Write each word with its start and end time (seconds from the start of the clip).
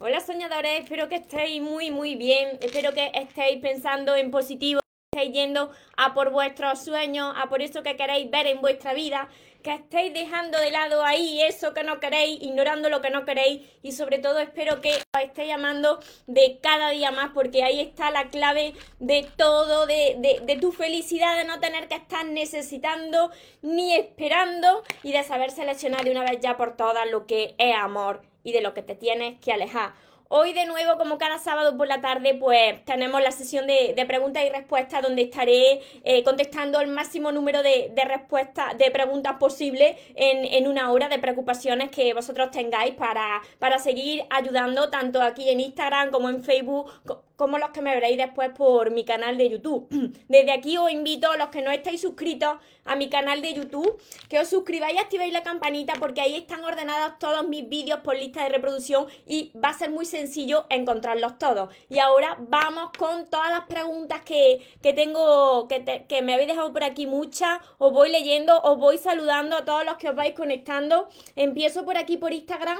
Hola 0.00 0.20
soñadores, 0.20 0.84
espero 0.84 1.08
que 1.08 1.16
estéis 1.16 1.60
muy 1.60 1.90
muy 1.90 2.14
bien, 2.14 2.56
espero 2.60 2.92
que 2.92 3.10
estéis 3.14 3.60
pensando 3.60 4.14
en 4.14 4.30
positivo, 4.30 4.78
que 5.10 5.22
estéis 5.22 5.34
yendo 5.34 5.72
a 5.96 6.14
por 6.14 6.30
vuestros 6.30 6.84
sueños, 6.84 7.34
a 7.36 7.48
por 7.48 7.62
eso 7.62 7.82
que 7.82 7.96
queréis 7.96 8.30
ver 8.30 8.46
en 8.46 8.60
vuestra 8.60 8.94
vida, 8.94 9.28
que 9.60 9.74
estéis 9.74 10.14
dejando 10.14 10.56
de 10.60 10.70
lado 10.70 11.02
ahí 11.04 11.42
eso 11.42 11.74
que 11.74 11.82
no 11.82 11.98
queréis, 11.98 12.40
ignorando 12.40 12.88
lo 12.90 13.00
que 13.00 13.10
no 13.10 13.24
queréis 13.24 13.68
y 13.82 13.90
sobre 13.90 14.20
todo 14.20 14.38
espero 14.38 14.80
que 14.80 14.90
os 14.90 15.22
estéis 15.24 15.52
amando 15.52 15.98
de 16.28 16.60
cada 16.62 16.90
día 16.90 17.10
más 17.10 17.32
porque 17.34 17.64
ahí 17.64 17.80
está 17.80 18.12
la 18.12 18.30
clave 18.30 18.74
de 19.00 19.26
todo, 19.36 19.86
de, 19.86 20.14
de, 20.20 20.38
de 20.44 20.60
tu 20.60 20.70
felicidad, 20.70 21.36
de 21.36 21.44
no 21.44 21.58
tener 21.58 21.88
que 21.88 21.96
estar 21.96 22.24
necesitando 22.24 23.32
ni 23.62 23.96
esperando 23.96 24.84
y 25.02 25.10
de 25.10 25.24
saber 25.24 25.50
seleccionar 25.50 26.04
de 26.04 26.12
una 26.12 26.22
vez 26.22 26.38
ya 26.40 26.56
por 26.56 26.76
todas 26.76 27.10
lo 27.10 27.26
que 27.26 27.56
es 27.58 27.74
amor 27.74 28.22
y 28.48 28.52
de 28.52 28.60
lo 28.60 28.74
que 28.74 28.82
te 28.82 28.94
tienes 28.94 29.38
que 29.40 29.52
alejar. 29.52 29.92
Hoy 30.30 30.52
de 30.52 30.66
nuevo, 30.66 30.98
como 30.98 31.16
cada 31.16 31.38
sábado 31.38 31.78
por 31.78 31.86
la 31.86 32.02
tarde, 32.02 32.34
pues 32.34 32.84
tenemos 32.84 33.22
la 33.22 33.30
sesión 33.30 33.66
de, 33.66 34.04
preguntas 34.06 34.44
y 34.44 34.50
respuestas 34.50 35.02
donde 35.02 35.22
estaré 35.22 35.80
eh, 36.04 36.22
contestando 36.22 36.80
el 36.80 36.88
máximo 36.88 37.32
número 37.32 37.62
de, 37.62 37.90
respuestas, 38.06 38.76
de 38.76 38.90
preguntas 38.90 39.36
posibles 39.40 39.96
en, 40.14 40.44
en, 40.44 40.68
una 40.68 40.92
hora 40.92 41.08
de 41.08 41.18
preocupaciones 41.18 41.90
que 41.90 42.12
vosotros 42.12 42.50
tengáis 42.50 42.94
para, 42.94 43.40
para 43.58 43.78
seguir 43.78 44.24
ayudando 44.28 44.90
tanto 44.90 45.22
aquí 45.22 45.48
en 45.48 45.60
Instagram 45.60 46.10
como 46.10 46.28
en 46.28 46.44
Facebook 46.44 46.90
como 47.38 47.56
los 47.56 47.70
que 47.70 47.82
me 47.82 47.94
veréis 47.94 48.18
después 48.18 48.50
por 48.50 48.90
mi 48.90 49.04
canal 49.04 49.38
de 49.38 49.48
YouTube. 49.48 49.86
Desde 50.28 50.50
aquí 50.50 50.76
os 50.76 50.90
invito 50.90 51.30
a 51.30 51.36
los 51.36 51.50
que 51.50 51.62
no 51.62 51.70
estáis 51.70 52.00
suscritos 52.00 52.56
a 52.84 52.96
mi 52.96 53.08
canal 53.08 53.40
de 53.42 53.54
YouTube, 53.54 53.96
que 54.28 54.40
os 54.40 54.48
suscribáis 54.48 54.96
y 54.96 54.98
activéis 54.98 55.32
la 55.32 55.44
campanita 55.44 55.92
porque 56.00 56.20
ahí 56.20 56.34
están 56.34 56.64
ordenados 56.64 57.16
todos 57.20 57.46
mis 57.46 57.68
vídeos 57.68 58.00
por 58.00 58.16
lista 58.16 58.42
de 58.42 58.48
reproducción 58.48 59.06
y 59.24 59.52
va 59.56 59.68
a 59.68 59.78
ser 59.78 59.90
muy 59.90 60.04
sencillo 60.04 60.66
encontrarlos 60.68 61.38
todos. 61.38 61.72
Y 61.88 62.00
ahora 62.00 62.36
vamos 62.40 62.90
con 62.98 63.30
todas 63.30 63.50
las 63.50 63.66
preguntas 63.66 64.22
que, 64.22 64.64
tengo, 64.82 65.68
que, 65.68 66.06
que 66.08 66.22
me 66.22 66.34
habéis 66.34 66.48
dejado 66.48 66.72
por 66.72 66.82
aquí 66.82 67.06
muchas. 67.06 67.60
Os 67.78 67.92
voy 67.92 68.10
leyendo, 68.10 68.60
os 68.62 68.78
voy 68.78 68.98
saludando 68.98 69.58
a 69.58 69.64
todos 69.64 69.84
los 69.84 69.96
que 69.96 70.08
os 70.08 70.16
vais 70.16 70.34
conectando. 70.34 71.08
Empiezo 71.36 71.84
por 71.84 71.98
aquí 71.98 72.16
por 72.16 72.32
Instagram, 72.32 72.78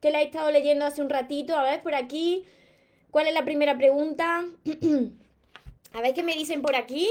que 0.00 0.12
la 0.12 0.22
he 0.22 0.26
estado 0.26 0.52
leyendo 0.52 0.84
hace 0.84 1.02
un 1.02 1.10
ratito. 1.10 1.56
A 1.56 1.64
ver, 1.64 1.82
por 1.82 1.96
aquí. 1.96 2.44
¿Cuál 3.16 3.28
es 3.28 3.32
la 3.32 3.46
primera 3.46 3.78
pregunta? 3.78 4.44
A 5.94 6.02
ver 6.02 6.12
qué 6.12 6.22
me 6.22 6.34
dicen 6.34 6.60
por 6.60 6.76
aquí. 6.76 7.08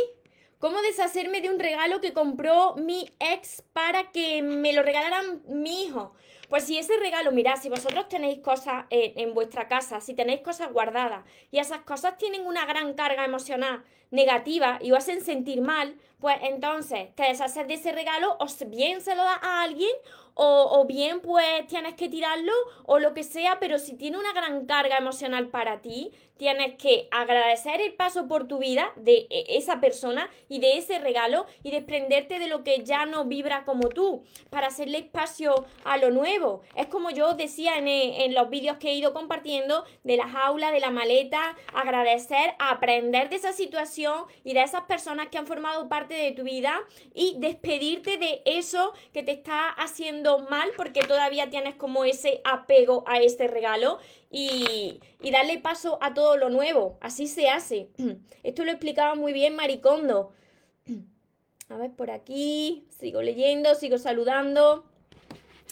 ¿Cómo 0.60 0.80
deshacerme 0.84 1.42
de 1.42 1.50
un 1.50 1.58
regalo 1.58 2.00
que 2.00 2.14
compró 2.14 2.76
mi 2.76 3.10
ex 3.20 3.64
para 3.74 4.12
que 4.12 4.44
me 4.44 4.72
lo 4.72 4.84
regalaran 4.84 5.42
mi 5.48 5.86
hijo? 5.86 6.14
Pues 6.48 6.66
si 6.66 6.78
ese 6.78 6.96
regalo, 6.98 7.32
mirad, 7.32 7.56
si 7.60 7.70
vosotros 7.70 8.08
tenéis 8.08 8.38
cosas 8.42 8.86
en 8.92 9.34
vuestra 9.34 9.68
casa, 9.68 10.00
si 10.00 10.14
tenéis 10.14 10.42
cosas 10.42 10.72
guardadas 10.72 11.26
y 11.50 11.58
esas 11.58 11.80
cosas 11.80 12.20
tienen 12.20 12.46
una 12.46 12.68
gran 12.68 12.94
carga 12.94 13.26
emocional 13.26 13.84
negativa 14.12 14.80
y 14.82 14.92
os 14.92 15.00
hacen 15.00 15.22
sentir 15.22 15.62
mal, 15.62 15.96
pues 16.20 16.38
entonces 16.42 17.14
te 17.16 17.24
deshaces 17.24 17.68
de 17.68 17.76
ese 17.76 17.92
regalo 17.92 18.38
o 18.40 18.48
bien 18.68 19.02
se 19.02 19.16
lo 19.16 19.24
das 19.24 19.40
a 19.42 19.64
alguien 19.64 19.92
o, 20.38 20.84
bien 20.86 21.22
pues 21.22 21.66
tienes 21.68 21.94
que 21.94 22.10
tirarlo 22.10 22.52
o 22.86 23.00
lo 23.00 23.14
que 23.14 23.24
sea, 23.24 23.58
pero 23.60 23.80
si 23.80 23.96
tiene 23.96 24.18
una 24.18 24.34
gran 24.34 24.66
carga 24.66 24.98
emocional 24.98 25.48
para 25.48 25.82
ti, 25.82 26.12
tienes 26.36 26.76
que 26.76 27.08
agradecer 27.12 27.80
el 27.80 27.94
paso 27.94 28.28
por 28.28 28.46
tu 28.46 28.58
vida 28.58 28.92
de 28.98 29.28
e, 29.30 29.46
esa 29.58 29.80
persona 29.80 30.30
y 30.50 30.60
de 30.60 30.78
ese 30.78 31.00
regalo 31.00 31.46
y 31.64 31.72
desprenderte 31.72 32.40
de 32.40 32.48
lo 32.50 32.66
que 32.66 32.84
ya 32.84 33.06
no 33.06 33.24
vibra 33.24 33.64
como 33.64 33.88
tú 33.88 34.24
para 34.50 34.68
hacerle 34.68 34.98
espacio 34.98 35.56
a 35.86 35.96
lo 35.98 36.12
nuevo. 36.12 36.64
Es 36.76 36.88
como 36.88 37.12
yo 37.12 37.36
decía 37.36 37.78
en, 37.78 37.88
en 37.88 38.34
los 38.34 38.50
vídeos 38.50 38.76
que 38.76 38.90
he 38.90 38.96
ido 38.96 39.14
compartiendo 39.14 39.86
de 40.04 40.18
la 40.18 40.28
jaula, 40.28 40.72
de 40.72 40.82
la 40.82 40.92
maleta, 40.92 41.56
agradecer, 41.74 42.56
aprender 42.60 43.30
de 43.30 43.38
esa 43.38 43.54
situación 43.54 43.95
y 44.44 44.54
de 44.54 44.64
esas 44.64 44.84
personas 44.84 45.28
que 45.30 45.38
han 45.38 45.48
formado 45.48 45.88
parte 45.88 46.14
de 46.14 46.32
tu 46.32 46.44
vida 46.44 46.80
y 47.14 47.36
despedirte 47.40 48.18
de 48.18 48.42
eso 48.46 48.94
que 49.14 49.24
te 49.24 49.32
está 49.32 49.70
haciendo 49.70 50.40
mal 50.40 50.70
porque 50.76 51.02
todavía 51.02 51.50
tienes 51.50 51.76
como 51.76 52.04
ese 52.04 52.42
apego 52.44 53.04
a 53.08 53.20
este 53.20 53.48
regalo 53.48 54.00
y, 54.30 55.00
darle 55.32 55.60
paso 55.60 55.98
a 56.02 56.14
todo 56.14 56.38
lo 56.38 56.50
nuevo. 56.50 56.98
Así 57.02 57.28
se 57.28 57.50
hace. 57.50 57.90
Esto 58.44 58.64
lo 58.64 58.72
explicaba 58.72 59.16
muy 59.16 59.34
bien 59.34 59.56
Maricondo. 59.56 60.32
A 61.70 61.78
ver, 61.78 61.92
por 61.92 62.12
aquí, 62.12 62.86
sigo 62.90 63.24
leyendo, 63.24 63.74
sigo 63.74 63.98
saludando 63.98 64.86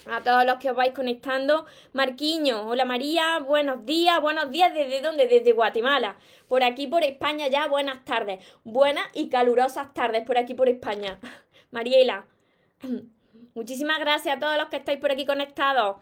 a 0.06 0.22
todos 0.22 0.46
los 0.46 0.58
que 0.58 0.70
os 0.70 0.76
vais 0.76 0.94
conectando. 0.94 1.66
Marquiño, 1.94 2.68
hola 2.68 2.86
María, 2.86 3.40
buenos 3.40 3.86
días, 3.86 4.20
buenos 4.22 4.52
días, 4.52 4.74
¿desde 4.74 5.02
dónde? 5.02 5.28
Desde 5.28 5.54
Guatemala. 5.54 6.18
Por 6.48 6.64
aquí 6.64 6.88
por 6.88 7.04
España 7.04 7.48
ya, 7.48 7.68
buenas 7.68 8.04
tardes. 8.06 8.44
Buenas 8.64 9.06
y 9.14 9.30
calurosas 9.30 9.94
tardes 9.94 10.26
por 10.26 10.38
aquí 10.38 10.54
por 10.54 10.70
España. 10.70 11.20
Mariela, 11.72 12.26
muchísimas 13.56 14.00
gracias 14.00 14.38
a 14.38 14.40
todos 14.40 14.58
los 14.58 14.68
que 14.68 14.78
estáis 14.78 15.00
por 15.00 15.12
aquí 15.12 15.26
conectados 15.26 15.98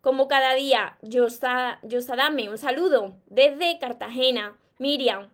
como 0.00 0.28
cada 0.28 0.54
día. 0.54 0.98
Yosadame, 1.02 2.48
un 2.48 2.58
saludo 2.58 3.16
desde 3.26 3.78
Cartagena. 3.78 4.56
Miriam, 4.78 5.30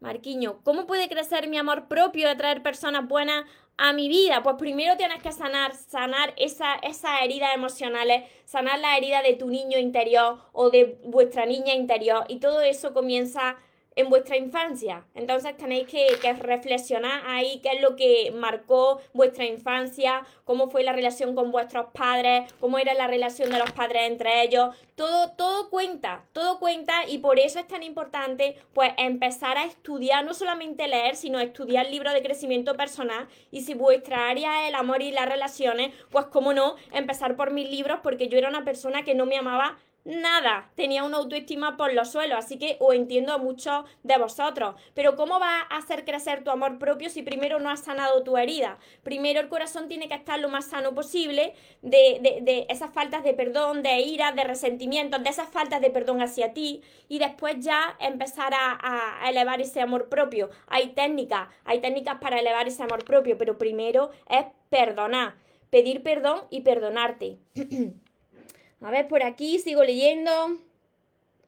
Marquiño, 0.00 0.60
¿cómo 0.62 0.86
puede 0.86 1.08
crecer 1.08 1.48
mi 1.48 1.58
amor 1.58 1.86
propio 1.86 2.26
de 2.26 2.32
atraer 2.32 2.62
personas 2.62 3.06
buenas 3.06 3.44
a 3.82 3.94
mi 3.94 4.08
vida? 4.08 4.42
Pues 4.42 4.56
primero 4.56 4.96
tienes 4.98 5.22
que 5.22 5.32
sanar, 5.32 5.74
sanar 5.74 6.34
esa, 6.36 6.74
esas 6.74 7.22
heridas 7.22 7.54
emocionales, 7.54 8.24
sanar 8.44 8.78
la 8.78 8.96
herida 8.98 9.22
de 9.22 9.34
tu 9.34 9.48
niño 9.48 9.78
interior 9.78 10.38
o 10.52 10.68
de 10.68 10.98
vuestra 11.04 11.46
niña 11.46 11.72
interior. 11.72 12.24
Y 12.28 12.40
todo 12.40 12.60
eso 12.60 12.92
comienza 12.92 13.56
en 13.96 14.08
vuestra 14.08 14.36
infancia. 14.36 15.04
Entonces 15.14 15.56
tenéis 15.56 15.86
que, 15.88 16.08
reflexionar 16.32 17.22
ahí 17.26 17.60
qué 17.62 17.70
es 17.72 17.82
lo 17.82 17.96
que 17.96 18.32
marcó 18.34 19.00
vuestra 19.12 19.44
infancia, 19.44 20.24
cómo 20.44 20.70
fue 20.70 20.84
la 20.84 20.92
relación 20.92 21.34
con 21.34 21.50
vuestros 21.50 21.86
padres, 21.92 22.52
cómo 22.60 22.78
era 22.78 22.94
la 22.94 23.06
relación 23.06 23.50
de 23.50 23.58
los 23.58 23.72
padres 23.72 24.02
entre 24.04 24.42
ellos. 24.42 24.74
Todo, 24.94 25.32
todo 25.32 25.70
cuenta, 25.70 26.24
todo 26.32 26.58
cuenta 26.58 27.08
y 27.08 27.18
por 27.18 27.38
eso 27.38 27.58
es 27.58 27.66
tan 27.66 27.82
importante 27.82 28.56
pues 28.74 28.92
empezar 28.96 29.56
a 29.56 29.64
estudiar, 29.64 30.24
no 30.24 30.34
solamente 30.34 30.86
leer, 30.88 31.16
sino 31.16 31.40
estudiar 31.40 31.86
libros 31.90 32.14
de 32.14 32.22
crecimiento 32.22 32.76
personal. 32.76 33.28
Y 33.50 33.62
si 33.62 33.74
vuestra 33.74 34.28
área 34.28 34.62
es 34.62 34.68
el 34.68 34.74
amor 34.74 35.02
y 35.02 35.10
las 35.10 35.28
relaciones, 35.28 35.92
pues 36.10 36.26
cómo 36.26 36.52
no, 36.52 36.76
empezar 36.92 37.36
por 37.36 37.50
mis 37.50 37.68
libros 37.68 38.00
porque 38.02 38.28
yo 38.28 38.38
era 38.38 38.48
una 38.48 38.64
persona 38.64 39.02
que 39.02 39.14
no 39.14 39.26
me 39.26 39.36
amaba 39.36 39.78
nada, 40.04 40.70
tenía 40.74 41.04
una 41.04 41.18
autoestima 41.18 41.76
por 41.76 41.92
los 41.92 42.10
suelos, 42.10 42.38
así 42.38 42.58
que 42.58 42.76
os 42.80 42.94
entiendo 42.94 43.32
a 43.32 43.38
muchos 43.38 43.84
de 44.02 44.16
vosotros. 44.18 44.74
Pero 44.94 45.16
¿cómo 45.16 45.38
va 45.38 45.60
a 45.62 45.76
hacer 45.76 46.04
crecer 46.04 46.42
tu 46.44 46.50
amor 46.50 46.78
propio 46.78 47.10
si 47.10 47.22
primero 47.22 47.60
no 47.60 47.70
has 47.70 47.80
sanado 47.80 48.22
tu 48.22 48.36
herida? 48.36 48.78
Primero 49.02 49.40
el 49.40 49.48
corazón 49.48 49.88
tiene 49.88 50.08
que 50.08 50.14
estar 50.14 50.38
lo 50.38 50.48
más 50.48 50.66
sano 50.66 50.94
posible 50.94 51.54
de, 51.82 52.66
esas 52.68 52.92
faltas 52.92 53.24
de 53.24 53.34
perdón, 53.34 53.82
de 53.82 54.00
ira, 54.00 54.32
de 54.32 54.44
resentimiento, 54.44 55.18
de 55.18 55.30
esas 55.30 55.48
faltas 55.48 55.80
de 55.80 55.90
perdón 55.90 56.22
hacia 56.22 56.52
ti 56.54 56.82
y 57.08 57.18
después 57.18 57.56
ya 57.60 57.96
empezar 58.00 58.54
a, 58.54 59.24
a 59.24 59.30
elevar 59.30 59.60
ese 59.60 59.80
amor 59.80 60.08
propio. 60.08 60.50
Hay 60.66 60.88
técnicas, 60.88 61.48
hay 61.64 61.80
técnicas 61.80 62.18
para 62.20 62.38
elevar 62.38 62.68
ese 62.68 62.82
amor 62.82 63.04
propio, 63.04 63.36
pero 63.36 63.58
primero 63.58 64.10
es 64.28 64.46
perdonar, 64.68 65.34
pedir 65.70 66.02
perdón 66.02 66.42
y 66.50 66.60
perdonarte. 66.62 67.38
A 68.82 68.90
ver, 68.90 69.08
por 69.08 69.22
aquí 69.22 69.58
sigo 69.58 69.84
leyendo. 69.84 70.30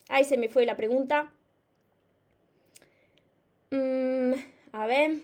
Ahí 0.09 0.25
se 0.25 0.37
me 0.37 0.48
fue 0.48 0.66
la 0.66 0.76
pregunta. 0.76 1.32
Mm, 3.70 4.32
a 4.72 4.87
ver. 4.87 5.22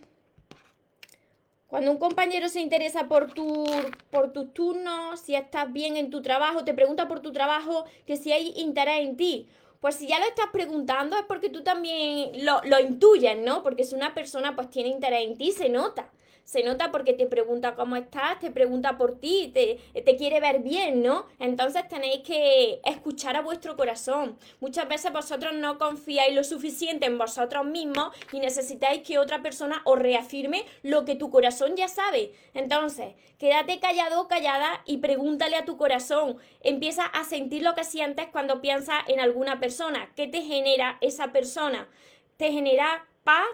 Cuando 1.67 1.91
un 1.91 1.99
compañero 1.99 2.49
se 2.49 2.61
interesa 2.61 3.09
por, 3.09 3.35
tu, 3.35 3.67
por 4.11 4.33
tus 4.33 4.55
turnos, 4.55 5.21
si 5.21 5.35
estás 5.35 5.71
bien 5.71 5.99
en 5.99 6.09
tu 6.09 6.23
trabajo, 6.23 6.65
te 6.65 6.73
pregunta 6.73 7.09
por 7.09 7.21
tu 7.21 7.31
trabajo, 7.31 7.85
que 8.07 8.17
si 8.17 8.33
hay 8.33 8.55
interés 8.57 9.01
en 9.01 9.19
ti. 9.19 9.49
Pues 9.81 9.97
si 9.97 10.09
ya 10.09 10.19
lo 10.19 10.25
estás 10.25 10.47
preguntando 10.51 11.17
es 11.17 11.25
porque 11.29 11.51
tú 11.51 11.63
también 11.63 12.45
lo, 12.45 12.63
lo 12.65 12.81
intuyes, 12.81 13.37
¿no? 13.39 13.63
Porque 13.63 13.85
si 13.85 13.95
una 13.95 14.15
persona 14.15 14.57
pues 14.57 14.71
tiene 14.71 14.89
interés 14.89 15.27
en 15.27 15.37
ti, 15.37 15.53
se 15.53 15.69
nota 15.69 16.11
se 16.49 16.63
nota 16.63 16.91
porque 16.91 17.13
te 17.13 17.27
pregunta 17.27 17.75
cómo 17.75 17.95
estás, 17.97 18.39
te 18.39 18.51
pregunta 18.51 18.97
por 18.97 19.21
ti, 19.21 19.51
te, 19.53 19.79
te 20.01 20.17
quiere 20.17 20.41
ver 20.41 20.61
bien, 20.61 21.03
¿no? 21.03 21.27
Entonces 21.39 21.87
tenéis 21.89 22.23
que 22.23 22.81
escuchar 22.87 23.37
a 23.37 23.43
vuestro 23.43 23.77
corazón. 23.77 24.39
Muchas 24.59 24.89
veces 24.89 25.13
vosotros 25.13 25.53
no 25.53 25.77
confiáis 25.77 26.35
lo 26.35 26.43
suficiente 26.43 27.05
en 27.05 27.19
vosotros 27.19 27.67
mismos 27.67 28.17
y 28.33 28.41
necesitáis 28.41 29.03
que 29.03 29.19
otra 29.19 29.43
persona 29.43 29.83
os 29.85 29.99
reafirme 29.99 30.65
lo 30.83 31.05
que 31.05 31.17
tu 31.17 31.29
corazón 31.31 31.77
ya 31.77 31.87
sabe. 31.87 32.33
Entonces, 32.55 33.13
quédate 33.37 33.79
callado 33.79 34.23
o 34.23 34.27
callada 34.27 34.83
y 34.87 34.97
pregúntale 34.97 35.55
a 35.55 35.67
tu 35.67 35.77
corazón. 35.77 36.39
Empieza 36.63 37.05
a 37.05 37.25
sentir 37.25 37.63
lo 37.63 37.75
que 37.75 37.85
sientes 37.85 38.27
cuando 38.33 38.63
piensas 38.63 39.01
en 39.09 39.21
alguna 39.21 39.61
persona. 39.61 40.13
¿Qué 40.17 40.27
te 40.27 40.41
genera 40.41 40.97
esa 41.03 41.31
persona? 41.31 41.91
¿Te 42.39 42.53
genera 42.53 43.08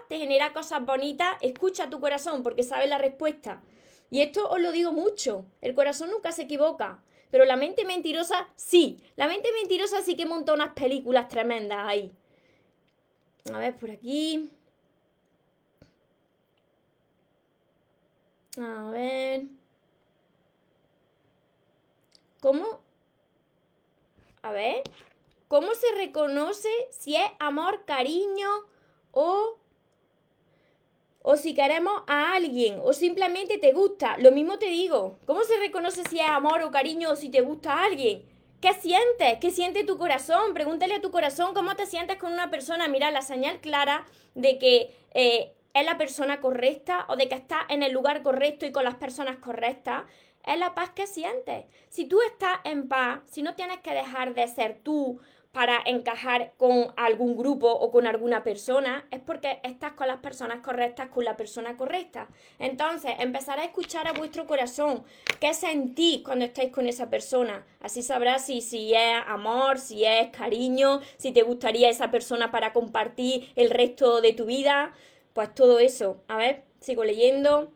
te 0.07 0.17
genera 0.17 0.53
cosas 0.53 0.85
bonitas, 0.85 1.37
escucha 1.41 1.89
tu 1.89 1.99
corazón 1.99 2.43
porque 2.43 2.63
sabe 2.63 2.87
la 2.87 2.97
respuesta. 2.97 3.61
Y 4.09 4.21
esto 4.21 4.49
os 4.49 4.59
lo 4.59 4.71
digo 4.71 4.91
mucho, 4.91 5.45
el 5.61 5.75
corazón 5.75 6.11
nunca 6.11 6.31
se 6.31 6.43
equivoca, 6.43 7.01
Pero 7.31 7.43
la 7.43 7.57
mente 7.57 7.83
mentirosa 7.83 8.47
sí. 8.55 9.03
La 9.17 9.27
mente 9.27 9.51
mentirosa 9.51 10.01
sí 10.01 10.15
que 10.15 10.25
monta 10.25 10.53
unas 10.53 10.73
películas 10.73 11.27
tremendas 11.27 11.79
ahí. 11.85 12.13
A 13.53 13.57
ver, 13.57 13.75
por 13.75 13.91
aquí. 13.91 14.49
A 18.57 18.89
ver. 18.91 19.47
¿Cómo? 22.39 22.79
A 24.43 24.51
ver. 24.51 24.83
¿Cómo 25.49 25.73
se 25.75 25.91
reconoce 25.95 26.69
si 26.91 27.15
es 27.15 27.29
amor, 27.39 27.83
cariño 27.85 28.49
o 29.11 29.57
o 31.27 31.37
si 31.37 31.55
queremos 31.55 32.03
a 32.05 32.33
alguien 32.33 32.79
o 32.83 32.93
simplemente 32.93 33.57
te 33.57 33.73
gusta. 33.73 34.15
Lo 34.19 34.31
mismo 34.31 34.59
te 34.59 34.67
digo. 34.67 35.17
¿Cómo 35.25 35.43
se 35.43 35.57
reconoce 35.57 36.03
si 36.07 36.19
es 36.19 36.27
amor 36.27 36.61
o 36.61 36.69
cariño 36.69 37.09
o 37.09 37.15
si 37.15 37.29
te 37.29 37.41
gusta 37.41 37.73
a 37.73 37.85
alguien? 37.85 38.23
¿Qué 38.61 38.73
sientes? 38.73 39.39
¿Qué 39.41 39.49
siente 39.49 39.83
tu 39.83 39.97
corazón? 39.97 40.53
Pregúntale 40.53 40.93
a 40.93 41.01
tu 41.01 41.09
corazón 41.09 41.55
cómo 41.55 41.75
te 41.75 41.87
sientes 41.87 42.17
con 42.17 42.31
una 42.31 42.51
persona. 42.51 42.87
Mira, 42.87 43.09
la 43.09 43.23
señal 43.23 43.59
clara 43.59 44.05
de 44.35 44.59
que 44.59 44.95
eh, 45.15 45.51
es 45.73 45.85
la 45.85 45.97
persona 45.97 46.41
correcta 46.41 47.05
o 47.09 47.15
de 47.15 47.27
que 47.27 47.35
estás 47.35 47.63
en 47.69 47.81
el 47.81 47.91
lugar 47.91 48.21
correcto 48.21 48.67
y 48.67 48.71
con 48.71 48.83
las 48.83 48.95
personas 48.95 49.37
correctas 49.37 50.03
es 50.45 50.59
la 50.59 50.75
paz 50.75 50.91
que 50.91 51.07
sientes. 51.07 51.65
Si 51.89 52.05
tú 52.05 52.21
estás 52.21 52.59
en 52.65 52.87
paz, 52.87 53.21
si 53.25 53.41
no 53.41 53.55
tienes 53.55 53.79
que 53.79 53.95
dejar 53.95 54.35
de 54.35 54.47
ser 54.47 54.77
tú, 54.83 55.19
para 55.55 55.81
encajar 55.85 56.51
con 56.57 56.87
algún 56.97 57.37
grupo 57.37 57.71
o 57.71 57.89
con 57.89 58.07
alguna 58.07 58.43
persona, 58.43 59.07
es 59.09 59.21
porque 59.21 59.61
estás 59.63 59.93
con 59.93 60.05
las 60.07 60.17
personas 60.17 60.59
correctas, 60.59 61.07
con 61.07 61.23
la 61.23 61.37
persona 61.37 61.77
correcta. 61.77 62.27
Entonces, 62.59 63.13
empezar 63.19 63.59
a 63.59 63.63
escuchar 63.63 64.05
a 64.05 64.11
vuestro 64.11 64.47
corazón, 64.47 65.05
qué 65.39 65.53
sentís 65.53 66.23
cuando 66.23 66.43
estáis 66.43 66.73
con 66.73 66.89
esa 66.89 67.09
persona. 67.09 67.65
Así 67.79 68.03
sabrás 68.03 68.45
si, 68.45 68.59
si 68.59 68.93
es 68.93 69.15
amor, 69.27 69.79
si 69.79 70.03
es 70.03 70.27
cariño, 70.31 70.99
si 71.15 71.31
te 71.31 71.43
gustaría 71.43 71.89
esa 71.89 72.11
persona 72.11 72.51
para 72.51 72.73
compartir 72.73 73.49
el 73.55 73.69
resto 73.69 74.19
de 74.19 74.33
tu 74.33 74.43
vida. 74.43 74.93
Pues 75.31 75.55
todo 75.55 75.79
eso. 75.79 76.17
A 76.27 76.35
ver, 76.35 76.63
sigo 76.81 77.05
leyendo. 77.05 77.71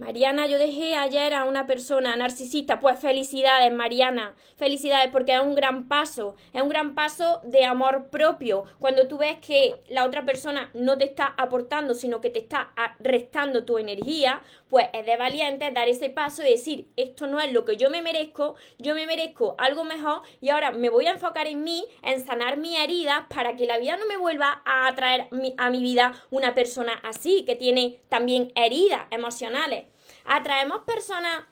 Mariana, 0.00 0.46
yo 0.46 0.58
dejé 0.58 0.96
ayer 0.96 1.34
a 1.34 1.44
una 1.44 1.66
persona 1.66 2.16
narcisista. 2.16 2.80
Pues 2.80 2.98
felicidades, 2.98 3.70
Mariana. 3.70 4.34
Felicidades 4.56 5.10
porque 5.12 5.34
es 5.34 5.42
un 5.42 5.54
gran 5.54 5.88
paso. 5.88 6.36
Es 6.54 6.62
un 6.62 6.70
gran 6.70 6.94
paso 6.94 7.42
de 7.44 7.66
amor 7.66 8.06
propio. 8.06 8.64
Cuando 8.78 9.08
tú 9.08 9.18
ves 9.18 9.36
que 9.46 9.74
la 9.90 10.06
otra 10.06 10.24
persona 10.24 10.70
no 10.72 10.96
te 10.96 11.04
está 11.04 11.34
aportando, 11.36 11.92
sino 11.92 12.22
que 12.22 12.30
te 12.30 12.38
está 12.38 12.72
restando 12.98 13.64
tu 13.66 13.76
energía, 13.76 14.40
pues 14.70 14.86
es 14.94 15.04
de 15.04 15.16
valiente 15.16 15.70
dar 15.70 15.88
ese 15.88 16.08
paso 16.08 16.42
y 16.42 16.50
decir, 16.50 16.88
esto 16.96 17.26
no 17.26 17.40
es 17.40 17.52
lo 17.52 17.64
que 17.66 17.76
yo 17.76 17.90
me 17.90 18.00
merezco, 18.00 18.54
yo 18.78 18.94
me 18.94 19.06
merezco 19.06 19.54
algo 19.58 19.84
mejor 19.84 20.22
y 20.40 20.48
ahora 20.48 20.70
me 20.70 20.88
voy 20.88 21.06
a 21.06 21.12
enfocar 21.12 21.46
en 21.46 21.62
mí, 21.62 21.84
en 22.02 22.24
sanar 22.24 22.56
mi 22.56 22.76
herida 22.76 23.26
para 23.28 23.56
que 23.56 23.66
la 23.66 23.78
vida 23.78 23.98
no 23.98 24.06
me 24.06 24.16
vuelva 24.16 24.62
a 24.64 24.88
atraer 24.88 25.28
a 25.58 25.70
mi 25.70 25.82
vida 25.82 26.14
una 26.30 26.54
persona 26.54 26.94
así, 27.02 27.44
que 27.44 27.56
tiene 27.56 28.00
también 28.08 28.52
heridas 28.54 29.02
emocionales 29.10 29.84
atraemos 30.24 30.82
personas 30.84 31.44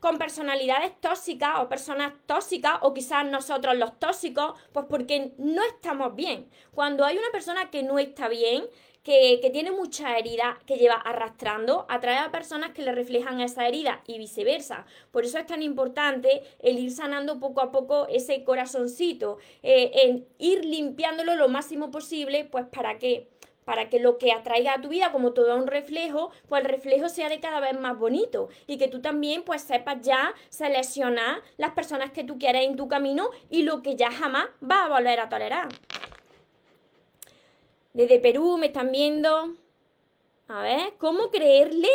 con 0.00 0.18
personalidades 0.18 1.00
tóxicas 1.00 1.60
o 1.60 1.68
personas 1.68 2.12
tóxicas 2.26 2.74
o 2.82 2.92
quizás 2.92 3.24
nosotros 3.24 3.76
los 3.76 3.98
tóxicos, 3.98 4.58
pues 4.72 4.86
porque 4.88 5.32
no 5.38 5.62
estamos 5.64 6.14
bien. 6.14 6.50
Cuando 6.72 7.04
hay 7.04 7.16
una 7.16 7.30
persona 7.32 7.70
que 7.70 7.82
no 7.82 7.98
está 7.98 8.28
bien, 8.28 8.64
que, 9.04 9.50
tiene 9.52 9.70
mucha 9.70 10.18
herida 10.18 10.58
que 10.66 10.76
lleva 10.76 10.94
arrastrando, 10.94 11.86
atrae 11.88 12.16
a 12.16 12.32
personas 12.32 12.72
que 12.72 12.82
le 12.82 12.92
reflejan 12.92 13.40
esa 13.40 13.68
herida 13.68 14.02
y 14.06 14.18
viceversa. 14.18 14.86
Por 15.12 15.24
eso 15.24 15.38
es 15.38 15.46
tan 15.46 15.62
importante 15.62 16.42
el 16.60 16.78
ir 16.78 16.90
sanando 16.90 17.38
poco 17.38 17.60
a 17.60 17.70
poco 17.70 18.08
ese 18.08 18.42
corazoncito, 18.42 19.38
eh, 19.62 19.90
en 19.94 20.26
ir 20.38 20.64
limpiándolo 20.64 21.36
lo 21.36 21.48
máximo 21.48 21.90
posible, 21.90 22.44
pues 22.46 22.64
para 22.66 22.98
que 22.98 23.28
para 23.64 23.88
que 23.88 23.98
lo 23.98 24.18
que 24.18 24.30
atraiga 24.30 24.74
a 24.74 24.80
tu 24.82 24.88
vida 24.88 25.10
como 25.10 25.32
todo 25.32 25.56
un 25.56 25.66
reflejo, 25.66 26.30
pues 26.48 26.62
el 26.62 26.70
reflejo 26.70 27.08
sea 27.08 27.30
de 27.30 27.40
cada 27.40 27.60
vez 27.60 27.78
más 27.78 27.98
bonito 27.98 28.50
y 28.66 28.76
que 28.76 28.88
tú 28.88 29.00
también 29.00 29.42
pues 29.42 29.62
sepas 29.62 30.02
ya 30.02 30.34
seleccionar 30.50 31.40
las 31.56 31.70
personas 31.72 32.10
que 32.10 32.24
tú 32.24 32.38
quieres 32.38 32.66
en 32.66 32.76
tu 32.76 32.88
camino 32.88 33.30
y 33.48 33.62
lo 33.62 33.80
que 33.80 33.96
ya 33.96 34.10
jamás 34.10 34.48
va 34.62 34.84
a 34.84 34.88
volver 34.88 35.18
a 35.18 35.30
tolerar. 35.30 35.68
Desde 37.94 38.18
Perú 38.18 38.58
me 38.58 38.66
están 38.66 38.90
viendo. 38.90 39.54
A 40.48 40.62
ver, 40.62 40.94
¿cómo 40.98 41.30
creerle 41.30 41.88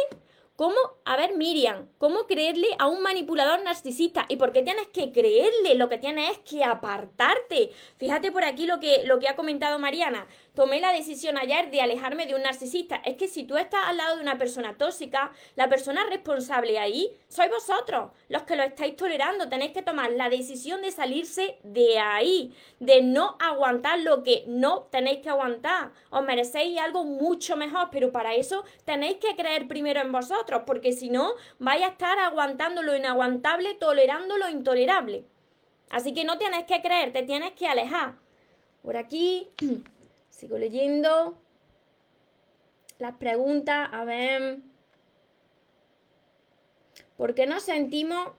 ¿Cómo, 0.59 0.75
a 1.05 1.15
ver, 1.15 1.37
Miriam, 1.37 1.87
cómo 1.97 2.27
creerle 2.27 2.67
a 2.79 2.87
un 2.87 3.01
manipulador 3.01 3.63
narcisista? 3.63 4.25
¿Y 4.27 4.35
por 4.35 4.51
qué 4.51 4.61
tienes 4.61 4.87
que 4.87 5.13
creerle? 5.13 5.75
Lo 5.75 5.87
que 5.87 5.97
tienes 5.97 6.31
es 6.31 6.39
que 6.39 6.65
apartarte. 6.65 7.71
Fíjate 7.95 8.33
por 8.33 8.43
aquí 8.43 8.65
lo 8.65 8.77
que, 8.81 9.05
lo 9.05 9.19
que 9.19 9.29
ha 9.29 9.37
comentado 9.37 9.79
Mariana. 9.79 10.27
Tomé 10.59 10.81
la 10.81 10.91
decisión 10.91 11.37
ayer 11.37 11.71
de 11.71 11.79
alejarme 11.79 12.25
de 12.25 12.35
un 12.35 12.41
narcisista. 12.41 12.97
Es 13.05 13.15
que 13.15 13.29
si 13.29 13.45
tú 13.45 13.55
estás 13.55 13.79
al 13.85 13.95
lado 13.95 14.17
de 14.17 14.21
una 14.21 14.37
persona 14.37 14.77
tóxica, 14.77 15.31
la 15.55 15.69
persona 15.69 16.03
responsable 16.09 16.77
ahí 16.77 17.15
sois 17.29 17.49
vosotros, 17.49 18.11
los 18.27 18.43
que 18.43 18.57
lo 18.57 18.63
estáis 18.63 18.97
tolerando. 18.97 19.47
Tenéis 19.47 19.71
que 19.71 19.83
tomar 19.83 20.11
la 20.11 20.27
decisión 20.27 20.81
de 20.81 20.91
salirse 20.91 21.59
de 21.63 21.97
ahí, 21.99 22.53
de 22.81 23.01
no 23.01 23.37
aguantar 23.39 23.99
lo 24.01 24.21
que 24.21 24.43
no 24.47 24.81
tenéis 24.91 25.19
que 25.19 25.29
aguantar. 25.29 25.93
Os 26.09 26.25
merecéis 26.25 26.77
algo 26.77 27.05
mucho 27.05 27.55
mejor, 27.55 27.87
pero 27.89 28.11
para 28.11 28.35
eso 28.35 28.65
tenéis 28.83 29.15
que 29.15 29.37
creer 29.37 29.65
primero 29.65 30.01
en 30.01 30.11
vosotros 30.11 30.63
porque 30.67 30.91
si 30.91 31.09
no, 31.09 31.35
vais 31.59 31.85
a 31.85 31.91
estar 31.91 32.19
aguantando 32.19 32.83
lo 32.83 32.97
inaguantable, 32.97 33.75
tolerando 33.75 34.35
lo 34.35 34.49
intolerable. 34.49 35.23
Así 35.89 36.13
que 36.13 36.25
no 36.25 36.37
tienes 36.37 36.65
que 36.65 36.81
creer, 36.81 37.13
te 37.13 37.23
tienes 37.23 37.53
que 37.53 37.65
alejar. 37.65 38.15
Por 38.81 38.97
aquí, 38.97 39.47
sigo 40.39 40.57
leyendo 40.57 41.37
las 42.97 43.15
preguntas, 43.15 43.89
a 43.91 44.05
ver. 44.05 44.59
¿Por 47.17 47.35
qué 47.35 47.45
nos 47.45 47.63
sentimos 47.63 48.31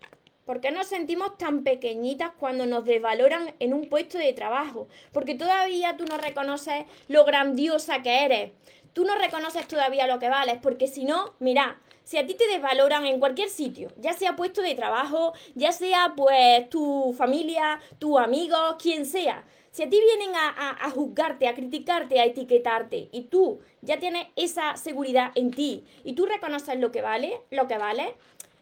¿Por 0.47 0.61
qué 0.61 0.73
sentimos 0.83 1.39
tan 1.39 1.63
pequeñitas 1.63 2.33
cuando 2.37 2.67
nos 2.67 2.85
desvaloran 2.85 3.55
en 3.61 3.73
un 3.73 3.89
puesto 3.89 4.19
de 4.19 4.33
trabajo? 4.33 4.89
Porque 5.13 5.37
todavía 5.37 5.97
tú 5.97 6.07
no 6.07 6.17
reconoces 6.17 6.87
lo 7.07 7.25
grandiosa 7.25 8.03
que 8.03 8.25
eres. 8.25 8.51
Tú 8.93 9.05
no 9.05 9.15
reconoces 9.15 9.69
todavía 9.69 10.09
lo 10.09 10.19
que 10.19 10.29
vales, 10.29 10.59
porque 10.61 10.89
si 10.89 11.05
no, 11.05 11.35
mira, 11.39 11.79
si 12.03 12.19
a 12.19 12.27
ti 12.27 12.35
te 12.35 12.49
desvaloran 12.49 13.07
en 13.07 13.21
cualquier 13.21 13.49
sitio, 13.49 13.93
ya 13.99 14.13
sea 14.13 14.35
puesto 14.35 14.63
de 14.63 14.75
trabajo, 14.75 15.35
ya 15.55 15.71
sea 15.71 16.15
pues 16.17 16.69
tu 16.69 17.15
familia, 17.17 17.79
tus 18.01 18.19
amigos, 18.19 18.75
quien 18.83 19.07
sea, 19.07 19.45
si 19.71 19.83
a 19.85 19.89
ti 19.89 20.01
vienen 20.01 20.35
a, 20.35 20.91
juzgarte, 20.91 21.47
a 21.47 21.55
criticarte, 21.55 22.21
a 22.21 22.25
etiquetarte 22.25 23.09
y 23.13 23.23
tú 23.25 23.61
ya 23.83 23.99
tienes 23.99 24.27
esa 24.37 24.77
seguridad 24.77 25.31
en 25.35 25.53
ti 25.53 25.85
y 26.05 26.15
tú 26.15 26.27
reconoces 26.27 26.79
lo 26.79 26.91
que 26.91 27.03
vale, 27.03 27.41
lo 27.51 27.69
que 27.69 27.79
vale, 27.79 28.17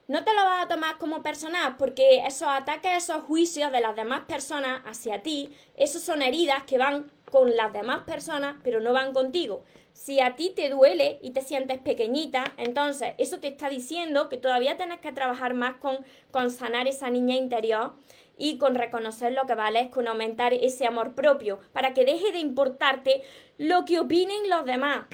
no 0.06 0.24
te 0.24 0.32
lo 0.32 0.42
vas 0.44 0.64
a 0.64 0.68
tomar 0.68 0.98
como 0.98 1.22
personal 1.22 1.76
porque 1.76 2.24
esos 2.26 2.48
ataques, 2.48 3.04
esos 3.04 3.22
juicios 3.24 3.72
de 3.72 3.80
las 3.80 3.96
demás 3.96 4.22
personas 4.26 4.82
hacia 4.86 5.22
ti, 5.22 5.50
esos 5.76 6.02
son 6.02 6.22
heridas 6.22 6.62
que 6.64 6.78
van 6.78 7.10
con 7.30 7.56
las 7.56 7.72
demás 7.72 8.04
personas, 8.04 8.56
pero 8.62 8.80
no 8.80 8.92
van 8.92 9.12
contigo. 9.12 9.64
Si 9.92 10.20
a 10.20 10.36
ti 10.36 10.52
te 10.54 10.70
duele 10.70 11.18
y 11.22 11.32
te 11.32 11.42
sientes 11.42 11.78
pequeñita, 11.78 12.54
entonces 12.56 13.14
eso 13.18 13.40
te 13.40 13.48
está 13.48 13.68
diciendo 13.68 14.28
que 14.28 14.36
todavía 14.36 14.76
tienes 14.76 15.00
que 15.00 15.12
trabajar 15.12 15.54
más 15.54 15.76
con, 15.76 15.98
con 16.30 16.50
sanar 16.50 16.86
esa 16.86 17.10
niña 17.10 17.34
interior 17.34 17.94
y 18.38 18.56
con 18.56 18.76
reconocer 18.76 19.32
lo 19.32 19.46
que 19.46 19.54
vales, 19.54 19.88
con 19.88 20.06
aumentar 20.08 20.54
ese 20.54 20.86
amor 20.86 21.14
propio, 21.14 21.58
para 21.72 21.92
que 21.92 22.04
deje 22.04 22.32
de 22.32 22.38
importarte 22.38 23.22
lo 23.58 23.84
que 23.84 23.98
opinen 23.98 24.48
los 24.48 24.64
demás 24.64 25.06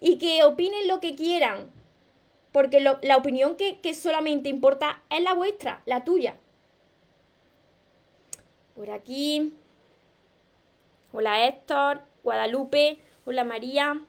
y 0.00 0.18
que 0.18 0.44
opinen 0.44 0.86
lo 0.88 1.00
que 1.00 1.16
quieran, 1.16 1.70
porque 2.52 2.80
la 2.80 3.16
opinión 3.16 3.56
que, 3.56 3.80
que 3.80 3.94
solamente 3.94 4.48
importa 4.48 5.02
es 5.10 5.20
la 5.22 5.34
vuestra, 5.34 5.82
la 5.84 6.04
tuya. 6.04 6.36
Por 8.74 8.90
aquí. 8.90 9.54
Hola 11.12 11.46
Héctor, 11.46 12.02
Guadalupe. 12.22 12.98
Hola 13.24 13.42
María. 13.42 14.00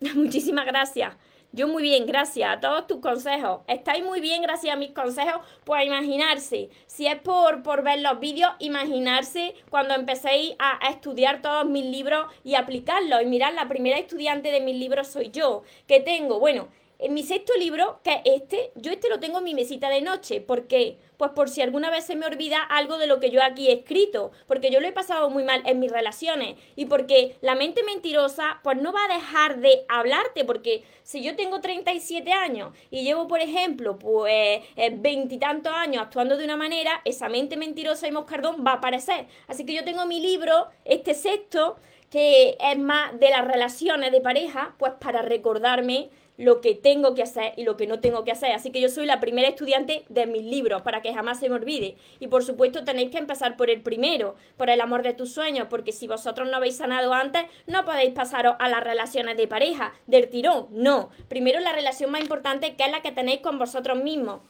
Muchísimas 0.14 0.64
gracias. 0.64 1.16
Yo 1.56 1.68
muy 1.68 1.84
bien, 1.84 2.04
gracias 2.04 2.50
a 2.50 2.58
todos 2.58 2.88
tus 2.88 2.98
consejos. 2.98 3.60
Estáis 3.68 4.04
muy 4.04 4.20
bien 4.20 4.42
gracias 4.42 4.74
a 4.74 4.76
mis 4.76 4.90
consejos. 4.90 5.40
Pues 5.62 5.86
imaginarse, 5.86 6.68
si 6.86 7.06
es 7.06 7.14
por, 7.20 7.62
por 7.62 7.84
ver 7.84 8.00
los 8.00 8.18
vídeos, 8.18 8.50
imaginarse 8.58 9.54
cuando 9.70 9.94
empecéis 9.94 10.56
a, 10.58 10.84
a, 10.84 10.90
estudiar 10.90 11.42
todos 11.42 11.64
mis 11.64 11.84
libros 11.84 12.26
y 12.42 12.56
aplicarlos. 12.56 13.22
Y 13.22 13.26
mirad, 13.26 13.54
la 13.54 13.68
primera 13.68 13.96
estudiante 14.00 14.50
de 14.50 14.62
mis 14.62 14.74
libros 14.74 15.06
soy 15.06 15.30
yo, 15.30 15.62
que 15.86 16.00
tengo, 16.00 16.40
bueno, 16.40 16.66
en 16.98 17.14
mi 17.14 17.22
sexto 17.22 17.52
libro, 17.58 18.00
que 18.02 18.22
es 18.24 18.42
este, 18.42 18.72
yo 18.76 18.92
este 18.92 19.08
lo 19.08 19.20
tengo 19.20 19.38
en 19.38 19.44
mi 19.44 19.54
mesita 19.54 19.88
de 19.88 20.00
noche. 20.00 20.40
¿Por 20.40 20.66
qué? 20.66 20.98
Pues 21.16 21.30
por 21.32 21.48
si 21.48 21.62
alguna 21.62 21.90
vez 21.90 22.04
se 22.04 22.16
me 22.16 22.26
olvida 22.26 22.62
algo 22.62 22.98
de 22.98 23.06
lo 23.06 23.20
que 23.20 23.30
yo 23.30 23.42
aquí 23.42 23.68
he 23.68 23.72
escrito, 23.72 24.32
porque 24.46 24.70
yo 24.70 24.80
lo 24.80 24.88
he 24.88 24.92
pasado 24.92 25.30
muy 25.30 25.44
mal 25.44 25.62
en 25.66 25.78
mis 25.80 25.90
relaciones 25.90 26.56
y 26.76 26.86
porque 26.86 27.36
la 27.40 27.54
mente 27.54 27.82
mentirosa 27.82 28.60
pues 28.62 28.80
no 28.80 28.92
va 28.92 29.04
a 29.04 29.14
dejar 29.14 29.58
de 29.60 29.84
hablarte, 29.88 30.44
porque 30.44 30.84
si 31.02 31.22
yo 31.22 31.36
tengo 31.36 31.60
37 31.60 32.32
años 32.32 32.72
y 32.90 33.04
llevo, 33.04 33.28
por 33.28 33.40
ejemplo, 33.40 33.98
pues 33.98 34.62
veintitantos 34.98 35.72
años 35.72 36.02
actuando 36.02 36.36
de 36.36 36.44
una 36.44 36.56
manera, 36.56 37.00
esa 37.04 37.28
mente 37.28 37.56
mentirosa 37.56 38.08
y 38.08 38.12
moscardón 38.12 38.64
va 38.66 38.72
a 38.72 38.74
aparecer. 38.74 39.26
Así 39.46 39.64
que 39.64 39.74
yo 39.74 39.84
tengo 39.84 40.06
mi 40.06 40.20
libro, 40.20 40.68
este 40.84 41.14
sexto, 41.14 41.76
que 42.10 42.56
es 42.60 42.78
más 42.78 43.18
de 43.18 43.30
las 43.30 43.46
relaciones 43.46 44.12
de 44.12 44.20
pareja, 44.20 44.74
pues 44.78 44.92
para 45.00 45.22
recordarme 45.22 46.10
lo 46.36 46.60
que 46.60 46.74
tengo 46.74 47.14
que 47.14 47.22
hacer 47.22 47.52
y 47.56 47.64
lo 47.64 47.76
que 47.76 47.86
no 47.86 48.00
tengo 48.00 48.24
que 48.24 48.32
hacer. 48.32 48.52
Así 48.52 48.70
que 48.70 48.80
yo 48.80 48.88
soy 48.88 49.06
la 49.06 49.20
primera 49.20 49.48
estudiante 49.48 50.04
de 50.08 50.26
mis 50.26 50.42
libros 50.42 50.82
para 50.82 51.00
que 51.00 51.14
jamás 51.14 51.38
se 51.38 51.48
me 51.48 51.54
olvide. 51.54 51.96
Y 52.18 52.26
por 52.26 52.44
supuesto 52.44 52.84
tenéis 52.84 53.10
que 53.10 53.18
empezar 53.18 53.56
por 53.56 53.70
el 53.70 53.82
primero, 53.82 54.34
por 54.56 54.70
el 54.70 54.80
amor 54.80 55.02
de 55.02 55.14
tus 55.14 55.32
sueños, 55.32 55.68
porque 55.70 55.92
si 55.92 56.08
vosotros 56.08 56.48
no 56.48 56.56
habéis 56.56 56.76
sanado 56.76 57.12
antes, 57.14 57.44
no 57.66 57.84
podéis 57.84 58.12
pasaros 58.12 58.56
a 58.58 58.68
las 58.68 58.82
relaciones 58.82 59.36
de 59.36 59.46
pareja, 59.46 59.94
del 60.06 60.28
tirón. 60.28 60.66
No. 60.70 61.10
Primero 61.28 61.60
la 61.60 61.72
relación 61.72 62.10
más 62.10 62.20
importante 62.20 62.74
que 62.74 62.84
es 62.84 62.90
la 62.90 63.02
que 63.02 63.12
tenéis 63.12 63.40
con 63.40 63.58
vosotros 63.58 64.02
mismos. 64.02 64.40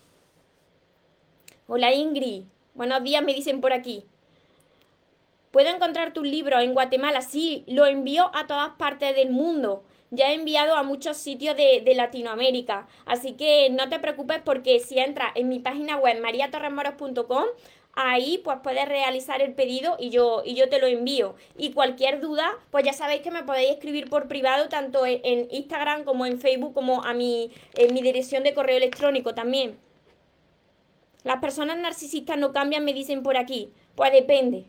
Hola 1.66 1.92
Ingrid. 1.92 2.44
Buenos 2.74 3.04
días, 3.04 3.22
me 3.22 3.34
dicen 3.34 3.60
por 3.60 3.72
aquí. 3.72 4.04
¿Puedo 5.50 5.68
encontrar 5.68 6.12
tus 6.12 6.26
libros 6.26 6.62
en 6.62 6.74
Guatemala? 6.74 7.20
Sí, 7.20 7.62
lo 7.68 7.86
envío 7.86 8.30
a 8.34 8.48
todas 8.48 8.70
partes 8.70 9.14
del 9.14 9.30
mundo 9.30 9.84
ya 10.14 10.30
he 10.30 10.34
enviado 10.34 10.76
a 10.76 10.82
muchos 10.82 11.16
sitios 11.16 11.56
de, 11.56 11.82
Latinoamérica. 11.94 12.88
Así 13.06 13.32
que 13.32 13.70
no 13.70 13.88
te 13.88 13.98
preocupes 13.98 14.40
porque 14.44 14.80
si 14.80 14.98
entras 14.98 15.32
en 15.34 15.48
mi 15.48 15.58
página 15.58 15.96
web 15.96 16.20
mariatorremoros.com, 16.20 17.44
ahí 17.92 18.40
pues 18.42 18.58
puedes 18.62 18.88
realizar 18.88 19.40
el 19.40 19.54
pedido 19.54 19.96
y 19.98 20.10
yo, 20.10 20.42
y 20.44 20.54
yo 20.54 20.68
te 20.68 20.80
lo 20.80 20.86
envío. 20.86 21.34
Y 21.56 21.72
cualquier 21.72 22.20
duda, 22.20 22.52
pues 22.70 22.84
ya 22.84 22.92
sabéis 22.92 23.22
que 23.22 23.30
me 23.30 23.44
podéis 23.44 23.70
escribir 23.70 24.08
por 24.08 24.28
privado 24.28 24.68
tanto 24.68 25.06
en, 25.06 25.48
Instagram 25.50 26.04
como 26.04 26.26
en 26.26 26.40
Facebook 26.40 26.74
como 26.74 27.04
a 27.04 27.14
mi, 27.14 27.50
en 27.74 27.94
mi 27.94 28.02
dirección 28.02 28.42
de 28.42 28.54
correo 28.54 28.76
electrónico 28.76 29.34
también. 29.34 29.78
Las 31.22 31.40
personas 31.40 31.78
narcisistas 31.78 32.36
no 32.36 32.52
cambian, 32.52 32.84
me 32.84 32.92
dicen 32.92 33.22
por 33.22 33.36
aquí. 33.36 33.70
Pues 33.94 34.12
depende. 34.12 34.64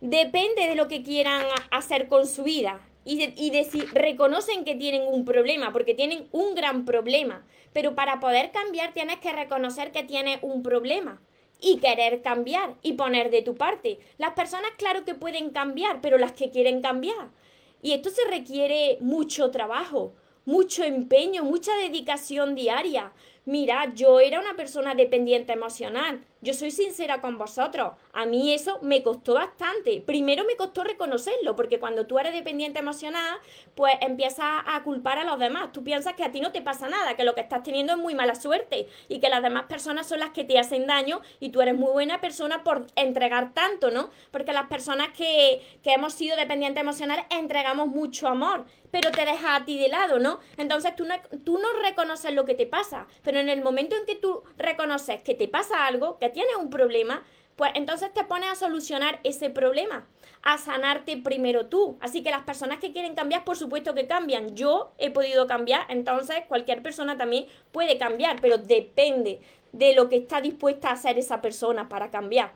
Depende 0.00 0.68
de 0.68 0.74
lo 0.74 0.88
que 0.88 1.02
quieran 1.02 1.44
hacer 1.70 2.06
con 2.08 2.26
su 2.26 2.44
vida 2.44 2.80
y, 3.04 3.22
y 3.24 3.82
reconocen 3.92 4.64
que 4.64 4.74
tienen 4.74 5.02
un 5.06 5.24
problema, 5.24 5.72
porque 5.72 5.94
tienen 5.94 6.28
un 6.32 6.54
gran 6.54 6.84
problema. 6.84 7.44
Pero 7.72 7.94
para 7.94 8.20
poder 8.20 8.50
cambiar 8.50 8.92
tienes 8.92 9.18
que 9.18 9.32
reconocer 9.32 9.92
que 9.92 10.02
tienes 10.02 10.38
un 10.42 10.62
problema 10.62 11.20
y 11.60 11.78
querer 11.78 12.22
cambiar 12.22 12.74
y 12.82 12.94
poner 12.94 13.30
de 13.30 13.42
tu 13.42 13.54
parte. 13.54 13.98
Las 14.18 14.32
personas, 14.32 14.70
claro 14.76 15.04
que 15.04 15.14
pueden 15.14 15.50
cambiar, 15.50 16.00
pero 16.00 16.18
las 16.18 16.32
que 16.32 16.50
quieren 16.50 16.80
cambiar. 16.80 17.30
Y 17.82 17.92
esto 17.92 18.10
se 18.10 18.24
requiere 18.28 18.98
mucho 19.00 19.50
trabajo, 19.50 20.14
mucho 20.44 20.84
empeño, 20.84 21.44
mucha 21.44 21.74
dedicación 21.76 22.54
diaria. 22.54 23.12
Mira, 23.44 23.92
yo 23.94 24.20
era 24.20 24.40
una 24.40 24.54
persona 24.54 24.94
dependiente 24.94 25.52
emocional. 25.52 26.24
Yo 26.42 26.54
soy 26.54 26.70
sincera 26.70 27.20
con 27.20 27.36
vosotros. 27.36 27.92
A 28.14 28.24
mí 28.24 28.54
eso 28.54 28.78
me 28.80 29.02
costó 29.02 29.34
bastante. 29.34 30.00
Primero 30.00 30.44
me 30.44 30.56
costó 30.56 30.82
reconocerlo, 30.82 31.54
porque 31.54 31.78
cuando 31.78 32.06
tú 32.06 32.18
eres 32.18 32.32
dependiente 32.32 32.78
emocional, 32.78 33.38
pues 33.74 33.94
empiezas 34.00 34.62
a 34.66 34.82
culpar 34.82 35.18
a 35.18 35.24
los 35.24 35.38
demás. 35.38 35.70
Tú 35.72 35.84
piensas 35.84 36.14
que 36.14 36.24
a 36.24 36.32
ti 36.32 36.40
no 36.40 36.50
te 36.50 36.62
pasa 36.62 36.88
nada, 36.88 37.14
que 37.14 37.24
lo 37.24 37.34
que 37.34 37.42
estás 37.42 37.62
teniendo 37.62 37.92
es 37.92 37.98
muy 37.98 38.14
mala 38.14 38.34
suerte 38.34 38.88
y 39.08 39.20
que 39.20 39.28
las 39.28 39.42
demás 39.42 39.64
personas 39.64 40.06
son 40.06 40.20
las 40.20 40.30
que 40.30 40.44
te 40.44 40.58
hacen 40.58 40.86
daño 40.86 41.20
y 41.40 41.50
tú 41.50 41.60
eres 41.60 41.74
muy 41.74 41.92
buena 41.92 42.22
persona 42.22 42.64
por 42.64 42.86
entregar 42.96 43.52
tanto, 43.52 43.90
¿no? 43.90 44.08
Porque 44.30 44.54
las 44.54 44.68
personas 44.68 45.08
que, 45.10 45.60
que 45.82 45.92
hemos 45.92 46.14
sido 46.14 46.36
dependientes 46.36 46.80
emocionales 46.80 47.26
entregamos 47.28 47.88
mucho 47.88 48.28
amor, 48.28 48.64
pero 48.90 49.10
te 49.10 49.24
deja 49.26 49.56
a 49.56 49.64
ti 49.66 49.78
de 49.78 49.88
lado, 49.88 50.18
¿no? 50.18 50.40
Entonces 50.56 50.96
tú 50.96 51.04
no, 51.04 51.14
tú 51.44 51.58
no 51.58 51.68
reconoces 51.82 52.32
lo 52.32 52.46
que 52.46 52.54
te 52.54 52.66
pasa, 52.66 53.06
pero 53.22 53.38
en 53.38 53.50
el 53.50 53.62
momento 53.62 53.94
en 53.94 54.06
que 54.06 54.16
tú 54.16 54.42
reconoces 54.56 55.20
que 55.20 55.34
te 55.34 55.46
pasa 55.46 55.86
algo, 55.86 56.18
que 56.18 56.29
tienes 56.32 56.56
un 56.56 56.70
problema, 56.70 57.24
pues 57.56 57.72
entonces 57.74 58.12
te 58.14 58.24
pones 58.24 58.48
a 58.50 58.54
solucionar 58.54 59.20
ese 59.22 59.50
problema, 59.50 60.06
a 60.42 60.56
sanarte 60.56 61.18
primero 61.18 61.66
tú. 61.66 61.98
Así 62.00 62.22
que 62.22 62.30
las 62.30 62.42
personas 62.44 62.78
que 62.78 62.92
quieren 62.92 63.14
cambiar, 63.14 63.44
por 63.44 63.56
supuesto 63.56 63.94
que 63.94 64.06
cambian. 64.06 64.56
Yo 64.56 64.92
he 64.96 65.10
podido 65.10 65.46
cambiar, 65.46 65.84
entonces 65.90 66.38
cualquier 66.48 66.82
persona 66.82 67.18
también 67.18 67.46
puede 67.70 67.98
cambiar, 67.98 68.40
pero 68.40 68.56
depende 68.56 69.40
de 69.72 69.94
lo 69.94 70.08
que 70.08 70.16
está 70.16 70.40
dispuesta 70.40 70.88
a 70.88 70.92
hacer 70.92 71.18
esa 71.18 71.42
persona 71.42 71.88
para 71.88 72.10
cambiar. 72.10 72.52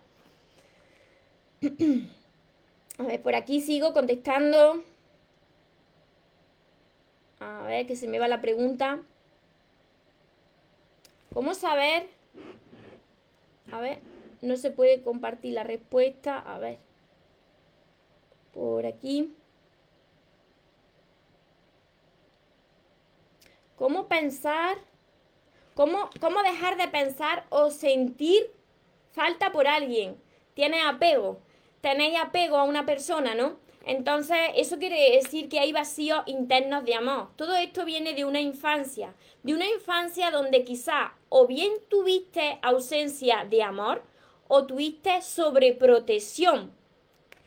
A 2.99 3.02
ver, 3.02 3.21
por 3.21 3.35
aquí 3.35 3.61
sigo 3.61 3.93
contestando. 3.93 4.83
A 7.40 7.62
ver, 7.64 7.87
que 7.87 7.97
se 7.97 8.07
me 8.07 8.19
va 8.19 8.28
la 8.28 8.40
pregunta. 8.40 9.00
¿Cómo 11.33 11.54
saber 11.54 12.09
a 13.75 13.81
ver, 13.81 13.99
no 14.40 14.57
se 14.57 14.71
puede 14.71 15.02
compartir 15.02 15.54
la 15.54 15.64
respuesta. 15.64 16.38
A 16.38 16.61
ver. 16.61 16.78
Por 18.52 18.87
aquí. 18.87 19.35
¿Cómo 23.75 24.07
pensar? 24.07 24.78
¿Cómo, 25.75 26.09
¿Cómo 26.21 26.40
dejar 26.45 26.76
de 26.76 26.87
pensar 26.87 27.47
o 27.49 27.71
sentir 27.71 28.49
falta 29.11 29.50
por 29.50 29.66
alguien? 29.66 30.23
Tienes 30.54 30.85
apego. 30.87 31.40
Tenéis 31.81 32.16
apego 32.21 32.57
a 32.57 32.62
una 32.62 32.87
persona, 32.87 33.35
¿no? 33.35 33.57
Entonces, 33.86 34.38
eso 34.56 34.78
quiere 34.78 35.16
decir 35.16 35.48
que 35.48 35.60
hay 35.60 35.72
vacíos 35.72 36.22
internos 36.26 36.84
de 36.84 36.94
amor. 36.94 37.28
Todo 37.36 37.54
esto 37.54 37.84
viene 37.84 38.14
de 38.14 38.24
una 38.24 38.40
infancia, 38.40 39.14
de 39.42 39.54
una 39.54 39.66
infancia 39.66 40.30
donde 40.30 40.64
quizá 40.64 41.12
o 41.28 41.46
bien 41.46 41.72
tuviste 41.88 42.58
ausencia 42.62 43.44
de 43.44 43.62
amor 43.62 44.02
o 44.48 44.64
tuviste 44.66 45.20
sobreprotección, 45.20 46.72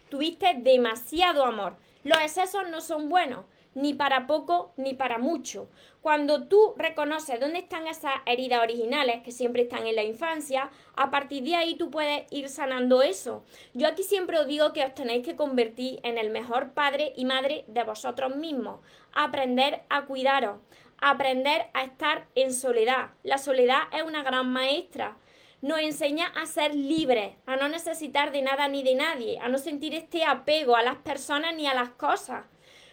tuviste 0.10 0.54
demasiado 0.56 1.44
amor. 1.44 1.76
Los 2.04 2.20
excesos 2.20 2.70
no 2.70 2.82
son 2.82 3.10
buenos 3.10 3.46
ni 3.78 3.94
para 3.94 4.26
poco 4.26 4.74
ni 4.76 4.96
para 4.96 5.20
mucho. 5.20 5.70
Cuando 6.02 6.48
tú 6.48 6.74
reconoces 6.78 7.40
dónde 7.40 7.60
están 7.60 7.86
esas 7.86 8.16
heridas 8.26 8.64
originales 8.64 9.22
que 9.22 9.32
siempre 9.32 9.62
están 9.62 9.86
en 9.86 9.96
la 9.96 10.04
infancia, 10.04 10.72
a 10.96 11.12
partir 11.12 11.44
de 11.44 11.56
ahí 11.56 11.76
tú 11.76 11.92
puedes 11.92 12.26
ir 12.32 12.50
sanando 12.50 13.04
eso. 13.04 13.44
Yo 13.76 13.88
aquí 13.88 14.02
siempre 14.02 14.40
os 14.40 14.48
digo 14.48 14.74
que 14.74 14.84
os 14.84 14.96
tenéis 14.96 15.24
que 15.24 15.36
convertir 15.36 16.00
en 16.02 16.18
el 16.18 16.32
mejor 16.32 16.72
padre 16.72 17.14
y 17.16 17.26
madre 17.26 17.66
de 17.68 17.84
vosotros 17.84 18.36
mismos. 18.36 18.80
Aprender 19.14 19.84
a 19.90 20.06
cuidaros, 20.06 20.58
aprender 20.98 21.68
a 21.76 21.84
estar 21.84 22.26
en 22.34 22.56
soledad. 22.56 23.12
La 23.22 23.38
soledad 23.38 23.82
es 23.94 24.02
una 24.02 24.24
gran 24.24 24.52
maestra 24.52 25.18
nos 25.60 25.80
enseña 25.80 26.28
a 26.28 26.46
ser 26.46 26.76
libres, 26.76 27.36
a 27.48 27.56
no 27.56 27.68
necesitar 27.68 28.32
de 28.32 28.44
nada 28.44 28.68
ni 28.68 28.84
de 28.84 28.94
nadie, 28.94 29.40
a 29.40 29.50
no 29.50 29.58
sentir 29.58 29.96
este 29.96 30.24
apego 30.24 30.76
a 30.76 30.84
las 30.84 30.98
personas 30.98 31.56
ni 31.56 31.66
a 31.66 31.74
las 31.74 31.90
cosas. 31.90 32.46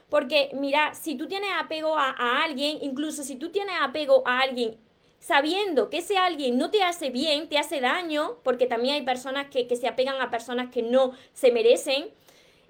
Porque 0.08 0.50
mira, 0.52 0.94
si 0.94 1.16
tú 1.16 1.26
tienes 1.26 1.50
apego 1.58 1.96
a, 1.96 2.42
alguien, 2.44 2.78
incluso 2.82 3.22
si 3.22 3.36
tú 3.36 3.50
tienes 3.50 3.74
apego 3.80 4.22
a 4.26 4.40
alguien 4.40 4.76
sabiendo 5.18 5.88
que 5.88 5.98
ese 5.98 6.18
alguien 6.18 6.58
no 6.58 6.70
te 6.70 6.82
hace 6.82 7.08
bien, 7.08 7.48
te 7.48 7.56
hace 7.56 7.80
daño, 7.80 8.36
porque 8.42 8.66
también 8.66 8.96
hay 8.96 9.02
personas 9.02 9.46
que, 9.46 9.74
se 9.74 9.88
apegan 9.88 10.20
a 10.20 10.30
personas 10.30 10.70
que 10.70 10.82
no 10.82 11.12
se 11.32 11.50
merecen, 11.50 12.10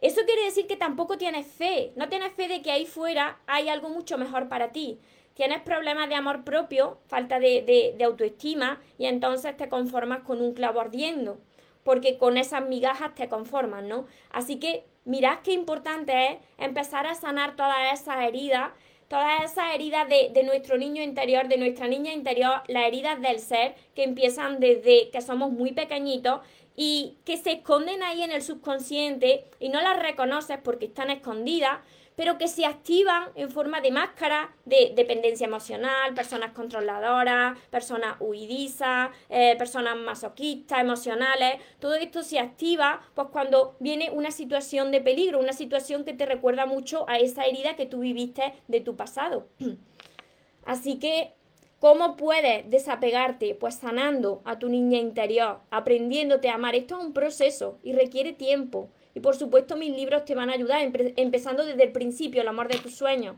eso 0.01 0.21
quiere 0.25 0.45
decir 0.45 0.69
que 0.69 0.77
tampoco 0.77 1.19
tienes 1.19 1.49
fe, 1.49 1.93
no 1.97 2.09
tienes 2.09 2.33
fe 2.35 2.47
de 2.47 2.63
que 2.63 2.71
ahí 2.71 2.87
fuera 2.87 3.41
hay 3.49 3.69
algo 3.69 3.89
mucho 3.89 4.19
mejor 4.19 4.49
para 4.49 4.71
ti. 4.71 5.01
Tienes 5.35 5.63
problemas 5.63 6.09
de 6.09 6.15
amor 6.15 6.45
propio, 6.45 6.99
falta 7.09 7.41
de, 7.41 7.63
de, 7.63 7.95
de 7.99 8.05
autoestima, 8.05 8.81
y 8.99 9.07
entonces 9.07 9.57
te 9.57 9.69
conformas 9.69 10.21
con 10.21 10.41
un 10.41 10.55
clavo 10.55 10.81
ardiendo, 10.81 11.41
porque 11.83 12.19
con 12.19 12.37
esas 12.37 12.65
migajas 12.69 13.17
te 13.17 13.29
conformas, 13.29 13.83
¿no? 13.83 14.07
Así 14.31 14.61
que 14.61 14.85
mirad 15.05 15.39
qué 15.43 15.53
importante 15.53 16.33
es 16.33 16.39
empezar 16.59 17.07
a 17.07 17.15
sanar 17.15 17.57
todas 17.57 18.01
esas 18.01 18.23
heridas, 18.25 18.71
todas 19.09 19.45
esas 19.45 19.75
heridas 19.75 20.09
de, 20.09 20.43
nuestro 20.45 20.79
niño 20.79 21.03
interior, 21.03 21.49
de 21.49 21.59
nuestra 21.59 21.87
niña 21.87 22.13
interior, 22.13 22.63
las 22.69 22.87
heridas 22.87 23.21
del 23.21 23.39
ser 23.39 23.75
que 23.95 24.05
empiezan 24.05 24.61
desde 24.61 25.11
que 25.11 25.21
somos 25.21 25.51
muy 25.53 25.73
pequeñitos 25.73 26.41
y 26.77 27.17
que 27.25 27.37
se 27.37 27.53
esconden 27.53 28.03
ahí 28.03 28.23
en 28.23 28.33
el 28.33 28.43
subconsciente 28.43 29.45
y 29.61 29.69
no 29.69 29.81
las 29.81 29.99
reconoces 30.01 30.59
porque 30.63 30.87
están 30.87 31.11
escondidas, 31.11 31.81
pero 32.17 32.39
que 32.39 32.49
se 32.49 32.65
activan 32.65 33.31
en 33.35 33.51
forma 33.51 33.81
de 33.81 33.91
máscara 33.91 34.55
de 34.65 34.93
dependencia 34.95 35.47
emocional, 35.47 36.15
personas 36.15 36.53
controladoras, 36.53 37.59
personas 37.71 38.17
huidizas, 38.21 39.11
eh, 39.29 39.57
personas 39.59 39.97
masoquistas, 39.97 40.81
emocionales. 40.81 41.61
Todo 41.81 41.95
esto 41.95 42.23
se 42.23 42.39
activa 42.39 43.01
pues 43.15 43.29
cuando 43.33 43.77
viene 43.81 44.11
una 44.11 44.31
situación 44.31 44.91
de 44.93 45.01
peligro, 45.01 45.41
una 45.41 45.53
situación 45.53 46.05
que 46.05 46.13
te 46.13 46.27
recuerda 46.27 46.67
mucho 46.67 47.09
a 47.09 47.19
esa 47.19 47.45
herida 47.45 47.77
que 47.77 47.87
tú 47.87 48.01
viviste 48.01 48.55
de 48.69 48.81
tu 48.81 48.97
pasado. 48.97 49.49
Así 50.65 50.99
que, 50.99 51.33
¿cómo 51.79 52.17
puedes 52.17 52.69
desapegarte? 52.71 53.55
Pues 53.55 53.75
sanando 53.75 54.41
a 54.45 54.59
tu 54.59 54.69
niña 54.69 54.99
interior, 54.99 55.61
aprendiéndote 55.71 56.49
a 56.49 56.55
amar. 56.55 56.75
Esto 56.75 56.99
es 56.99 57.05
un 57.05 57.13
proceso 57.13 57.79
y 57.83 57.93
requiere 57.93 58.33
tiempo. 58.33 58.89
Y 59.15 59.21
por 59.21 59.37
supuesto 59.37 59.77
mis 59.77 59.95
libros 59.95 60.25
te 60.25 60.35
van 60.35 60.51
a 60.51 60.55
ayudar, 60.55 60.81
empezando 61.17 61.65
desde 61.65 61.85
el 61.85 61.93
principio, 61.93 62.43
el 62.43 62.49
amor 62.49 62.69
de 62.69 62.79
tus 62.79 62.97
sueños. 62.97 63.37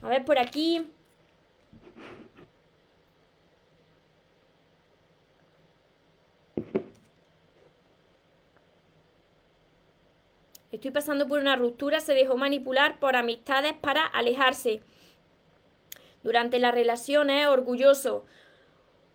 A 0.00 0.08
ver, 0.08 0.24
por 0.24 0.38
aquí. 0.38 0.86
Estoy 10.70 10.92
pasando 10.92 11.26
por 11.26 11.40
una 11.40 11.56
ruptura, 11.56 11.98
se 11.98 12.14
dejó 12.14 12.36
manipular 12.36 13.00
por 13.00 13.16
amistades 13.16 13.72
para 13.72 14.06
alejarse. 14.06 14.80
Durante 16.22 16.60
las 16.60 16.72
relaciones, 16.72 17.48
orgulloso. 17.48 18.24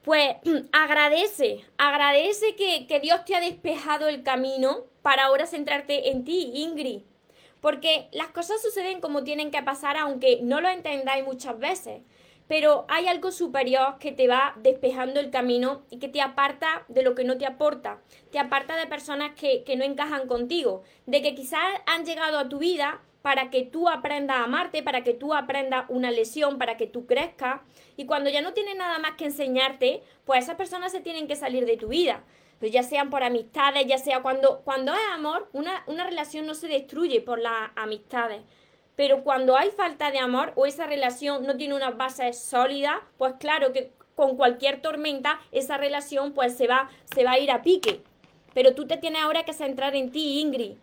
Pues 0.04 0.36
agradece, 0.74 1.64
agradece 1.78 2.58
que, 2.58 2.88
que 2.88 3.00
Dios 3.00 3.24
te 3.24 3.36
ha 3.36 3.40
despejado 3.40 4.10
el 4.10 4.22
camino 4.22 4.84
para 5.06 5.26
ahora 5.26 5.46
centrarte 5.46 6.10
en 6.10 6.26
ti, 6.26 6.50
Ingrid. 6.56 7.02
Porque 7.62 8.08
las 8.12 8.30
cosas 8.30 8.60
suceden 8.60 9.02
como 9.02 9.24
tienen 9.24 9.52
que 9.52 9.62
pasar, 9.62 9.98
aunque 9.98 10.40
no 10.42 10.62
lo 10.62 10.68
entendáis 10.68 11.24
muchas 11.24 11.60
veces. 11.60 12.02
Pero 12.48 12.86
hay 12.88 13.06
algo 13.06 13.32
superior 13.32 14.00
que 14.00 14.12
te 14.12 14.28
va 14.28 14.56
despejando 14.64 15.20
el 15.20 15.30
camino 15.30 15.84
y 15.92 16.00
que 16.00 16.08
te 16.08 16.22
aparta 16.22 16.86
de 16.88 17.04
lo 17.04 17.14
que 17.14 17.24
no 17.24 17.38
te 17.38 17.46
aporta. 17.46 18.02
Te 18.32 18.40
aparta 18.40 18.78
de 18.78 18.88
personas 18.88 19.36
que, 19.36 19.64
que 19.64 19.76
no 19.76 19.84
encajan 19.84 20.28
contigo. 20.28 20.82
De 21.06 21.22
que 21.22 21.36
quizás 21.36 21.64
han 21.86 22.04
llegado 22.04 22.40
a 22.40 22.50
tu 22.50 22.58
vida 22.58 23.00
para 23.22 23.52
que 23.52 23.62
tú 23.62 23.88
aprendas 23.88 24.38
a 24.38 24.46
amarte, 24.46 24.82
para 24.82 25.04
que 25.04 25.14
tú 25.14 25.36
aprendas 25.36 25.86
una 25.90 26.10
lesión, 26.10 26.58
para 26.58 26.78
que 26.78 26.88
tú 26.88 27.06
crezcas. 27.06 27.62
Y 27.96 28.08
cuando 28.08 28.32
ya 28.32 28.42
no 28.42 28.54
tienen 28.54 28.80
nada 28.80 28.98
más 28.98 29.18
que 29.18 29.26
enseñarte, 29.26 30.02
pues 30.26 30.46
esas 30.46 30.56
personas 30.56 30.92
se 30.92 31.02
tienen 31.02 31.28
que 31.28 31.36
salir 31.36 31.68
de 31.68 31.78
tu 31.78 31.90
vida 31.90 32.24
pues 32.60 32.72
ya 32.72 32.84
sean 32.84 33.10
por 33.10 33.24
amistades, 33.24 33.86
ya 33.88 33.98
sea 33.98 34.22
cuando, 34.22 34.62
cuando 34.62 34.94
es 34.94 35.00
amor, 35.14 35.50
una, 35.54 35.84
una 35.88 36.06
relación 36.06 36.46
no 36.46 36.54
se 36.54 36.68
destruye 36.68 37.22
por 37.22 37.40
las 37.40 37.72
amistades. 37.76 38.42
Pero 38.96 39.24
cuando 39.24 39.58
hay 39.58 39.72
falta 39.72 40.12
de 40.12 40.20
amor 40.20 40.54
o 40.56 40.66
esa 40.66 40.86
relación 40.86 41.46
no 41.46 41.58
tiene 41.58 41.76
unas 41.76 41.98
bases 41.98 42.40
sólidas, 42.40 42.96
pues 43.18 43.34
claro 43.40 43.74
que 43.74 43.92
con 44.16 44.38
cualquier 44.38 44.82
tormenta 44.82 45.40
esa 45.52 45.78
relación 45.78 46.34
pues 46.34 46.56
se 46.56 46.68
va, 46.68 46.90
se 47.14 47.24
va 47.24 47.32
a 47.32 47.40
ir 47.40 47.52
a 47.52 47.62
pique. 47.62 48.02
Pero 48.54 48.74
tú 48.74 48.88
te 48.88 48.98
tienes 48.98 49.22
ahora 49.22 49.44
que 49.44 49.54
centrar 49.54 49.96
en 49.96 50.12
ti, 50.12 50.40
Ingrid. 50.40 50.78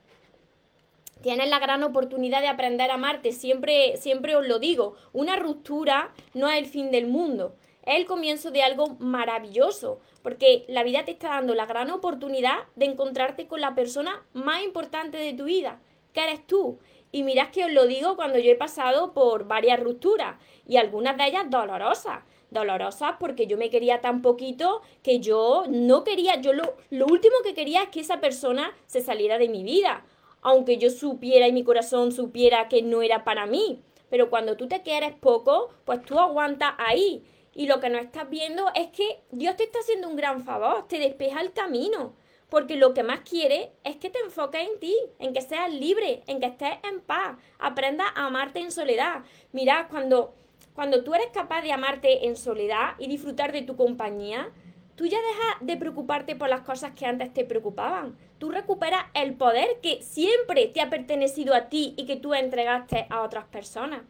Tienes 1.22 1.48
la 1.48 1.58
gran 1.58 1.82
oportunidad 1.84 2.42
de 2.42 2.48
aprender 2.48 2.90
a 2.90 2.94
amarte. 2.94 3.32
Siempre, 3.32 3.96
siempre 3.96 4.36
os 4.36 4.46
lo 4.46 4.58
digo. 4.58 4.96
Una 5.12 5.36
ruptura 5.36 6.12
no 6.34 6.50
es 6.50 6.58
el 6.58 6.66
fin 6.66 6.90
del 6.90 7.06
mundo. 7.06 7.54
Es 7.84 7.96
el 7.96 8.06
comienzo 8.06 8.50
de 8.52 8.62
algo 8.62 8.96
maravilloso 9.00 10.00
porque 10.22 10.64
la 10.68 10.84
vida 10.84 11.04
te 11.04 11.10
está 11.10 11.30
dando 11.30 11.54
la 11.54 11.66
gran 11.66 11.90
oportunidad 11.90 12.58
de 12.76 12.86
encontrarte 12.86 13.48
con 13.48 13.60
la 13.60 13.74
persona 13.74 14.24
más 14.32 14.62
importante 14.62 15.18
de 15.18 15.34
tu 15.34 15.44
vida, 15.44 15.80
que 16.12 16.22
eres 16.22 16.46
tú. 16.46 16.78
Y 17.10 17.24
mirad 17.24 17.50
que 17.50 17.64
os 17.64 17.72
lo 17.72 17.86
digo 17.86 18.14
cuando 18.14 18.38
yo 18.38 18.52
he 18.52 18.56
pasado 18.56 19.12
por 19.12 19.46
varias 19.48 19.80
rupturas 19.80 20.36
y 20.66 20.76
algunas 20.76 21.16
de 21.16 21.26
ellas 21.26 21.50
dolorosas. 21.50 22.20
Dolorosas 22.50 23.16
porque 23.18 23.46
yo 23.46 23.56
me 23.56 23.70
quería 23.70 24.00
tan 24.00 24.22
poquito 24.22 24.82
que 25.02 25.18
yo 25.18 25.64
no 25.68 26.04
quería, 26.04 26.40
yo 26.40 26.52
lo, 26.52 26.76
lo 26.90 27.06
último 27.06 27.36
que 27.42 27.54
quería 27.54 27.84
es 27.84 27.88
que 27.88 28.00
esa 28.00 28.20
persona 28.20 28.72
se 28.86 29.00
saliera 29.00 29.38
de 29.38 29.48
mi 29.48 29.64
vida. 29.64 30.04
Aunque 30.40 30.78
yo 30.78 30.90
supiera 30.90 31.48
y 31.48 31.52
mi 31.52 31.64
corazón 31.64 32.12
supiera 32.12 32.68
que 32.68 32.82
no 32.82 33.02
era 33.02 33.24
para 33.24 33.46
mí. 33.46 33.80
Pero 34.08 34.30
cuando 34.30 34.56
tú 34.56 34.68
te 34.68 34.82
quieres 34.82 35.14
poco, 35.14 35.70
pues 35.84 36.02
tú 36.02 36.18
aguantas 36.18 36.74
ahí 36.78 37.24
y 37.54 37.66
lo 37.66 37.80
que 37.80 37.90
no 37.90 37.98
estás 37.98 38.28
viendo 38.30 38.70
es 38.74 38.88
que 38.88 39.22
Dios 39.30 39.56
te 39.56 39.64
está 39.64 39.78
haciendo 39.80 40.08
un 40.08 40.16
gran 40.16 40.42
favor, 40.42 40.86
te 40.88 40.98
despeja 40.98 41.40
el 41.40 41.52
camino. 41.52 42.14
Porque 42.48 42.76
lo 42.76 42.92
que 42.92 43.02
más 43.02 43.20
quiere 43.20 43.72
es 43.82 43.96
que 43.96 44.10
te 44.10 44.18
enfoques 44.18 44.68
en 44.68 44.78
ti, 44.78 44.94
en 45.18 45.32
que 45.32 45.40
seas 45.40 45.72
libre, 45.72 46.22
en 46.26 46.38
que 46.38 46.46
estés 46.46 46.74
en 46.82 47.00
paz, 47.00 47.38
aprendas 47.58 48.08
a 48.14 48.26
amarte 48.26 48.60
en 48.60 48.70
soledad. 48.70 49.22
Mira, 49.52 49.88
cuando, 49.88 50.34
cuando 50.74 51.02
tú 51.02 51.14
eres 51.14 51.28
capaz 51.32 51.62
de 51.62 51.72
amarte 51.72 52.26
en 52.26 52.36
soledad 52.36 52.94
y 52.98 53.06
disfrutar 53.06 53.52
de 53.52 53.62
tu 53.62 53.74
compañía, 53.74 54.50
tú 54.96 55.06
ya 55.06 55.16
dejas 55.18 55.66
de 55.66 55.78
preocuparte 55.78 56.36
por 56.36 56.50
las 56.50 56.60
cosas 56.60 56.92
que 56.92 57.06
antes 57.06 57.32
te 57.32 57.46
preocupaban. 57.46 58.18
Tú 58.36 58.50
recuperas 58.50 59.06
el 59.14 59.34
poder 59.34 59.80
que 59.82 60.02
siempre 60.02 60.66
te 60.66 60.82
ha 60.82 60.90
pertenecido 60.90 61.54
a 61.54 61.70
ti 61.70 61.94
y 61.96 62.04
que 62.04 62.16
tú 62.16 62.34
entregaste 62.34 63.06
a 63.08 63.22
otras 63.22 63.46
personas. 63.46 64.02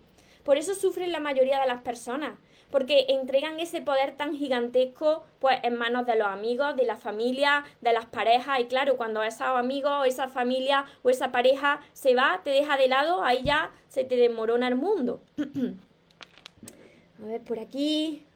Por 0.42 0.56
eso 0.56 0.74
sufren 0.74 1.12
la 1.12 1.20
mayoría 1.20 1.60
de 1.60 1.68
las 1.68 1.82
personas 1.82 2.38
porque 2.72 3.06
entregan 3.10 3.60
ese 3.60 3.82
poder 3.82 4.16
tan 4.16 4.34
gigantesco 4.34 5.22
pues 5.38 5.58
en 5.62 5.76
manos 5.76 6.06
de 6.06 6.16
los 6.16 6.26
amigos, 6.26 6.74
de 6.74 6.84
la 6.84 6.96
familia, 6.96 7.64
de 7.82 7.92
las 7.92 8.06
parejas 8.06 8.58
y 8.58 8.64
claro, 8.64 8.96
cuando 8.96 9.22
esos 9.22 9.42
amigos, 9.42 10.08
esa 10.08 10.28
familia 10.28 10.86
o 11.02 11.10
esa 11.10 11.30
pareja 11.30 11.80
se 11.92 12.16
va, 12.16 12.40
te 12.42 12.50
deja 12.50 12.76
de 12.76 12.88
lado, 12.88 13.22
ahí 13.22 13.42
ya 13.44 13.70
se 13.88 14.02
te 14.04 14.16
desmorona 14.16 14.66
el 14.66 14.74
mundo. 14.74 15.22
A 17.22 17.26
ver, 17.26 17.40
por 17.42 17.60
aquí. 17.60 18.26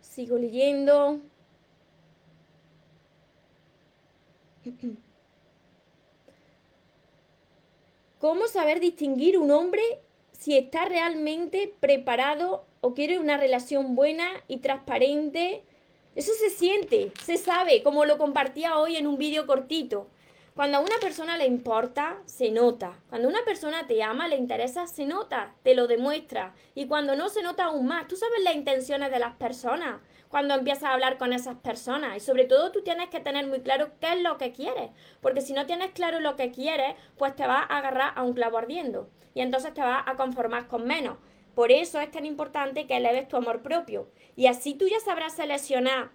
Sigo 0.00 0.36
leyendo. 0.36 1.20
¿Cómo 8.18 8.48
saber 8.48 8.80
distinguir 8.80 9.38
un 9.38 9.52
hombre 9.52 9.80
si 10.32 10.58
está 10.58 10.84
realmente 10.84 11.72
preparado 11.80 12.67
o 12.80 12.94
quiere 12.94 13.18
una 13.18 13.36
relación 13.36 13.94
buena 13.94 14.28
y 14.46 14.58
transparente. 14.58 15.62
Eso 16.14 16.32
se 16.32 16.50
siente, 16.50 17.12
se 17.22 17.36
sabe, 17.36 17.82
como 17.82 18.04
lo 18.04 18.18
compartía 18.18 18.78
hoy 18.78 18.96
en 18.96 19.06
un 19.06 19.18
vídeo 19.18 19.46
cortito. 19.46 20.08
Cuando 20.58 20.78
a 20.78 20.80
una 20.80 20.96
persona 21.00 21.36
le 21.36 21.46
importa, 21.46 22.18
se 22.24 22.50
nota. 22.50 22.98
Cuando 23.10 23.28
una 23.28 23.44
persona 23.44 23.86
te 23.86 24.02
ama, 24.02 24.26
le 24.26 24.34
interesa, 24.34 24.88
se 24.88 25.06
nota, 25.06 25.54
te 25.62 25.76
lo 25.76 25.86
demuestra. 25.86 26.52
Y 26.74 26.86
cuando 26.88 27.14
no, 27.14 27.28
se 27.28 27.44
nota 27.44 27.66
aún 27.66 27.86
más. 27.86 28.08
Tú 28.08 28.16
sabes 28.16 28.42
las 28.42 28.56
intenciones 28.56 29.12
de 29.12 29.20
las 29.20 29.36
personas 29.36 30.00
cuando 30.28 30.54
empiezas 30.54 30.84
a 30.84 30.94
hablar 30.94 31.16
con 31.16 31.32
esas 31.32 31.54
personas. 31.58 32.16
Y 32.16 32.20
sobre 32.20 32.44
todo 32.44 32.72
tú 32.72 32.82
tienes 32.82 33.08
que 33.08 33.20
tener 33.20 33.46
muy 33.46 33.60
claro 33.60 33.92
qué 34.00 34.14
es 34.14 34.20
lo 34.20 34.36
que 34.36 34.50
quieres. 34.50 34.90
Porque 35.20 35.42
si 35.42 35.52
no 35.52 35.64
tienes 35.64 35.92
claro 35.92 36.18
lo 36.18 36.34
que 36.34 36.50
quieres, 36.50 36.96
pues 37.16 37.36
te 37.36 37.46
vas 37.46 37.64
a 37.68 37.78
agarrar 37.78 38.14
a 38.16 38.24
un 38.24 38.32
clavo 38.32 38.58
ardiendo. 38.58 39.08
Y 39.34 39.42
entonces 39.42 39.72
te 39.74 39.80
vas 39.80 40.02
a 40.06 40.16
conformar 40.16 40.66
con 40.66 40.88
menos. 40.88 41.18
Por 41.58 41.72
eso 41.72 41.98
es 41.98 42.08
tan 42.12 42.24
importante 42.24 42.86
que 42.86 42.98
eleves 42.98 43.26
tu 43.26 43.36
amor 43.36 43.62
propio. 43.62 44.08
Y 44.36 44.46
así 44.46 44.74
tú 44.74 44.86
ya 44.86 45.00
sabrás 45.00 45.34
seleccionar 45.34 46.10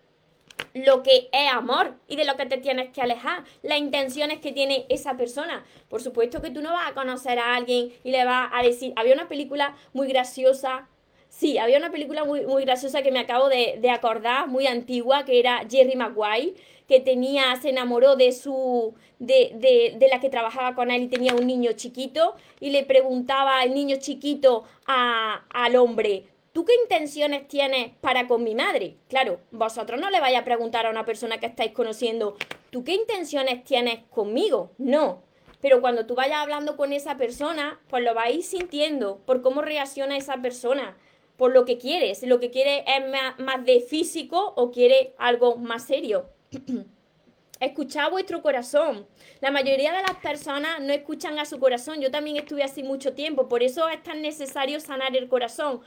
lo 0.74 1.04
que 1.04 1.28
es 1.34 1.52
amor 1.52 1.96
y 2.08 2.16
de 2.16 2.24
lo 2.24 2.38
que 2.38 2.46
te 2.46 2.56
tienes 2.56 2.92
que 2.92 3.02
alejar, 3.02 3.44
las 3.62 3.78
intenciones 3.78 4.40
que 4.40 4.54
tiene 4.54 4.86
esa 4.88 5.18
persona. 5.18 5.66
Por 5.90 6.02
supuesto 6.02 6.42
que 6.42 6.50
tú 6.50 6.62
no 6.62 6.72
vas 6.72 6.90
a 6.90 6.94
conocer 6.94 7.40
a 7.40 7.58
alguien 7.58 7.92
y 8.06 8.12
le 8.12 8.24
vas 8.24 8.52
a 8.54 8.64
decir, 8.64 8.94
había 8.96 9.16
una 9.16 9.28
película 9.28 9.76
muy 9.92 10.08
graciosa, 10.08 10.88
sí, 11.28 11.58
había 11.58 11.78
una 11.78 11.92
película 11.92 12.24
muy, 12.24 12.46
muy 12.46 12.64
graciosa 12.64 13.02
que 13.02 13.12
me 13.12 13.20
acabo 13.20 13.50
de, 13.50 13.80
de 13.82 13.90
acordar, 13.90 14.48
muy 14.48 14.66
antigua, 14.66 15.26
que 15.26 15.40
era 15.40 15.66
Jerry 15.70 15.98
Maguire, 15.98 16.54
que 16.94 17.00
tenía, 17.00 17.56
se 17.56 17.70
enamoró 17.70 18.16
de 18.16 18.32
su, 18.32 18.94
de, 19.18 19.54
de, 19.56 19.96
de, 19.98 20.08
la 20.10 20.20
que 20.20 20.30
trabajaba 20.30 20.76
con 20.76 20.92
él 20.92 21.02
y 21.02 21.08
tenía 21.08 21.34
un 21.34 21.48
niño 21.48 21.72
chiquito 21.72 22.36
y 22.60 22.70
le 22.70 22.84
preguntaba 22.84 23.62
al 23.62 23.74
niño 23.74 23.96
chiquito 23.98 24.64
a, 24.86 25.44
al 25.50 25.76
hombre, 25.76 26.26
¿tú 26.52 26.66
qué 26.66 26.74
intenciones 26.84 27.48
tienes 27.48 27.94
para 28.00 28.28
con 28.28 28.44
mi 28.44 28.54
madre? 28.54 28.98
Claro, 29.10 29.40
vosotros 29.50 30.00
no 30.00 30.12
le 30.12 30.20
vais 30.20 30.38
a 30.38 30.44
preguntar 30.44 30.86
a 30.86 30.92
una 30.92 31.04
persona 31.04 31.40
que 31.40 31.48
estáis 31.48 31.72
conociendo, 31.72 32.38
¿tú 32.70 32.84
qué 32.84 32.94
intenciones 32.94 33.64
tienes 33.64 34.04
conmigo? 34.12 34.70
No. 34.78 35.24
Pero 35.60 35.82
cuando 35.82 36.06
tú 36.06 36.14
vayas 36.14 36.38
hablando 36.38 36.78
con 36.78 36.94
esa 36.94 37.18
persona, 37.18 37.82
pues 37.90 38.04
lo 38.04 38.14
vais 38.14 38.46
sintiendo 38.46 39.18
por 39.26 39.42
cómo 39.42 39.64
reacciona 39.64 40.16
esa 40.16 40.44
persona, 40.44 40.96
por 41.38 41.54
lo 41.54 41.66
que 41.66 41.80
quieres. 41.80 42.22
Lo 42.22 42.40
que 42.40 42.52
quiere 42.52 42.86
es 42.86 43.10
más, 43.10 43.40
más 43.40 43.66
de 43.66 43.80
físico 43.80 44.54
o 44.56 44.70
quiere 44.70 45.16
algo 45.18 45.56
más 45.56 45.88
serio. 45.88 46.28
Escuchad 47.60 48.12
vuestro 48.12 48.42
corazón. 48.42 49.08
La 49.40 49.52
mayoría 49.52 49.94
de 49.94 50.02
las 50.02 50.18
personas 50.18 50.82
no 50.82 50.92
escuchan 50.92 51.40
a 51.40 51.46
su 51.46 51.60
corazón. 51.60 52.02
Yo 52.02 52.12
también 52.12 52.38
estuve 52.38 52.64
así 52.64 52.84
mucho 52.84 53.14
tiempo. 53.14 53.48
Por 53.48 53.64
eso 53.64 53.88
es 53.88 54.04
tan 54.04 54.22
necesario 54.22 54.80
sanar 54.80 55.16
el 55.16 55.30
corazón. 55.30 55.82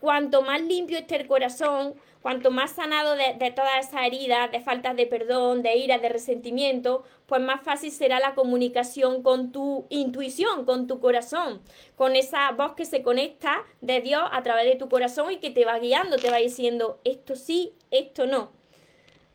Cuanto 0.00 0.42
más 0.42 0.60
limpio 0.60 0.98
esté 0.98 1.16
el 1.16 1.26
corazón, 1.26 1.94
cuanto 2.20 2.50
más 2.50 2.72
sanado 2.72 3.16
de, 3.16 3.50
todas 3.50 3.88
esas 3.88 4.06
heridas, 4.06 4.52
de 4.52 4.60
faltas 4.60 4.94
de 4.94 5.06
perdón, 5.06 5.62
de 5.62 5.76
ira, 5.78 5.98
de 5.98 6.10
resentimiento, 6.10 7.02
pues 7.24 7.40
más 7.40 7.62
fácil 7.62 7.90
será 7.90 8.20
la 8.20 8.34
comunicación 8.34 9.22
con 9.22 9.52
tu 9.52 9.86
intuición, 9.88 10.66
con 10.66 10.86
tu 10.86 11.00
corazón, 11.00 11.62
con 11.96 12.14
esa 12.14 12.52
voz 12.52 12.74
que 12.74 12.84
se 12.84 13.02
conecta 13.02 13.64
de 13.80 14.02
Dios 14.02 14.22
a 14.32 14.42
través 14.42 14.66
de 14.66 14.76
tu 14.76 14.90
corazón 14.90 15.32
y 15.32 15.38
que 15.38 15.50
te 15.50 15.64
va 15.64 15.78
guiando, 15.78 16.18
te 16.18 16.30
va 16.30 16.36
diciendo 16.36 17.00
esto 17.04 17.34
sí, 17.34 17.72
esto 17.90 18.26
no. 18.26 18.50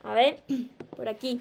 A 0.03 0.13
ver, 0.13 0.41
por 0.95 1.09
aquí. 1.09 1.39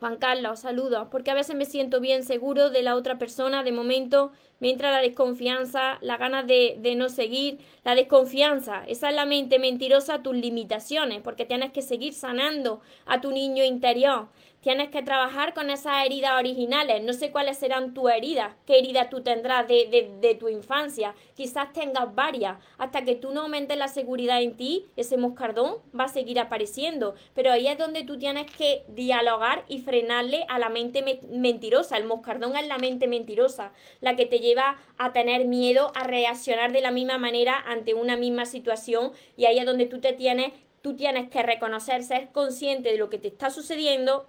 Juan 0.00 0.16
Carlos, 0.16 0.60
saludos, 0.60 1.08
porque 1.10 1.32
a 1.32 1.34
veces 1.34 1.56
me 1.56 1.64
siento 1.64 1.98
bien 2.00 2.22
seguro 2.22 2.70
de 2.70 2.82
la 2.82 2.94
otra 2.94 3.18
persona, 3.18 3.64
de 3.64 3.72
momento 3.72 4.30
me 4.60 4.70
entra 4.70 4.92
la 4.92 5.00
desconfianza, 5.00 5.98
la 6.02 6.16
ganas 6.16 6.46
de, 6.46 6.76
de, 6.78 6.94
no 6.94 7.08
seguir, 7.08 7.58
la 7.82 7.96
desconfianza, 7.96 8.84
esa 8.86 9.08
es 9.08 9.16
la 9.16 9.26
mente 9.26 9.58
mentirosa, 9.58 10.22
tus 10.22 10.36
limitaciones, 10.36 11.20
porque 11.20 11.46
tienes 11.46 11.72
que 11.72 11.82
seguir 11.82 12.14
sanando 12.14 12.80
a 13.06 13.20
tu 13.20 13.32
niño 13.32 13.64
interior. 13.64 14.28
Tienes 14.60 14.88
que 14.88 15.02
trabajar 15.02 15.54
con 15.54 15.70
esas 15.70 16.04
heridas 16.04 16.32
originales. 16.36 17.00
No 17.04 17.12
sé 17.12 17.30
cuáles 17.30 17.58
serán 17.58 17.94
tus 17.94 18.10
heridas, 18.10 18.56
qué 18.66 18.78
heridas 18.78 19.08
tú 19.08 19.22
tendrás 19.22 19.68
de, 19.68 20.10
de, 20.20 20.34
tu 20.34 20.48
infancia. 20.48 21.14
Quizás 21.36 21.72
tengas 21.72 22.12
varias. 22.12 22.58
Hasta 22.76 23.04
que 23.04 23.14
tú 23.14 23.30
no 23.30 23.42
aumentes 23.42 23.78
la 23.78 23.86
seguridad 23.86 24.42
en 24.42 24.56
ti, 24.56 24.86
ese 24.96 25.16
moscardón 25.16 25.76
va 25.98 26.04
a 26.04 26.08
seguir 26.08 26.40
apareciendo. 26.40 27.14
Pero 27.34 27.52
ahí 27.52 27.68
es 27.68 27.78
donde 27.78 28.02
tú 28.02 28.18
tienes 28.18 28.50
que 28.50 28.82
dialogar 28.88 29.64
y 29.68 29.78
frenarle 29.78 30.44
a 30.48 30.58
la 30.58 30.70
mente 30.70 31.20
mentirosa. 31.30 31.96
El 31.96 32.06
moscardón 32.06 32.56
es 32.56 32.66
la 32.66 32.78
mente 32.78 33.06
mentirosa, 33.06 33.72
la 34.00 34.16
que 34.16 34.26
te 34.26 34.40
lleva 34.40 34.76
a 34.98 35.12
tener 35.12 35.44
miedo, 35.44 35.92
a 35.94 36.02
reaccionar 36.02 36.72
de 36.72 36.80
la 36.80 36.90
misma 36.90 37.16
manera 37.16 37.62
ante 37.64 37.94
una 37.94 38.16
misma 38.16 38.44
situación. 38.44 39.12
Y 39.36 39.44
ahí 39.44 39.60
es 39.60 39.66
donde 39.66 39.86
tú 39.86 40.00
te 40.00 40.14
tienes, 40.14 40.52
tú 40.82 40.96
tienes 40.96 41.30
que 41.30 41.44
reconocer, 41.44 42.02
ser 42.02 42.30
consciente 42.32 42.90
de 42.90 42.98
lo 42.98 43.08
que 43.08 43.18
te 43.18 43.28
está 43.28 43.50
sucediendo 43.50 44.26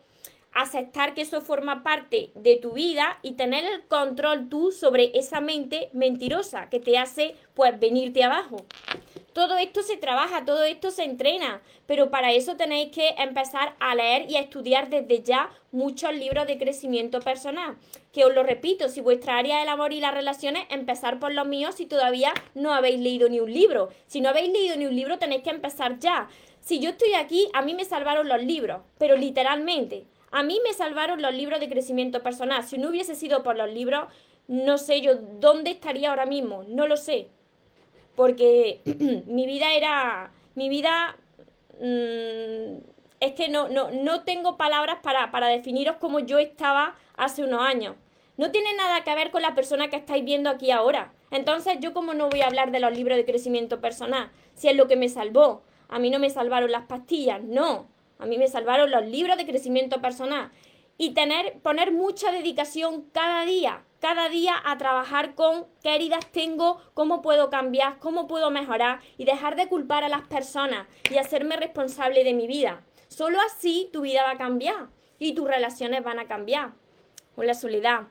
aceptar 0.54 1.14
que 1.14 1.22
eso 1.22 1.42
forma 1.42 1.84
parte 1.84 2.32
de 2.36 2.58
tu 2.58 2.74
vida 2.74 3.20
y 3.22 3.34
tener 3.34 3.66
el 3.66 3.86
control 3.88 4.50
tú 4.50 4.72
sobre 4.72 5.12
esa 5.18 5.42
mente 5.42 5.90
mentirosa 5.94 6.70
que 6.70 6.80
te 6.80 6.98
hace 6.98 7.36
pues 7.54 7.80
venirte 7.80 8.24
abajo. 8.24 8.66
Todo 9.34 9.58
esto 9.58 9.84
se 9.84 9.96
trabaja, 9.96 10.44
todo 10.44 10.64
esto 10.64 10.90
se 10.92 11.04
entrena, 11.04 11.62
pero 11.86 12.10
para 12.10 12.32
eso 12.34 12.58
tenéis 12.58 12.92
que 12.92 13.10
empezar 13.18 13.76
a 13.80 13.94
leer 13.94 14.30
y 14.30 14.36
a 14.36 14.42
estudiar 14.42 14.90
desde 14.90 15.22
ya 15.22 15.50
muchos 15.72 16.14
libros 16.14 16.48
de 16.48 16.58
crecimiento 16.58 17.20
personal. 17.20 17.78
Que 18.12 18.26
os 18.26 18.34
lo 18.34 18.44
repito, 18.44 18.90
si 18.90 19.02
vuestra 19.02 19.38
área 19.38 19.60
del 19.60 19.70
amor 19.70 19.94
y 19.94 20.02
las 20.02 20.14
relaciones, 20.14 20.66
empezar 20.70 21.20
por 21.20 21.32
los 21.32 21.48
míos 21.48 21.76
si 21.76 21.86
todavía 21.86 22.34
no 22.56 22.74
habéis 22.74 23.00
leído 23.00 23.30
ni 23.30 23.40
un 23.40 23.54
libro. 23.54 23.90
Si 24.08 24.20
no 24.20 24.30
habéis 24.30 24.52
leído 24.52 24.76
ni 24.76 24.88
un 24.88 24.96
libro, 24.96 25.20
tenéis 25.20 25.44
que 25.44 25.52
empezar 25.52 26.00
ya. 26.00 26.28
Si 26.60 26.80
yo 26.80 26.90
estoy 26.90 27.14
aquí, 27.14 27.48
a 27.54 27.62
mí 27.62 27.76
me 27.76 27.86
salvaron 27.86 28.28
los 28.28 28.44
libros, 28.44 28.82
pero 28.98 29.16
literalmente. 29.16 30.06
A 30.32 30.44
mí 30.44 30.60
me 30.64 30.74
salvaron 30.74 31.22
los 31.22 31.34
libros 31.34 31.60
de 31.60 31.70
crecimiento 31.70 32.22
personal. 32.22 32.64
Si 32.64 32.78
no 32.78 32.90
hubiese 32.90 33.16
sido 33.16 33.44
por 33.44 33.56
los 33.56 33.72
libros, 33.72 34.08
no 34.48 34.78
sé 34.78 35.02
yo 35.02 35.16
dónde 35.16 35.72
estaría 35.72 36.10
ahora 36.10 36.26
mismo. 36.26 36.64
No 36.68 36.88
lo 36.88 36.98
sé. 36.98 37.28
Porque 38.16 38.82
mi 39.28 39.46
vida 39.46 39.74
era. 39.74 40.32
Mi 40.56 40.70
vida. 40.70 41.18
Mm, 41.80 42.80
es 43.20 43.34
que 43.34 43.50
no, 43.50 43.68
no, 43.68 43.92
no 43.92 44.24
tengo 44.24 44.56
palabras 44.56 45.00
para, 45.04 45.30
para 45.32 45.48
definiros 45.48 45.98
cómo 45.98 46.20
yo 46.20 46.40
estaba 46.40 46.96
hace 47.18 47.44
unos 47.44 47.62
años. 47.62 47.96
No 48.38 48.52
tiene 48.52 48.74
nada 48.74 49.04
que 49.04 49.14
ver 49.16 49.32
con 49.32 49.42
la 49.42 49.54
persona 49.54 49.90
que 49.90 49.98
estáis 49.98 50.24
viendo 50.24 50.50
aquí 50.50 50.72
ahora. 50.72 51.12
Entonces, 51.30 51.78
¿yo 51.82 51.94
cómo 51.94 52.14
no 52.14 52.30
voy 52.30 52.40
a 52.40 52.48
hablar 52.48 52.72
de 52.72 52.80
los 52.80 52.96
libros 52.96 53.18
de 53.18 53.26
crecimiento 53.26 53.82
personal? 53.82 54.32
Si 54.56 54.70
es 54.70 54.78
lo 54.78 54.88
que 54.88 54.96
me 54.96 55.10
salvó. 55.10 55.62
A 55.90 56.00
mí 56.00 56.10
no 56.10 56.20
me 56.20 56.30
salvaron 56.30 56.72
las 56.72 56.86
pastillas, 56.86 57.44
no. 57.44 57.90
A 58.20 58.26
mí 58.26 58.38
me 58.38 58.48
salvaron 58.48 58.92
los 58.92 59.06
libros 59.08 59.38
de 59.38 59.46
crecimiento 59.46 60.02
personal. 60.02 60.52
Y 60.98 61.14
tener, 61.14 61.60
poner 61.62 61.94
mucha 61.94 62.32
dedicación 62.32 63.04
cada 63.14 63.46
día, 63.46 63.86
cada 64.02 64.28
día 64.28 64.56
a 64.66 64.78
trabajar 64.78 65.34
con 65.34 65.66
qué 65.82 65.96
heridas 65.96 66.30
tengo, 66.32 66.82
cómo 66.94 67.22
puedo 67.22 67.50
cambiar, 67.50 68.00
cómo 68.00 68.28
puedo 68.28 68.52
mejorar 68.52 69.00
y 69.18 69.24
dejar 69.24 69.56
de 69.56 69.70
culpar 69.70 70.04
a 70.04 70.10
las 70.10 70.28
personas 70.28 70.88
y 71.10 71.18
hacerme 71.18 71.56
responsable 71.56 72.26
de 72.26 72.34
mi 72.34 72.48
vida. 72.48 72.84
Solo 73.08 73.40
así 73.40 73.90
tu 73.94 74.02
vida 74.02 74.24
va 74.24 74.32
a 74.32 74.38
cambiar 74.38 74.90
y 75.18 75.34
tus 75.34 75.48
relaciones 75.48 76.04
van 76.04 76.20
a 76.20 76.28
cambiar. 76.28 76.74
Con 77.34 77.48
la 77.48 77.54
soledad. 77.54 78.08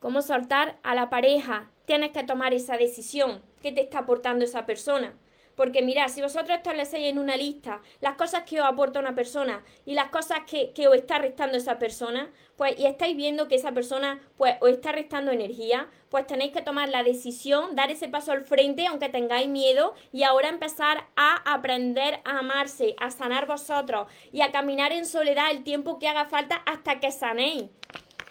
¿Cómo 0.00 0.22
soltar 0.22 0.78
a 0.82 0.94
la 0.94 1.10
pareja? 1.10 1.70
Tienes 1.84 2.12
que 2.12 2.24
tomar 2.24 2.54
esa 2.54 2.78
decisión. 2.78 3.42
¿Qué 3.60 3.70
te 3.70 3.82
está 3.82 4.00
aportando 4.00 4.46
esa 4.46 4.64
persona? 4.64 5.14
Porque 5.56 5.82
mirad, 5.82 6.08
si 6.08 6.22
vosotros 6.22 6.56
establecéis 6.56 7.08
en 7.08 7.18
una 7.18 7.36
lista 7.36 7.82
las 8.00 8.14
cosas 8.14 8.44
que 8.44 8.60
os 8.60 8.66
aporta 8.66 9.00
una 9.00 9.14
persona 9.14 9.62
y 9.84 9.94
las 9.94 10.08
cosas 10.08 10.40
que, 10.46 10.72
os 10.88 10.94
está 10.94 11.18
restando 11.18 11.58
esa 11.58 11.78
persona, 11.78 12.30
pues 12.56 12.78
y 12.78 12.86
estáis 12.86 13.16
viendo 13.16 13.48
que 13.48 13.56
esa 13.56 13.72
persona 13.72 14.20
pues 14.36 14.56
os 14.60 14.70
está 14.70 14.92
restando 14.92 15.30
energía, 15.30 15.88
pues 16.08 16.26
tenéis 16.26 16.52
que 16.52 16.62
tomar 16.62 16.88
la 16.88 17.02
decisión, 17.02 17.76
dar 17.76 17.90
ese 17.90 18.08
paso 18.08 18.32
al 18.32 18.44
frente 18.44 18.86
aunque 18.86 19.08
tengáis 19.08 19.48
miedo 19.48 19.94
y 20.12 20.22
ahora 20.22 20.48
empezar 20.48 21.06
a 21.16 21.36
aprender 21.52 22.20
a 22.24 22.38
amarse, 22.38 22.94
a 22.98 23.10
sanar 23.10 23.46
vosotros 23.46 24.08
y 24.32 24.40
a 24.40 24.52
caminar 24.52 24.92
en 24.92 25.06
soledad 25.06 25.50
el 25.50 25.64
tiempo 25.64 25.98
que 25.98 26.08
haga 26.08 26.26
falta 26.26 26.56
hasta 26.66 27.00
que 27.00 27.10
sanéis. 27.10 27.64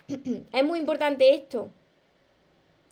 es 0.52 0.64
muy 0.64 0.80
importante 0.80 1.34
esto. 1.34 1.72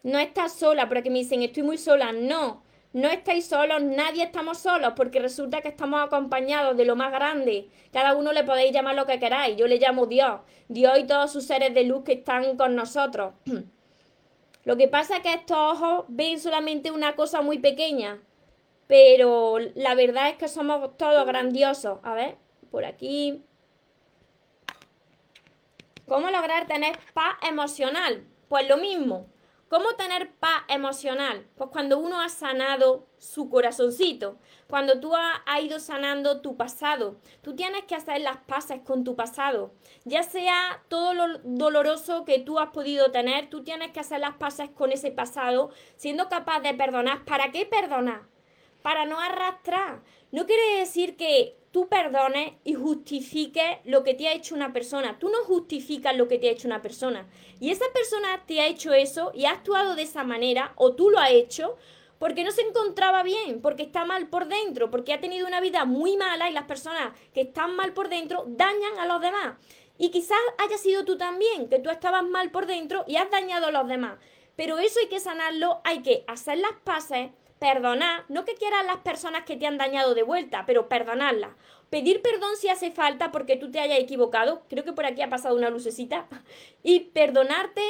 No 0.04 0.18
estás 0.18 0.54
sola, 0.54 0.88
porque 0.88 1.10
me 1.10 1.20
dicen 1.20 1.42
estoy 1.42 1.64
muy 1.64 1.78
sola. 1.78 2.12
No, 2.12 2.64
no 2.92 3.08
estáis 3.08 3.46
solos, 3.46 3.84
nadie 3.84 4.24
estamos 4.24 4.58
solos, 4.58 4.94
porque 4.96 5.20
resulta 5.20 5.62
que 5.62 5.68
estamos 5.68 6.02
acompañados 6.02 6.76
de 6.76 6.86
lo 6.86 6.96
más 6.96 7.12
grande. 7.12 7.70
Cada 7.94 8.16
uno 8.16 8.34
le 8.34 8.44
podéis 8.44 8.72
llamar 8.72 8.96
lo 8.96 9.06
que 9.06 9.20
queráis. 9.20 9.56
Yo 9.58 9.68
le 9.68 9.78
llamo 9.78 10.08
Dios. 10.08 10.42
Dios 10.68 10.98
y 10.98 11.06
todos 11.06 11.32
sus 11.32 11.46
seres 11.46 11.74
de 11.76 11.84
luz 11.84 12.04
que 12.04 12.14
están 12.14 12.58
con 12.58 12.76
nosotros. 12.76 13.34
Lo 14.66 14.76
que 14.76 14.88
pasa 14.88 15.18
es 15.18 15.24
que 15.24 15.34
estos 15.34 15.58
ojos 15.58 16.06
ven 16.10 16.40
solamente 16.40 16.92
una 16.92 17.16
cosa 17.16 17.42
muy 17.42 17.60
pequeña. 17.60 18.20
Pero 18.88 19.58
la 19.76 19.96
verdad 19.96 20.30
es 20.30 20.36
que 20.36 20.48
somos 20.48 20.96
todos 20.98 21.26
grandiosos. 21.26 22.00
A 22.04 22.14
ver, 22.14 22.38
por 22.70 22.86
aquí. 22.86 23.44
¿Cómo 26.08 26.30
lograr 26.30 26.68
tener 26.68 27.00
paz 27.14 27.36
emocional? 27.48 28.26
Pues 28.48 28.68
lo 28.68 28.78
mismo. 28.78 29.28
¿Cómo 29.70 29.94
tener 29.94 30.32
paz 30.38 30.64
emocional? 30.68 31.46
Pues 31.56 31.70
cuando 31.70 32.00
uno 32.00 32.20
ha 32.22 32.30
sanado 32.30 33.06
su 33.20 33.52
corazoncito, 33.52 34.40
cuando 34.68 35.00
tú 35.00 35.16
has, 35.16 35.42
ido 35.62 35.80
sanando 35.80 36.42
tu 36.42 36.58
pasado, 36.58 37.18
tú 37.44 37.56
tienes 37.56 37.84
que 37.84 37.94
hacer 37.94 38.22
las 38.22 38.38
paces 38.38 38.82
con 38.82 39.04
tu 39.04 39.16
pasado, 39.16 39.72
ya 40.06 40.24
sea 40.24 40.84
todo 40.88 41.14
lo 41.14 41.38
doloroso 41.44 42.26
que 42.26 42.40
tú 42.40 42.58
has 42.58 42.72
podido 42.72 43.12
tener, 43.12 43.52
tú 43.52 43.64
tienes 43.64 43.92
que 43.92 44.00
hacer 44.00 44.22
las 44.22 44.38
paces 44.38 44.72
con 44.72 44.92
ese 44.92 45.12
pasado, 45.12 45.70
siendo 45.98 46.30
capaz 46.30 46.62
de 46.62 46.74
perdonar. 46.74 47.24
¿Para 47.26 47.52
qué 47.52 47.68
perdonar? 47.68 48.24
Para 48.82 49.06
no 49.06 49.20
arrastrar. 49.20 50.02
No 50.32 50.46
quiere 50.46 50.78
decir 50.78 51.18
que 51.18 51.58
tú 51.72 51.88
perdones 51.88 52.54
y 52.64 52.74
justifiques 52.74 53.78
lo 53.84 54.04
que 54.04 54.14
te 54.14 54.28
ha 54.28 54.34
hecho 54.34 54.56
una 54.56 54.74
persona. 54.74 55.20
Tú 55.20 55.30
no 55.30 55.44
justificas 55.44 56.16
lo 56.16 56.28
que 56.28 56.40
te 56.40 56.50
ha 56.50 56.52
hecho 56.52 56.68
una 56.68 56.82
persona. 56.82 57.28
Y 57.60 57.72
esa 57.72 57.86
persona 57.94 58.44
te 58.46 58.62
ha 58.62 58.68
hecho 58.68 58.94
eso 58.94 59.32
y 59.34 59.46
ha 59.46 59.52
actuado 59.52 59.96
de 59.96 60.04
esa 60.04 60.24
manera, 60.24 60.74
o 60.76 60.96
tú 60.96 61.10
lo 61.10 61.20
has 61.20 61.32
hecho, 61.32 61.78
porque 62.18 62.44
no 62.44 62.52
se 62.52 62.62
encontraba 62.62 63.24
bien, 63.24 63.62
porque 63.62 63.84
está 63.84 64.06
mal 64.06 64.28
por 64.28 64.48
dentro, 64.48 64.92
porque 64.92 65.14
ha 65.14 65.22
tenido 65.22 65.48
una 65.48 65.62
vida 65.62 65.86
muy 65.86 66.18
mala 66.18 66.50
y 66.50 66.54
las 66.54 66.66
personas 66.66 67.14
que 67.34 67.42
están 67.42 67.76
mal 67.76 67.94
por 67.94 68.10
dentro 68.10 68.44
dañan 68.48 69.00
a 69.00 69.06
los 69.06 69.22
demás. 69.22 69.56
Y 69.98 70.10
quizás 70.12 70.38
haya 70.58 70.78
sido 70.78 71.06
tú 71.06 71.18
también, 71.18 71.70
que 71.70 71.80
tú 71.80 71.90
estabas 71.90 72.24
mal 72.24 72.52
por 72.52 72.66
dentro 72.66 73.04
y 73.08 73.18
has 73.18 73.30
dañado 73.32 73.68
a 73.68 73.72
los 73.72 73.88
demás. 73.88 74.18
Pero 74.56 74.78
eso 74.78 75.00
hay 75.00 75.08
que 75.08 75.20
sanarlo, 75.20 75.82
hay 75.86 76.02
que 76.02 76.24
hacer 76.28 76.58
las 76.58 76.74
paces, 76.84 77.32
perdonar, 77.60 78.24
no 78.30 78.46
que 78.46 78.56
quieras 78.56 78.86
las 78.86 78.98
personas 78.98 79.44
que 79.44 79.58
te 79.58 79.68
han 79.68 79.78
dañado 79.78 80.16
de 80.16 80.24
vuelta, 80.24 80.64
pero 80.66 80.90
perdonarlas. 80.90 81.52
Pedir 81.90 82.22
perdón 82.22 82.56
si 82.58 82.70
hace 82.70 82.92
falta 82.92 83.32
porque 83.32 83.58
tú 83.58 83.70
te 83.72 83.80
hayas 83.80 84.00
equivocado, 84.00 84.64
creo 84.70 84.84
que 84.84 84.94
por 84.94 85.06
aquí 85.06 85.22
ha 85.22 85.30
pasado 85.30 85.56
una 85.56 85.70
lucecita, 85.70 86.28
y 86.84 87.02
perdonarte 87.02 87.82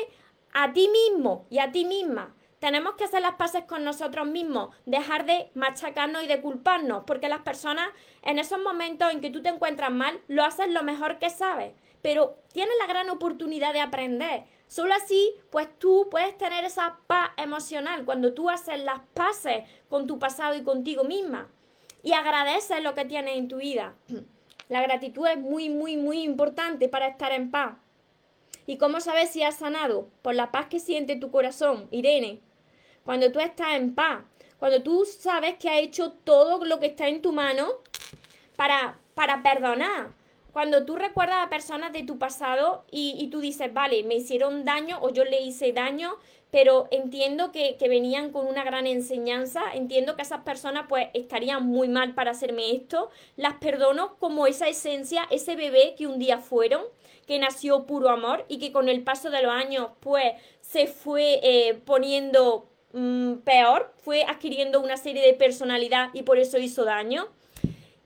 a 0.54 0.74
ti 0.74 0.90
mismo 0.90 1.46
y 1.50 1.60
a 1.60 1.72
ti 1.72 1.86
misma. 1.86 2.36
Tenemos 2.60 2.96
que 2.96 3.06
hacer 3.06 3.22
las 3.22 3.36
paces 3.36 3.64
con 3.64 3.86
nosotros 3.86 4.28
mismos, 4.28 4.76
dejar 4.86 5.26
de 5.26 5.50
machacarnos 5.54 6.24
y 6.24 6.28
de 6.28 6.42
culparnos, 6.42 7.04
porque 7.06 7.30
las 7.30 7.42
personas 7.42 7.88
en 8.22 8.38
esos 8.38 8.60
momentos 8.60 9.12
en 9.14 9.22
que 9.22 9.30
tú 9.30 9.42
te 9.42 9.50
encuentras 9.50 9.92
mal, 9.92 10.20
lo 10.28 10.44
hacen 10.44 10.74
lo 10.74 10.84
mejor 10.84 11.20
que 11.20 11.30
sabes, 11.30 11.74
pero 12.02 12.38
tienes 12.52 12.74
la 12.80 12.88
gran 12.88 13.10
oportunidad 13.10 13.72
de 13.72 13.80
aprender. 13.80 14.44
Solo 14.70 14.94
así, 14.94 15.34
pues 15.50 15.68
tú 15.80 16.10
puedes 16.12 16.38
tener 16.38 16.64
esa 16.64 17.00
paz 17.08 17.32
emocional 17.38 18.06
cuando 18.06 18.36
tú 18.36 18.52
haces 18.52 18.80
las 18.80 19.00
paces 19.16 19.64
con 19.90 20.06
tu 20.06 20.20
pasado 20.20 20.54
y 20.54 20.62
contigo 20.62 21.04
misma 21.04 21.50
y 22.04 22.14
agradeces 22.14 22.84
lo 22.84 22.94
que 22.94 23.04
tienes 23.04 23.36
en 23.36 23.48
tu 23.48 23.58
vida. 23.58 23.96
La 24.70 24.84
gratitud 24.84 25.26
es 25.26 25.40
muy, 25.40 25.70
muy, 25.70 25.98
muy 25.98 26.22
importante 26.22 26.88
para 26.88 27.08
estar 27.08 27.32
en 27.32 27.50
paz. 27.50 27.78
¿Y 28.68 28.78
cómo 28.78 29.02
sabes 29.02 29.32
si 29.32 29.42
has 29.42 29.56
sanado? 29.56 30.08
Por 30.22 30.36
la 30.36 30.52
paz 30.52 30.68
que 30.68 30.80
siente 30.80 31.16
tu 31.16 31.32
corazón, 31.32 31.88
Irene. 31.90 32.40
Cuando 33.04 33.32
tú 33.32 33.40
estás 33.40 33.74
en 33.74 33.96
paz, 33.96 34.22
cuando 34.60 34.84
tú 34.84 35.04
sabes 35.06 35.56
que 35.56 35.72
has 35.72 35.80
hecho 35.80 36.12
todo 36.12 36.64
lo 36.64 36.80
que 36.80 36.86
está 36.86 37.08
en 37.08 37.24
tu 37.24 37.32
mano 37.32 37.68
para, 38.56 39.00
para 39.16 39.42
perdonar, 39.42 40.12
cuando 40.52 40.86
tú 40.86 40.96
recuerdas 40.96 41.46
a 41.46 41.50
personas 41.50 41.94
de 41.94 42.04
tu 42.04 42.18
pasado 42.18 42.84
y, 42.92 43.28
tú 43.32 43.40
dices, 43.40 43.74
vale, 43.74 44.04
me 44.04 44.16
hicieron 44.16 44.66
daño 44.66 44.98
o 45.02 45.10
yo 45.12 45.24
le 45.24 45.42
hice 45.42 45.74
daño, 45.74 46.16
pero 46.52 46.88
entiendo 46.92 47.52
que, 47.52 47.76
que, 47.78 47.88
venían 47.88 48.32
con 48.32 48.48
una 48.48 48.64
gran 48.64 48.88
enseñanza, 48.88 49.62
entiendo 49.74 50.16
que 50.16 50.24
esas 50.24 50.42
personas 50.42 50.86
pues 50.90 51.10
estarían 51.14 51.66
muy 51.66 51.88
mal 51.88 52.16
para 52.16 52.32
hacerme 52.32 52.72
esto, 52.72 53.12
las 53.36 53.56
perdono 53.56 54.16
como 54.18 54.48
esa 54.48 54.68
esencia, 54.68 55.28
ese 55.30 55.56
bebé 55.56 55.94
que 55.96 56.08
un 56.08 56.18
día 56.18 56.40
fueron, 56.40 56.84
que 57.28 57.38
nació 57.38 57.86
puro 57.86 58.10
amor 58.10 58.46
y 58.48 58.58
que 58.58 58.72
con 58.72 58.90
el 58.90 59.04
paso 59.04 59.30
de 59.30 59.44
los 59.44 59.52
años 59.52 59.90
pues 60.00 60.34
se 60.62 60.88
fue 60.88 61.40
eh, 61.44 61.80
poniendo 61.86 62.68
mm, 62.94 63.34
peor, 63.46 63.94
fue 63.98 64.24
adquiriendo 64.24 64.82
una 64.82 64.98
serie 64.98 65.24
de 65.24 65.34
personalidad 65.36 66.10
y 66.14 66.24
por 66.24 66.40
eso 66.40 66.58
hizo 66.58 66.86
daño. 66.86 67.28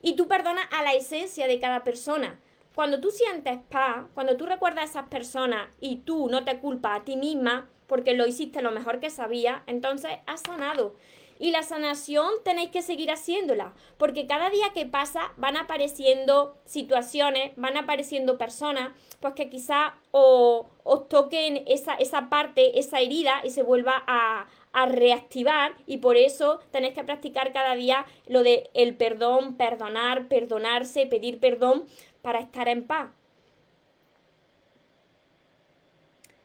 Y 0.04 0.16
tú 0.16 0.28
perdonas 0.28 0.66
a 0.70 0.82
la 0.82 0.92
esencia 0.92 1.46
de 1.46 1.58
cada 1.58 1.82
persona. 1.82 2.38
Cuando 2.74 3.00
tú 3.00 3.10
sientes 3.10 3.58
paz, 3.70 4.04
cuando 4.12 4.36
tú 4.36 4.44
recuerdas 4.44 4.84
a 4.84 4.90
esas 4.90 5.08
personas 5.08 5.66
y 5.80 5.96
tú 5.96 6.28
no 6.28 6.44
te 6.44 6.58
culpas 6.58 7.00
a 7.00 7.04
ti 7.04 7.16
misma 7.16 7.70
porque 7.86 8.12
lo 8.12 8.26
hiciste 8.26 8.60
lo 8.60 8.70
mejor 8.70 9.00
que 9.00 9.08
sabía, 9.08 9.62
entonces 9.66 10.10
has 10.26 10.42
sanado. 10.42 10.94
Y 11.38 11.52
la 11.52 11.62
sanación 11.62 12.26
tenéis 12.44 12.68
que 12.68 12.82
seguir 12.82 13.10
haciéndola, 13.10 13.72
porque 13.96 14.26
cada 14.26 14.50
día 14.50 14.72
que 14.74 14.84
pasa 14.84 15.32
van 15.38 15.56
apareciendo 15.56 16.58
situaciones, 16.66 17.52
van 17.56 17.78
apareciendo 17.78 18.36
personas, 18.36 18.92
pues 19.20 19.32
que 19.32 19.48
quizá 19.48 19.94
os, 20.10 20.66
toquen 21.08 21.64
esa, 21.66 21.94
esa 21.94 22.28
parte, 22.28 22.78
esa 22.78 23.00
herida 23.00 23.40
y 23.42 23.50
se 23.50 23.62
vuelva 23.62 24.04
a, 24.06 24.46
a 24.74 24.86
reactivar 24.86 25.72
y 25.86 25.98
por 25.98 26.16
eso 26.16 26.60
tenéis 26.72 26.94
que 26.94 27.04
practicar 27.04 27.52
cada 27.52 27.74
día 27.76 28.04
lo 28.26 28.42
de 28.42 28.68
el 28.74 28.96
perdón, 28.96 29.56
perdonar, 29.56 30.28
perdonarse, 30.28 31.06
pedir 31.06 31.38
perdón 31.38 31.84
para 32.20 32.40
estar 32.40 32.68
en 32.68 32.84
paz. 32.84 33.10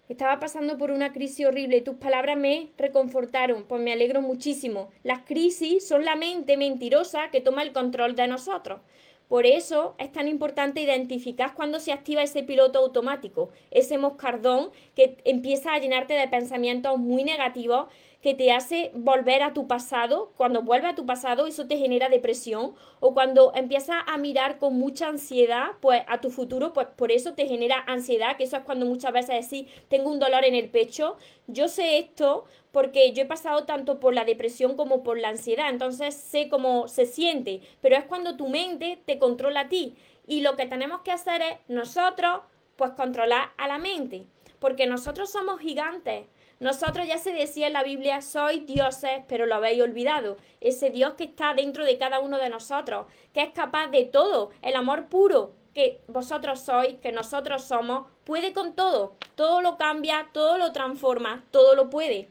Estaba 0.07 0.39
pasando 0.39 0.77
por 0.77 0.91
una 0.91 1.11
crisis 1.11 1.45
horrible 1.45 1.77
y 1.77 1.81
tus 1.81 1.95
palabras 1.97 2.37
me 2.37 2.71
reconfortaron, 2.77 3.65
pues 3.65 3.81
me 3.81 3.93
alegro 3.93 4.21
muchísimo. 4.21 4.89
Las 5.03 5.21
crisis 5.21 5.87
son 5.87 6.05
la 6.05 6.15
mente 6.15 6.57
mentirosa 6.57 7.29
que 7.31 7.41
toma 7.41 7.63
el 7.63 7.73
control 7.73 8.15
de 8.15 8.27
nosotros. 8.27 8.81
Por 9.27 9.45
eso 9.45 9.93
es 9.99 10.11
tan 10.11 10.27
importante 10.27 10.81
identificar 10.81 11.53
cuando 11.53 11.79
se 11.79 11.93
activa 11.93 12.23
ese 12.23 12.41
piloto 12.41 12.79
automático, 12.79 13.49
ese 13.69 13.99
moscardón 13.99 14.71
que 14.95 15.17
empieza 15.23 15.73
a 15.73 15.77
llenarte 15.77 16.15
de 16.15 16.27
pensamientos 16.27 16.97
muy 16.97 17.23
negativos 17.23 17.89
que 18.21 18.33
te 18.33 18.51
hace 18.51 18.91
volver 18.93 19.43
a 19.43 19.53
tu 19.53 19.67
pasado, 19.67 20.33
cuando 20.35 20.61
vuelve 20.61 20.87
a 20.87 20.95
tu 20.95 21.05
pasado 21.05 21.47
eso 21.47 21.67
te 21.67 21.77
genera 21.77 22.09
depresión 22.09 22.75
o 22.99 23.13
cuando 23.13 23.53
empiezas 23.55 24.03
a 24.05 24.17
mirar 24.17 24.57
con 24.57 24.77
mucha 24.77 25.07
ansiedad 25.07 25.71
pues 25.79 26.03
a 26.07 26.19
tu 26.19 26.29
futuro, 26.29 26.73
pues 26.73 26.87
por 26.87 27.11
eso 27.11 27.33
te 27.33 27.47
genera 27.47 27.83
ansiedad, 27.87 28.35
que 28.35 28.43
eso 28.43 28.57
es 28.57 28.63
cuando 28.63 28.85
muchas 28.85 29.13
veces 29.13 29.49
decís, 29.49 29.71
tengo 29.87 30.11
un 30.11 30.19
dolor 30.19 30.43
en 30.43 30.55
el 30.55 30.69
pecho, 30.69 31.15
yo 31.47 31.69
sé 31.69 31.97
esto 31.97 32.43
porque 32.71 33.13
yo 33.13 33.23
he 33.23 33.25
pasado 33.25 33.65
tanto 33.65 33.99
por 33.99 34.13
la 34.13 34.25
depresión 34.25 34.75
como 34.75 35.01
por 35.01 35.17
la 35.17 35.29
ansiedad, 35.29 35.69
entonces 35.69 36.13
sé 36.13 36.49
cómo 36.49 36.89
se 36.89 37.05
siente, 37.05 37.61
pero 37.79 37.95
es 37.95 38.03
cuando 38.03 38.35
tu 38.35 38.49
mente 38.49 39.01
te 39.05 39.17
controla 39.17 39.61
a 39.61 39.69
ti 39.69 39.95
y 40.27 40.41
lo 40.41 40.57
que 40.57 40.65
tenemos 40.65 41.01
que 41.01 41.11
hacer 41.11 41.41
es 41.41 41.57
nosotros 41.69 42.41
pues 42.75 42.91
controlar 42.91 43.49
a 43.57 43.67
la 43.67 43.77
mente, 43.77 44.25
porque 44.59 44.87
nosotros 44.87 45.31
somos 45.31 45.59
gigantes, 45.59 46.27
nosotros 46.59 47.07
ya 47.07 47.17
se 47.17 47.31
decía 47.31 47.67
en 47.67 47.73
la 47.73 47.83
Biblia, 47.83 48.21
sois 48.21 48.65
dioses, 48.65 49.21
pero 49.27 49.45
lo 49.45 49.55
habéis 49.55 49.81
olvidado. 49.81 50.37
Ese 50.59 50.89
Dios 50.89 51.13
que 51.13 51.23
está 51.23 51.53
dentro 51.53 51.85
de 51.85 51.97
cada 51.97 52.19
uno 52.19 52.37
de 52.37 52.49
nosotros, 52.49 53.05
que 53.33 53.41
es 53.41 53.49
capaz 53.51 53.87
de 53.87 54.05
todo, 54.05 54.51
el 54.61 54.75
amor 54.75 55.07
puro 55.07 55.53
que 55.73 56.01
vosotros 56.07 56.59
sois, 56.59 56.97
que 56.99 57.13
nosotros 57.13 57.63
somos, 57.63 58.07
puede 58.25 58.51
con 58.51 58.73
todo. 58.73 59.15
Todo 59.35 59.61
lo 59.61 59.77
cambia, 59.77 60.29
todo 60.33 60.57
lo 60.57 60.73
transforma, 60.73 61.45
todo 61.51 61.75
lo 61.75 61.89
puede. 61.89 62.27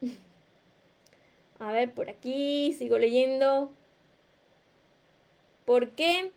A 1.58 1.72
ver, 1.72 1.92
por 1.92 2.08
aquí, 2.08 2.72
sigo 2.74 2.98
leyendo. 2.98 3.72
¿Por 5.64 5.90
qué? 5.90 6.32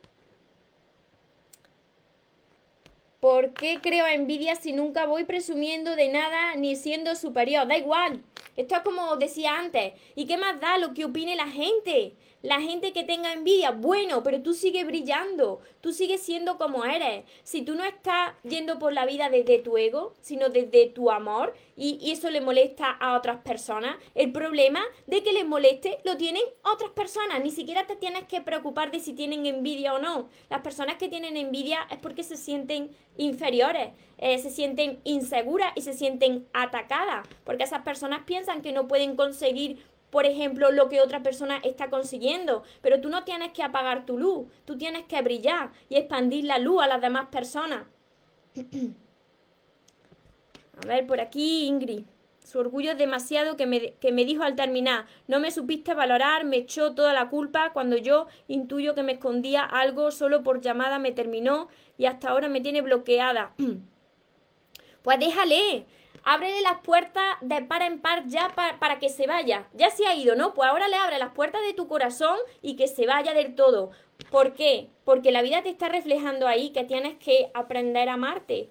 ¿Por 3.19 3.53
qué 3.53 3.79
creo 3.81 4.07
envidia 4.07 4.55
si 4.55 4.71
nunca 4.71 5.05
voy 5.05 5.25
presumiendo 5.25 5.97
de 5.97 6.07
nada 6.07 6.55
ni 6.55 6.77
siendo 6.77 7.15
superior? 7.15 7.67
Da 7.67 7.77
igual. 7.77 8.23
Esto 8.55 8.75
es 8.75 8.81
como 8.81 9.17
decía 9.17 9.59
antes. 9.59 9.91
¿Y 10.15 10.25
qué 10.25 10.37
más 10.37 10.61
da 10.61 10.77
lo 10.77 10.93
que 10.93 11.03
opine 11.03 11.35
la 11.35 11.47
gente? 11.47 12.13
La 12.41 12.61
gente 12.61 12.93
que 12.93 13.03
tenga 13.03 13.33
envidia, 13.33 13.71
bueno, 13.71 14.23
pero 14.23 14.41
tú 14.41 14.53
sigues 14.53 14.85
brillando, 14.85 15.59
tú 15.81 15.91
sigues 15.91 16.21
siendo 16.21 16.57
como 16.57 16.85
eres. 16.85 17.25
Si 17.43 17.63
tú 17.63 17.75
no 17.75 17.83
estás 17.83 18.33
yendo 18.43 18.79
por 18.79 18.93
la 18.93 19.05
vida 19.05 19.29
desde 19.29 19.59
tu 19.59 19.77
ego, 19.77 20.13
sino 20.21 20.47
desde 20.47 20.87
tu 20.87 21.11
amor, 21.11 21.53
y, 21.75 22.11
eso 22.11 22.29
le 22.29 22.41
molesta 22.41 22.91
a 22.91 23.17
otras 23.17 23.41
personas, 23.41 23.95
el 24.15 24.31
problema 24.31 24.81
de 25.07 25.23
que 25.23 25.31
les 25.31 25.45
moleste 25.45 25.99
lo 26.03 26.17
tienen 26.17 26.43
otras 26.63 26.91
personas. 26.91 27.41
Ni 27.41 27.51
siquiera 27.51 27.87
te 27.87 27.95
tienes 27.95 28.23
que 28.25 28.41
preocupar 28.41 28.91
de 28.91 28.99
si 28.99 29.13
tienen 29.13 29.45
envidia 29.45 29.93
o 29.93 29.99
no. 29.99 30.29
Las 30.49 30.61
personas 30.61 30.97
que 30.97 31.07
tienen 31.07 31.37
envidia 31.37 31.87
es 31.89 31.97
porque 31.97 32.23
se 32.23 32.35
sienten 32.35 32.91
inferiores, 33.17 33.89
eh, 34.17 34.37
se 34.39 34.49
sienten 34.49 34.99
inseguras 35.03 35.71
y 35.75 35.81
se 35.81 35.93
sienten 35.93 36.47
atacadas, 36.53 37.27
porque 37.43 37.63
esas 37.63 37.83
personas 37.83 38.23
piensan 38.25 38.61
que 38.61 38.71
no 38.71 38.87
pueden 38.87 39.15
conseguir 39.15 39.85
por 40.09 40.25
ejemplo, 40.25 40.71
lo 40.71 40.89
que 40.89 41.01
otra 41.01 41.21
persona 41.21 41.59
está 41.63 41.89
consiguiendo. 41.89 42.63
Pero 42.81 43.01
tú 43.01 43.09
no 43.09 43.23
tienes 43.23 43.53
que 43.53 43.63
apagar 43.63 44.05
tu 44.05 44.17
luz, 44.17 44.47
tú 44.65 44.77
tienes 44.77 45.05
que 45.05 45.21
brillar 45.21 45.71
y 45.87 45.95
expandir 45.95 46.45
la 46.45 46.57
luz 46.57 46.81
a 46.81 46.87
las 46.87 47.01
demás 47.01 47.27
personas. 47.27 47.85
a 50.83 50.87
ver, 50.87 51.05
por 51.05 51.19
aquí 51.19 51.65
Ingrid. 51.65 52.05
Su 52.43 52.57
orgullo 52.57 52.93
es 52.93 52.97
demasiado 52.97 53.57
que 53.57 53.67
me, 53.67 53.93
que 53.93 54.11
me 54.11 54.25
dijo 54.25 54.41
al 54.41 54.55
terminar, 54.55 55.05
no 55.27 55.39
me 55.39 55.51
supiste 55.51 55.93
valorar, 55.93 56.45
me 56.45 56.57
echó 56.57 56.95
toda 56.95 57.13
la 57.13 57.29
culpa, 57.29 57.73
cuando 57.73 57.95
yo 57.95 58.25
intuyo 58.47 58.95
que 58.95 59.03
me 59.03 59.11
escondía 59.11 59.63
algo, 59.63 60.09
solo 60.09 60.41
por 60.41 60.59
llamada 60.59 60.97
me 60.97 61.11
terminó 61.11 61.67
y 61.99 62.05
hasta 62.05 62.29
ahora 62.29 62.49
me 62.49 62.59
tiene 62.59 62.81
bloqueada. 62.81 63.53
pues 65.03 65.19
déjale, 65.19 65.85
ábrele 66.29 66.61
las 66.61 66.77
puertas 66.81 67.37
de 67.41 67.63
par 67.63 67.81
en 67.81 67.99
par 67.99 68.27
ya 68.27 68.53
para 68.79 68.99
que 68.99 69.09
se 69.09 69.25
vaya. 69.25 69.67
Ya 69.73 69.89
se 69.89 70.05
ha 70.05 70.13
ido, 70.13 70.35
¿no? 70.35 70.53
Pues 70.53 70.69
ahora 70.69 70.87
le 70.87 70.95
abre 70.95 71.17
las 71.17 71.33
puertas 71.33 71.63
de 71.63 71.73
tu 71.73 71.87
corazón 71.87 72.37
y 72.61 72.75
que 72.75 72.87
se 72.87 73.07
vaya 73.07 73.33
del 73.33 73.55
todo. 73.55 73.89
¿Por 74.29 74.53
qué? 74.53 74.89
Porque 75.05 75.31
la 75.31 75.41
vida 75.41 75.63
te 75.63 75.69
está 75.69 75.89
reflejando 75.89 76.47
ahí 76.47 76.69
que 76.69 76.83
tienes 76.83 77.17
que 77.17 77.49
aprender 77.55 78.09
a 78.09 78.13
amarte. 78.13 78.69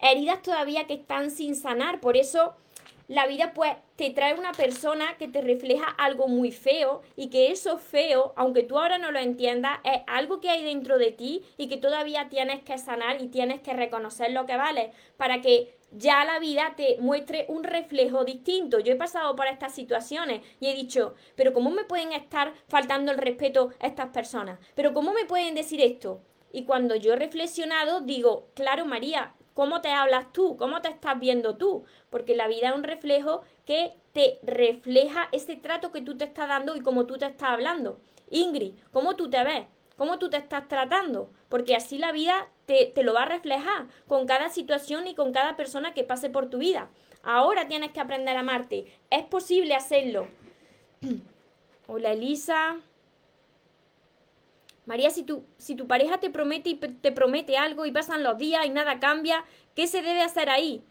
Heridas 0.00 0.40
todavía 0.40 0.86
que 0.86 0.94
están 0.94 1.30
sin 1.30 1.56
sanar, 1.56 2.00
por 2.00 2.16
eso 2.16 2.54
la 3.06 3.26
vida 3.26 3.52
pues 3.54 3.76
te 3.96 4.08
trae 4.10 4.32
una 4.32 4.52
persona 4.52 5.18
que 5.18 5.28
te 5.28 5.42
refleja 5.42 5.84
algo 5.98 6.26
muy 6.26 6.52
feo 6.52 7.02
y 7.16 7.28
que 7.28 7.50
eso 7.50 7.76
feo, 7.76 8.32
aunque 8.34 8.62
tú 8.62 8.78
ahora 8.78 8.96
no 8.96 9.12
lo 9.12 9.18
entiendas, 9.18 9.78
es 9.84 10.00
algo 10.06 10.40
que 10.40 10.48
hay 10.48 10.64
dentro 10.64 10.96
de 10.96 11.12
ti 11.12 11.42
y 11.58 11.68
que 11.68 11.76
todavía 11.76 12.30
tienes 12.30 12.62
que 12.62 12.78
sanar 12.78 13.20
y 13.20 13.28
tienes 13.28 13.60
que 13.60 13.74
reconocer 13.74 14.32
lo 14.32 14.46
que 14.46 14.56
vale 14.56 14.92
para 15.18 15.42
que 15.42 15.73
ya 15.96 16.24
la 16.24 16.38
vida 16.38 16.74
te 16.76 16.96
muestre 17.00 17.46
un 17.48 17.64
reflejo 17.64 18.24
distinto. 18.24 18.80
Yo 18.80 18.92
he 18.92 18.96
pasado 18.96 19.36
por 19.36 19.46
estas 19.46 19.74
situaciones 19.74 20.42
y 20.60 20.68
he 20.68 20.74
dicho, 20.74 21.14
pero 21.36 21.52
¿cómo 21.52 21.70
me 21.70 21.84
pueden 21.84 22.12
estar 22.12 22.52
faltando 22.68 23.12
el 23.12 23.18
respeto 23.18 23.70
a 23.80 23.86
estas 23.86 24.08
personas? 24.08 24.58
¿Pero 24.74 24.92
cómo 24.92 25.12
me 25.12 25.24
pueden 25.24 25.54
decir 25.54 25.80
esto? 25.80 26.20
Y 26.52 26.64
cuando 26.64 26.94
yo 26.94 27.12
he 27.12 27.16
reflexionado, 27.16 28.00
digo, 28.00 28.48
claro, 28.54 28.86
María, 28.86 29.34
¿cómo 29.54 29.80
te 29.80 29.90
hablas 29.90 30.32
tú? 30.32 30.56
¿Cómo 30.56 30.80
te 30.82 30.88
estás 30.88 31.18
viendo 31.18 31.56
tú? 31.56 31.84
Porque 32.10 32.36
la 32.36 32.48
vida 32.48 32.68
es 32.68 32.74
un 32.74 32.84
reflejo 32.84 33.42
que 33.64 33.94
te 34.12 34.38
refleja 34.42 35.28
ese 35.32 35.56
trato 35.56 35.90
que 35.90 36.02
tú 36.02 36.16
te 36.16 36.24
estás 36.24 36.48
dando 36.48 36.76
y 36.76 36.80
cómo 36.80 37.06
tú 37.06 37.18
te 37.18 37.26
estás 37.26 37.50
hablando. 37.50 38.00
Ingrid, 38.30 38.74
¿cómo 38.92 39.16
tú 39.16 39.28
te 39.30 39.42
ves? 39.42 39.66
¿Cómo 39.96 40.18
tú 40.18 40.28
te 40.28 40.36
estás 40.36 40.66
tratando? 40.68 41.30
Porque 41.48 41.76
así 41.76 41.98
la 41.98 42.10
vida 42.10 42.48
te, 42.66 43.02
lo 43.02 43.14
va 43.14 43.22
a 43.22 43.26
reflejar 43.26 43.86
con 44.06 44.26
cada 44.26 44.48
situación 44.48 45.06
y 45.06 45.14
con 45.14 45.32
cada 45.32 45.56
persona 45.56 45.94
que 45.94 46.04
pase 46.04 46.30
por 46.30 46.48
tu 46.48 46.58
vida. 46.58 46.88
Ahora 47.22 47.68
tienes 47.68 47.92
que 47.92 48.00
aprender 48.00 48.36
a 48.36 48.40
amarte. 48.40 48.86
Es 49.10 49.24
posible 49.24 49.74
hacerlo. 49.74 50.28
Hola 51.86 52.12
Elisa. 52.12 52.76
María, 54.86 55.10
si 55.10 55.22
tu, 55.22 55.44
si 55.56 55.74
tu 55.74 55.86
pareja 55.86 56.18
te 56.18 56.28
promete 56.28 56.70
y 56.70 56.74
te 56.74 57.12
promete 57.12 57.56
algo 57.56 57.86
y 57.86 57.92
pasan 57.92 58.22
los 58.22 58.36
días 58.36 58.66
y 58.66 58.70
nada 58.70 59.00
cambia, 59.00 59.44
¿qué 59.74 59.86
se 59.86 60.02
debe 60.02 60.20
hacer 60.20 60.50
ahí? 60.50 60.82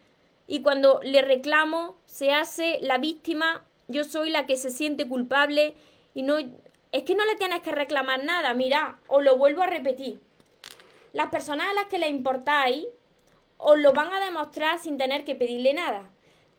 Y 0.48 0.62
cuando 0.62 1.00
le 1.04 1.22
reclamo, 1.22 1.98
se 2.06 2.32
hace 2.32 2.80
la 2.82 2.98
víctima, 2.98 3.66
yo 3.88 4.04
soy 4.04 4.32
la 4.32 4.48
que 4.48 4.56
se 4.56 4.72
siente 4.72 5.08
culpable 5.08 5.76
y 6.16 6.24
no 6.24 6.38
es 6.38 7.04
que 7.04 7.16
no 7.16 7.26
le 7.26 7.36
tienes 7.36 7.62
que 7.62 7.72
reclamar 7.72 8.24
nada, 8.24 8.54
mira, 8.54 9.00
os 9.08 9.24
lo 9.24 9.38
vuelvo 9.38 9.62
a 9.64 9.68
repetir 9.68 10.20
las 11.14 11.28
personas 11.30 11.68
a 11.70 11.74
las 11.74 11.86
que 11.86 12.00
le 12.00 12.10
importáis 12.10 12.86
os 13.58 13.78
lo 13.78 13.94
van 13.94 14.12
a 14.12 14.20
demostrar 14.20 14.80
sin 14.80 14.98
tener 14.98 15.24
que 15.24 15.36
pedirle 15.36 15.74
nada. 15.74 16.10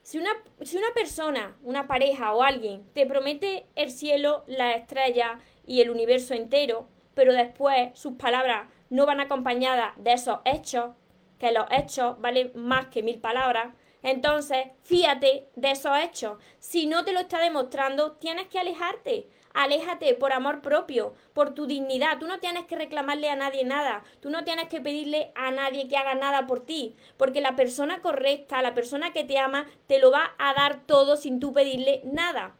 Si 0.02 0.18
una, 0.18 0.30
si 0.62 0.76
una 0.76 0.92
persona, 0.94 1.56
una 1.62 1.86
pareja 1.86 2.32
o 2.32 2.42
alguien 2.42 2.84
te 2.94 3.04
promete 3.04 3.66
el 3.74 3.90
cielo, 3.90 4.44
la 4.46 4.72
estrella 4.72 5.40
y 5.66 5.80
el 5.80 5.90
universo 5.90 6.34
entero, 6.34 6.88
pero 7.14 7.32
después 7.32 7.90
sus 7.98 8.14
palabras 8.14 8.68
no 8.90 9.06
van 9.06 9.20
acompañadas 9.20 9.92
de 9.96 10.12
esos 10.12 10.38
hechos, 10.44 10.94
que 11.38 11.52
los 11.52 11.66
hechos 11.70 12.20
valen 12.20 12.52
más 12.54 12.86
que 12.86 13.02
mil 13.02 13.18
palabras, 13.18 13.74
entonces 14.04 14.66
fíate 14.82 15.48
de 15.56 15.70
esos 15.70 15.96
hechos. 15.98 16.38
Si 16.58 16.86
no 16.86 17.04
te 17.04 17.14
lo 17.14 17.20
está 17.20 17.38
demostrando, 17.40 18.12
tienes 18.12 18.48
que 18.48 18.58
alejarte. 18.60 19.28
Aléjate 19.54 20.14
por 20.14 20.32
amor 20.32 20.60
propio, 20.60 21.14
por 21.32 21.54
tu 21.54 21.66
dignidad. 21.66 22.18
Tú 22.18 22.26
no 22.26 22.38
tienes 22.38 22.66
que 22.66 22.76
reclamarle 22.76 23.30
a 23.30 23.36
nadie 23.36 23.64
nada. 23.64 24.04
Tú 24.20 24.28
no 24.28 24.44
tienes 24.44 24.68
que 24.68 24.82
pedirle 24.82 25.32
a 25.34 25.50
nadie 25.52 25.88
que 25.88 25.96
haga 25.96 26.14
nada 26.14 26.46
por 26.46 26.66
ti. 26.66 26.96
Porque 27.16 27.40
la 27.40 27.56
persona 27.56 28.02
correcta, 28.02 28.60
la 28.60 28.74
persona 28.74 29.14
que 29.14 29.24
te 29.24 29.38
ama, 29.38 29.66
te 29.86 29.98
lo 29.98 30.10
va 30.10 30.34
a 30.38 30.52
dar 30.52 30.84
todo 30.84 31.16
sin 31.16 31.40
tú 31.40 31.54
pedirle 31.54 32.02
nada. 32.04 32.56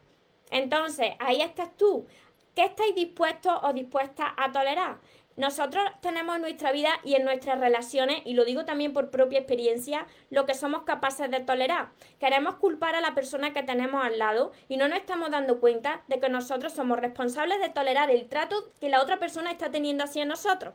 Entonces, 0.49 1.11
ahí 1.19 1.41
estás 1.41 1.77
tú. 1.77 2.07
¿Qué 2.55 2.63
estáis 2.63 2.95
dispuestos 2.95 3.53
o 3.61 3.71
dispuestas 3.71 4.31
a 4.35 4.51
tolerar? 4.51 4.97
Nosotros 5.37 5.83
tenemos 6.01 6.37
en 6.37 6.43
nuestra 6.43 6.71
vida 6.71 6.89
y 7.03 7.15
en 7.15 7.25
nuestras 7.25 7.59
relaciones, 7.59 8.21
y 8.23 8.33
lo 8.35 8.45
digo 8.45 8.63
también 8.63 8.93
por 8.93 9.11
propia 9.11 9.39
experiencia, 9.39 10.07
lo 10.29 10.45
que 10.45 10.53
somos 10.53 10.83
capaces 10.83 11.29
de 11.29 11.41
tolerar. 11.41 11.89
Queremos 12.19 12.55
culpar 12.55 12.95
a 12.95 13.01
la 13.01 13.13
persona 13.13 13.51
que 13.51 13.61
tenemos 13.61 14.03
al 14.03 14.17
lado 14.17 14.53
y 14.69 14.77
no 14.77 14.87
nos 14.87 14.99
estamos 14.99 15.31
dando 15.31 15.59
cuenta 15.59 16.03
de 16.07 16.21
que 16.21 16.29
nosotros 16.29 16.71
somos 16.71 16.99
responsables 16.99 17.59
de 17.59 17.69
tolerar 17.69 18.09
el 18.09 18.29
trato 18.29 18.71
que 18.79 18.87
la 18.87 19.01
otra 19.01 19.19
persona 19.19 19.51
está 19.51 19.71
teniendo 19.71 20.05
hacia 20.05 20.23
nosotros. 20.23 20.73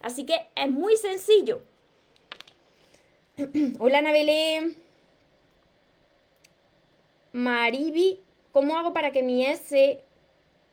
Así 0.00 0.24
que 0.24 0.48
es 0.54 0.70
muy 0.70 0.96
sencillo. 0.96 1.62
Hola, 3.78 4.00
Nabelé. 4.00 4.76
Maribi, 7.32 8.22
¿cómo 8.50 8.78
hago 8.78 8.94
para 8.94 9.12
que 9.12 9.22
mi 9.22 9.44
S 9.44 10.02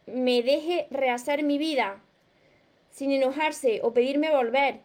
me 0.05 0.41
deje 0.41 0.87
rehacer 0.89 1.43
mi 1.43 1.57
vida? 1.57 2.01
Sin 2.97 3.11
enojarse 3.11 3.79
o 3.83 3.93
pedirme 3.93 4.31
volver. 4.31 4.79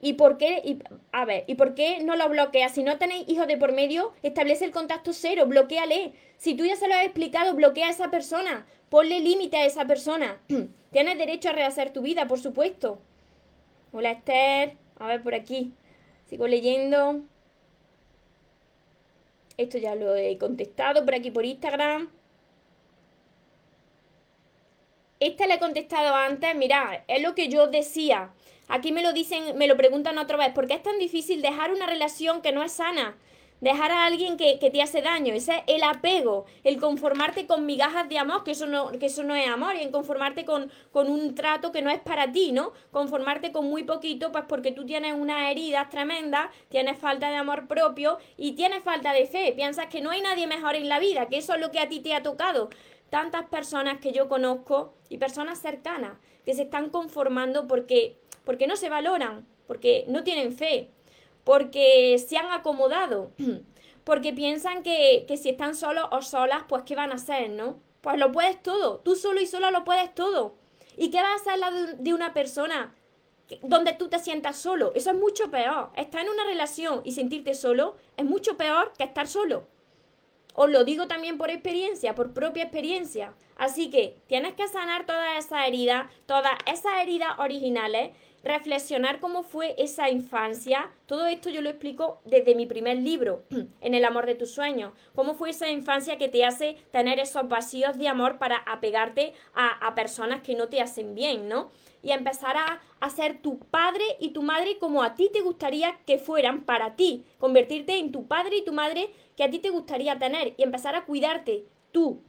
¿Y 0.00 0.12
por 0.12 0.38
qué? 0.38 0.62
Y, 0.64 0.78
a 1.10 1.24
ver, 1.24 1.42
¿y 1.48 1.56
por 1.56 1.74
qué 1.74 2.00
no 2.00 2.14
lo 2.14 2.28
bloquea? 2.28 2.68
Si 2.68 2.84
no 2.84 2.98
tenéis 2.98 3.28
hijos 3.28 3.48
de 3.48 3.56
por 3.56 3.72
medio, 3.72 4.12
establece 4.22 4.64
el 4.64 4.70
contacto 4.70 5.12
cero, 5.12 5.46
bloqueale. 5.46 6.12
Si 6.36 6.54
tú 6.54 6.64
ya 6.64 6.76
se 6.76 6.86
lo 6.86 6.94
has 6.94 7.02
explicado, 7.02 7.54
bloquea 7.54 7.88
a 7.88 7.90
esa 7.90 8.12
persona. 8.12 8.64
Ponle 8.88 9.18
límite 9.18 9.56
a 9.56 9.66
esa 9.66 9.88
persona. 9.88 10.40
Tienes 10.92 11.18
derecho 11.18 11.48
a 11.48 11.52
rehacer 11.52 11.92
tu 11.92 12.00
vida, 12.00 12.28
por 12.28 12.38
supuesto. 12.38 13.00
Hola 13.90 14.12
Esther. 14.12 14.76
A 15.00 15.08
ver 15.08 15.20
por 15.24 15.34
aquí. 15.34 15.72
Sigo 16.26 16.46
leyendo. 16.46 17.22
Esto 19.56 19.78
ya 19.78 19.96
lo 19.96 20.14
he 20.14 20.38
contestado 20.38 21.04
por 21.04 21.16
aquí 21.16 21.32
por 21.32 21.44
Instagram. 21.44 22.08
Esta 25.22 25.46
le 25.46 25.54
he 25.54 25.58
contestado 25.60 26.16
antes, 26.16 26.52
mira, 26.56 27.04
es 27.06 27.22
lo 27.22 27.36
que 27.36 27.46
yo 27.46 27.68
decía. 27.68 28.32
Aquí 28.66 28.90
me 28.90 29.04
lo 29.04 29.12
dicen, 29.12 29.56
me 29.56 29.68
lo 29.68 29.76
preguntan 29.76 30.18
otra 30.18 30.36
vez, 30.36 30.52
¿por 30.52 30.66
qué 30.66 30.74
es 30.74 30.82
tan 30.82 30.98
difícil 30.98 31.42
dejar 31.42 31.72
una 31.72 31.86
relación 31.86 32.42
que 32.42 32.50
no 32.50 32.64
es 32.64 32.72
sana? 32.72 33.16
Dejar 33.60 33.92
a 33.92 34.04
alguien 34.04 34.36
que, 34.36 34.56
te 34.56 34.82
hace 34.82 35.00
daño, 35.00 35.32
ese 35.32 35.58
es 35.58 35.62
el 35.68 35.84
apego, 35.84 36.46
el 36.64 36.80
conformarte 36.80 37.46
con 37.46 37.66
migajas 37.66 38.08
de 38.08 38.18
amor, 38.18 38.42
que 38.42 38.50
eso 38.50 38.66
no, 38.66 38.90
que 38.90 39.06
eso 39.06 39.22
no 39.22 39.36
es 39.36 39.46
amor, 39.46 39.76
y 39.76 39.82
en 39.82 39.92
conformarte 39.92 40.44
con, 40.44 40.72
con 40.90 41.08
un 41.08 41.36
trato 41.36 41.70
que 41.70 41.82
no 41.82 41.90
es 41.90 42.00
para 42.00 42.32
ti, 42.32 42.50
¿no? 42.50 42.72
Conformarte 42.90 43.52
con 43.52 43.66
muy 43.66 43.84
poquito, 43.84 44.32
pues 44.32 44.42
porque 44.48 44.72
tú 44.72 44.84
tienes 44.84 45.14
unas 45.14 45.52
heridas 45.52 45.88
tremendas, 45.88 46.48
tienes 46.68 46.98
falta 46.98 47.30
de 47.30 47.36
amor 47.36 47.68
propio 47.68 48.18
y 48.36 48.56
tienes 48.56 48.82
falta 48.82 49.12
de 49.12 49.26
fe, 49.26 49.52
piensas 49.52 49.86
que 49.86 50.00
no 50.00 50.10
hay 50.10 50.20
nadie 50.20 50.48
mejor 50.48 50.74
en 50.74 50.88
la 50.88 50.98
vida, 50.98 51.28
que 51.28 51.36
eso 51.36 51.54
es 51.54 51.60
lo 51.60 51.70
que 51.70 51.78
a 51.78 51.88
ti 51.88 52.00
te 52.00 52.12
ha 52.12 52.24
tocado 52.24 52.70
tantas 53.12 53.44
personas 53.44 53.98
que 54.00 54.10
yo 54.10 54.26
conozco 54.26 54.94
y 55.10 55.18
personas 55.18 55.60
cercanas 55.60 56.16
que 56.46 56.54
se 56.54 56.62
están 56.62 56.88
conformando 56.88 57.66
porque, 57.66 58.16
porque 58.42 58.66
no 58.66 58.74
se 58.74 58.88
valoran, 58.88 59.46
porque 59.66 60.06
no 60.08 60.24
tienen 60.24 60.56
fe, 60.56 60.88
porque 61.44 62.16
se 62.26 62.38
han 62.38 62.50
acomodado, 62.50 63.30
porque 64.04 64.32
piensan 64.32 64.82
que, 64.82 65.26
que 65.28 65.36
si 65.36 65.50
están 65.50 65.74
solos 65.74 66.06
o 66.10 66.22
solas, 66.22 66.62
pues 66.66 66.84
¿qué 66.84 66.96
van 66.96 67.12
a 67.12 67.16
hacer, 67.16 67.50
no? 67.50 67.78
Pues 68.00 68.16
lo 68.16 68.32
puedes 68.32 68.62
todo, 68.62 69.00
tú 69.00 69.14
solo 69.14 69.42
y 69.42 69.46
sola 69.46 69.70
lo 69.70 69.84
puedes 69.84 70.14
todo. 70.14 70.54
¿Y 70.96 71.10
qué 71.10 71.20
vas 71.20 71.46
a 71.46 71.52
hacer 71.52 71.98
de 71.98 72.14
una 72.14 72.32
persona 72.32 72.94
donde 73.60 73.92
tú 73.92 74.08
te 74.08 74.20
sientas 74.20 74.56
solo? 74.56 74.92
Eso 74.94 75.10
es 75.10 75.16
mucho 75.16 75.50
peor. 75.50 75.90
Estar 75.96 76.22
en 76.22 76.30
una 76.30 76.44
relación 76.44 77.02
y 77.04 77.12
sentirte 77.12 77.52
solo 77.52 77.94
es 78.16 78.24
mucho 78.24 78.56
peor 78.56 78.94
que 78.96 79.04
estar 79.04 79.28
solo. 79.28 79.66
Os 80.54 80.70
lo 80.70 80.84
digo 80.84 81.06
también 81.06 81.38
por 81.38 81.50
experiencia, 81.50 82.14
por 82.14 82.32
propia 82.32 82.64
experiencia. 82.64 83.34
Así 83.56 83.90
que 83.90 84.16
tienes 84.26 84.54
que 84.54 84.68
sanar 84.68 85.06
todas 85.06 85.44
esas 85.44 85.66
heridas, 85.66 86.10
todas 86.26 86.52
esas 86.66 87.02
heridas 87.02 87.38
originales, 87.38 88.10
reflexionar 88.44 89.20
cómo 89.20 89.42
fue 89.42 89.74
esa 89.78 90.10
infancia. 90.10 90.90
Todo 91.06 91.26
esto 91.26 91.48
yo 91.48 91.62
lo 91.62 91.70
explico 91.70 92.20
desde 92.24 92.54
mi 92.54 92.66
primer 92.66 92.98
libro, 92.98 93.44
En 93.80 93.94
el 93.94 94.04
amor 94.04 94.26
de 94.26 94.34
tus 94.34 94.50
sueños. 94.50 94.92
Cómo 95.14 95.34
fue 95.34 95.50
esa 95.50 95.70
infancia 95.70 96.18
que 96.18 96.28
te 96.28 96.44
hace 96.44 96.76
tener 96.90 97.18
esos 97.20 97.48
vacíos 97.48 97.96
de 97.98 98.08
amor 98.08 98.38
para 98.38 98.56
apegarte 98.56 99.32
a, 99.54 99.86
a 99.86 99.94
personas 99.94 100.42
que 100.42 100.54
no 100.54 100.68
te 100.68 100.80
hacen 100.80 101.14
bien, 101.14 101.48
¿no? 101.48 101.70
y 102.02 102.10
empezar 102.10 102.56
a, 102.56 102.80
ser 103.10 103.42
tu 103.42 103.58
padre 103.58 104.04
y 104.20 104.30
tu 104.30 104.42
madre 104.42 104.78
como 104.78 105.02
a 105.02 105.14
ti 105.16 105.28
te 105.32 105.40
gustaría 105.40 105.98
que 106.06 106.18
fueran 106.18 106.62
para 106.62 106.94
ti. 106.94 107.24
Convertirte 107.38 107.98
en 107.98 108.12
tu 108.12 108.26
padre 108.26 108.58
y 108.58 108.64
tu 108.64 108.72
madre 108.72 109.10
que 109.36 109.44
a 109.44 109.50
ti 109.50 109.58
te 109.58 109.70
gustaría 109.70 110.18
tener 110.18 110.54
y 110.56 110.62
empezar 110.62 110.94
a 110.94 111.04
cuidarte 111.04 111.64
tú 111.90 112.22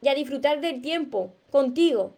y 0.00 0.08
a 0.08 0.14
disfrutar 0.14 0.60
del 0.60 0.82
tiempo 0.82 1.32
contigo. 1.50 2.14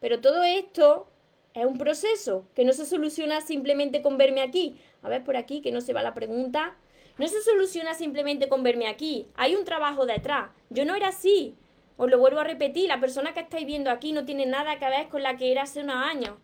Pero 0.00 0.20
todo 0.20 0.44
esto 0.44 1.08
es 1.54 1.64
un 1.64 1.78
proceso 1.78 2.46
que 2.54 2.64
no 2.64 2.72
se 2.72 2.84
soluciona 2.84 3.40
simplemente 3.40 4.02
con 4.02 4.18
verme 4.18 4.42
aquí. 4.42 4.76
A 5.02 5.08
ver 5.08 5.24
por 5.24 5.36
aquí 5.36 5.60
que 5.60 5.72
no 5.72 5.80
se 5.80 5.92
va 5.92 6.02
la 6.02 6.14
pregunta. 6.14 6.76
No 7.16 7.28
se 7.28 7.40
soluciona 7.42 7.94
simplemente 7.94 8.48
con 8.48 8.62
verme 8.62 8.88
aquí. 8.88 9.28
Hay 9.36 9.54
un 9.54 9.64
trabajo 9.64 10.04
detrás. 10.04 10.50
Yo 10.68 10.84
no 10.84 10.94
era 10.94 11.08
así. 11.08 11.56
Os 11.96 12.10
lo 12.10 12.18
vuelvo 12.18 12.40
a 12.40 12.44
repetir, 12.44 12.88
la 12.88 12.98
persona 12.98 13.34
que 13.34 13.40
estáis 13.40 13.66
viendo 13.66 13.90
aquí 13.90 14.12
no 14.12 14.24
tiene 14.24 14.46
nada 14.46 14.78
que 14.80 14.90
ver 14.90 15.08
con 15.08 15.22
la 15.22 15.36
que 15.36 15.52
era 15.52 15.62
hace 15.62 15.80
unos 15.80 15.96
años. 15.96 16.34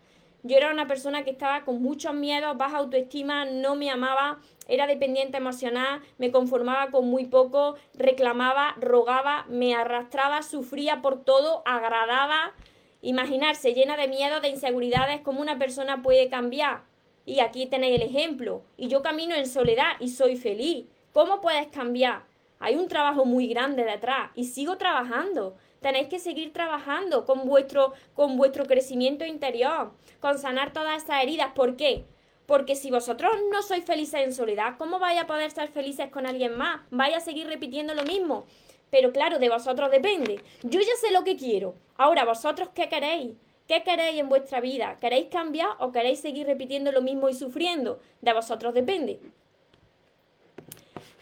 Yo 0.43 0.57
era 0.57 0.71
una 0.71 0.87
persona 0.87 1.23
que 1.23 1.31
estaba 1.31 1.65
con 1.65 1.83
muchos 1.83 2.15
miedos, 2.15 2.57
baja 2.57 2.79
autoestima, 2.79 3.45
no 3.45 3.75
me 3.75 3.91
amaba, 3.91 4.39
era 4.69 4.87
dependiente 4.87 5.37
emocional, 5.37 6.01
me 6.17 6.31
conformaba 6.31 6.91
con 6.91 7.09
muy 7.09 7.27
poco, 7.27 7.77
reclamaba, 7.93 8.75
rogaba, 8.79 9.45
me 9.49 9.75
arrastraba, 9.75 10.43
sufría 10.43 11.03
por 11.03 11.25
todo, 11.25 11.63
agradaba. 11.67 12.55
Imaginarse 13.03 13.75
llena 13.75 13.97
de 13.97 14.09
miedos, 14.09 14.41
de 14.43 14.49
inseguridades, 14.49 15.21
cómo 15.21 15.41
una 15.41 15.59
persona 15.59 16.03
puede 16.03 16.29
cambiar. 16.29 16.85
Y 17.27 17.41
aquí 17.41 17.67
tenéis 17.67 18.01
el 18.01 18.09
ejemplo. 18.09 18.63
Y 18.77 18.89
yo 18.89 19.03
camino 19.03 19.35
en 19.35 19.47
soledad 19.47 19.93
y 20.01 20.09
soy 20.09 20.37
feliz. 20.37 20.87
¿Cómo 21.13 21.41
puedes 21.41 21.67
cambiar? 21.69 22.30
Hay 22.61 22.77
un 22.77 22.89
trabajo 22.89 23.25
muy 23.25 23.49
grande 23.49 23.85
detrás 23.85 24.31
y 24.35 24.45
sigo 24.45 24.77
trabajando. 24.77 25.57
Tenéis 25.81 26.09
que 26.09 26.19
seguir 26.19 26.53
trabajando 26.53 27.25
con 27.25 27.47
vuestro, 27.47 27.95
con 28.13 28.37
vuestro 28.37 28.67
crecimiento 28.67 29.25
interior, 29.25 29.93
con 30.21 30.39
sanar 30.39 30.75
todas 30.75 31.03
esas 31.03 31.23
heridas. 31.23 31.53
¿Por 31.55 31.77
qué? 31.77 32.05
Porque 32.45 32.77
si 32.77 32.91
vosotros 32.91 33.33
no 33.51 33.63
sois 33.63 33.83
felices 33.85 34.21
en 34.21 34.35
soledad, 34.35 34.75
¿cómo 34.77 34.99
vais 34.99 35.19
a 35.19 35.27
poder 35.27 35.51
ser 35.51 35.69
felices 35.69 36.11
con 36.11 36.27
alguien 36.27 36.57
más? 36.59 36.83
Vais 36.91 37.17
a 37.17 37.21
seguir 37.21 37.47
repitiendo 37.47 37.95
lo 37.95 38.05
mismo. 38.05 38.45
Pero 38.91 39.11
claro, 39.11 39.39
de 39.39 39.49
vosotros 39.49 39.91
depende. 39.91 40.43
Yo 40.63 40.81
ya 40.81 40.97
sé 41.01 41.13
lo 41.13 41.25
que 41.25 41.37
quiero. 41.37 41.75
Ahora, 41.97 42.27
vosotros, 42.27 42.69
¿qué 42.75 42.91
queréis? 42.91 43.37
¿Qué 43.67 43.83
queréis 43.85 44.21
en 44.21 44.29
vuestra 44.29 44.61
vida? 44.61 44.99
¿Queréis 45.01 45.29
cambiar 45.31 45.71
o 45.79 45.93
queréis 45.93 46.21
seguir 46.21 46.47
repitiendo 46.47 46.93
lo 46.93 47.01
mismo 47.01 47.31
y 47.31 47.35
sufriendo? 47.35 48.01
De 48.21 48.35
vosotros 48.35 48.75
depende. 48.75 49.19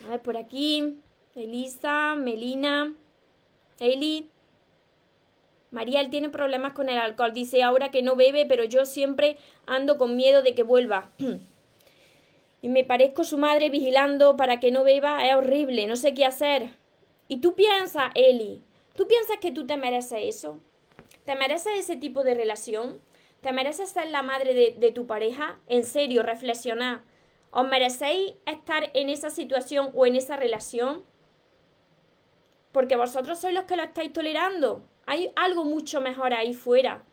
A 0.05 0.11
ver, 0.11 0.23
por 0.23 0.37
aquí. 0.37 0.99
Elisa, 1.39 2.17
Melina, 2.17 2.95
Eli. 3.79 4.29
María, 5.71 6.01
él 6.01 6.11
tiene 6.11 6.31
problemas 6.31 6.73
con 6.73 6.89
el 6.89 6.99
alcohol. 6.99 7.33
Dice 7.33 7.63
ahora 7.63 7.93
que 7.93 8.03
no 8.03 8.17
bebe, 8.17 8.45
pero 8.45 8.65
yo 8.65 8.85
siempre 8.87 9.37
ando 9.67 9.99
con 9.99 10.17
miedo 10.17 10.43
de 10.43 10.55
que 10.57 10.65
vuelva. 10.65 11.13
y 12.63 12.69
me 12.69 12.83
parezco 12.83 13.23
su 13.23 13.39
madre 13.39 13.71
vigilando 13.71 14.37
para 14.37 14.59
que 14.59 14.73
no 14.73 14.83
beba. 14.83 15.25
Es 15.27 15.37
horrible, 15.37 15.87
no 15.87 15.95
sé 15.95 16.13
qué 16.13 16.25
hacer. 16.25 16.71
Y 17.29 17.37
tú 17.37 17.55
piensas, 17.55 18.11
Eli, 18.15 18.63
¿tú 18.97 19.07
piensas 19.07 19.37
que 19.39 19.53
tú 19.53 19.65
te 19.65 19.77
mereces 19.77 20.21
eso? 20.23 20.59
¿Te 21.25 21.37
mereces 21.37 21.79
ese 21.79 21.97
tipo 21.97 22.25
de 22.25 22.35
relación? 22.35 23.01
¿Te 23.43 23.53
mereces 23.53 23.91
ser 23.91 24.09
la 24.09 24.23
madre 24.23 24.55
de, 24.55 24.75
de 24.77 24.91
tu 24.91 25.07
pareja? 25.07 25.61
En 25.69 25.85
serio, 25.85 26.25
reflexionar. 26.25 27.03
¿Os 27.53 27.69
merecéis 27.69 28.35
estar 28.47 28.91
en 28.95 29.09
esa 29.09 29.31
situación 29.31 29.91
o 29.95 30.05
en 30.05 30.17
esa 30.17 30.37
relación? 30.37 31.05
Porque 32.73 32.97
vosotros 32.97 33.39
sois 33.39 33.55
los 33.55 33.65
que 33.65 33.77
lo 33.77 33.83
estáis 33.83 34.13
tolerando. 34.13 34.83
Hay 35.07 35.33
algo 35.37 35.65
mucho 35.65 36.01
mejor 36.01 36.35
ahí 36.35 36.55
fuera. 36.55 37.05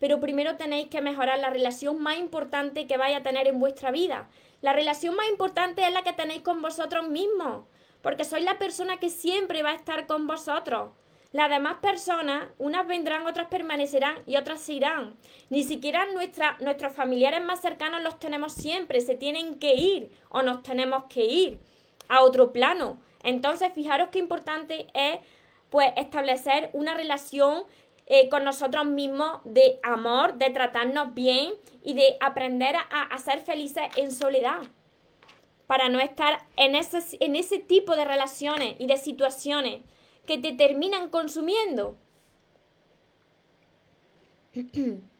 Pero 0.00 0.20
primero 0.20 0.56
tenéis 0.56 0.88
que 0.88 1.00
mejorar 1.00 1.38
la 1.38 1.50
relación 1.50 2.02
más 2.02 2.18
importante 2.18 2.86
que 2.86 2.96
vais 2.96 3.16
a 3.16 3.22
tener 3.22 3.46
en 3.46 3.60
vuestra 3.60 3.90
vida. 3.90 4.28
La 4.60 4.72
relación 4.72 5.14
más 5.14 5.28
importante 5.28 5.86
es 5.86 5.92
la 5.92 6.02
que 6.02 6.12
tenéis 6.12 6.42
con 6.42 6.62
vosotros 6.62 7.08
mismos, 7.08 7.66
porque 8.02 8.24
sois 8.24 8.44
la 8.44 8.58
persona 8.58 8.98
que 8.98 9.08
siempre 9.08 9.62
va 9.62 9.70
a 9.70 9.76
estar 9.76 10.06
con 10.06 10.26
vosotros. 10.26 10.90
Las 11.32 11.50
demás 11.50 11.78
personas, 11.82 12.46
unas 12.58 12.86
vendrán, 12.86 13.26
otras 13.26 13.48
permanecerán 13.48 14.18
y 14.24 14.36
otras 14.36 14.60
se 14.60 14.74
irán. 14.74 15.16
Ni 15.50 15.64
siquiera 15.64 16.06
nuestros 16.60 16.92
familiares 16.92 17.42
más 17.42 17.60
cercanos 17.60 18.02
los 18.02 18.18
tenemos 18.18 18.52
siempre, 18.52 19.00
se 19.00 19.16
tienen 19.16 19.58
que 19.58 19.74
ir 19.74 20.10
o 20.28 20.42
nos 20.42 20.62
tenemos 20.62 21.04
que 21.08 21.24
ir 21.24 21.58
a 22.08 22.22
otro 22.22 22.52
plano. 22.52 22.98
Entonces, 23.24 23.72
fijaros 23.74 24.10
qué 24.10 24.18
importante 24.20 24.86
es 24.94 25.18
pues 25.70 25.92
establecer 25.96 26.70
una 26.72 26.94
relación 26.94 27.64
eh, 28.06 28.28
con 28.28 28.44
nosotros 28.44 28.84
mismos 28.84 29.40
de 29.44 29.80
amor, 29.82 30.34
de 30.34 30.50
tratarnos 30.50 31.14
bien 31.14 31.54
y 31.82 31.94
de 31.94 32.16
aprender 32.20 32.76
a, 32.76 33.18
ser 33.18 33.40
felices 33.40 33.84
en 33.96 34.12
soledad 34.12 34.62
para 35.66 35.88
no 35.88 35.98
estar 35.98 36.46
en 36.56 36.76
ese, 36.76 36.98
en 37.20 37.34
ese 37.34 37.58
tipo 37.58 37.96
de 37.96 38.04
relaciones 38.04 38.76
y 38.78 38.86
de 38.86 38.98
situaciones 38.98 39.80
que 40.26 40.36
te 40.36 40.52
terminan 40.52 41.08
consumiendo. 41.08 41.96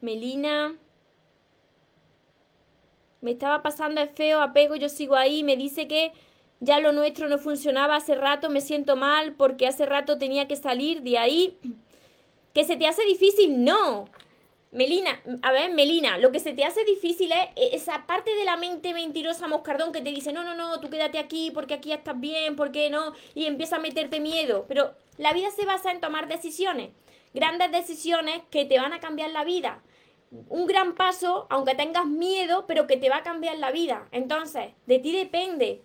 Melina. 0.00 0.76
Me 3.20 3.32
estaba 3.32 3.62
pasando 3.62 4.00
el 4.00 4.08
feo 4.08 4.40
apego, 4.40 4.76
yo 4.76 4.88
sigo 4.88 5.16
ahí, 5.16 5.42
me 5.42 5.56
dice 5.56 5.88
que 5.88 6.12
ya 6.60 6.80
lo 6.80 6.92
nuestro 6.92 7.28
no 7.28 7.38
funcionaba 7.38 7.96
hace 7.96 8.14
rato, 8.14 8.50
me 8.50 8.60
siento 8.60 8.96
mal 8.96 9.34
porque 9.34 9.66
hace 9.66 9.86
rato 9.86 10.18
tenía 10.18 10.48
que 10.48 10.56
salir 10.56 11.02
de 11.02 11.18
ahí. 11.18 11.58
¿Que 12.54 12.64
se 12.64 12.76
te 12.76 12.86
hace 12.86 13.04
difícil? 13.04 13.64
No. 13.64 14.08
Melina, 14.72 15.22
a 15.42 15.52
ver, 15.52 15.72
Melina, 15.72 16.18
lo 16.18 16.32
que 16.32 16.40
se 16.40 16.52
te 16.52 16.64
hace 16.64 16.84
difícil 16.84 17.32
es 17.32 17.72
esa 17.72 18.06
parte 18.06 18.34
de 18.34 18.44
la 18.44 18.56
mente 18.56 18.92
mentirosa 18.92 19.48
moscardón 19.48 19.92
que 19.92 20.02
te 20.02 20.10
dice, 20.10 20.32
no, 20.32 20.44
no, 20.44 20.54
no, 20.54 20.80
tú 20.80 20.90
quédate 20.90 21.18
aquí 21.18 21.50
porque 21.50 21.74
aquí 21.74 21.92
estás 21.92 22.18
bien, 22.18 22.56
¿por 22.56 22.72
qué 22.72 22.90
no? 22.90 23.12
Y 23.34 23.46
empieza 23.46 23.76
a 23.76 23.80
meterte 23.80 24.20
miedo. 24.20 24.66
Pero 24.68 24.94
la 25.18 25.32
vida 25.32 25.50
se 25.50 25.64
basa 25.64 25.92
en 25.92 26.00
tomar 26.00 26.28
decisiones, 26.28 26.90
grandes 27.34 27.70
decisiones 27.72 28.42
que 28.50 28.64
te 28.64 28.78
van 28.78 28.92
a 28.92 29.00
cambiar 29.00 29.30
la 29.30 29.44
vida 29.44 29.82
un 30.48 30.66
gran 30.66 30.94
paso, 30.94 31.46
aunque 31.50 31.74
tengas 31.74 32.06
miedo, 32.06 32.66
pero 32.66 32.86
que 32.86 32.96
te 32.96 33.08
va 33.08 33.18
a 33.18 33.22
cambiar 33.22 33.58
la 33.58 33.70
vida. 33.70 34.06
Entonces, 34.12 34.72
de 34.86 34.98
ti 34.98 35.12
depende. 35.12 35.82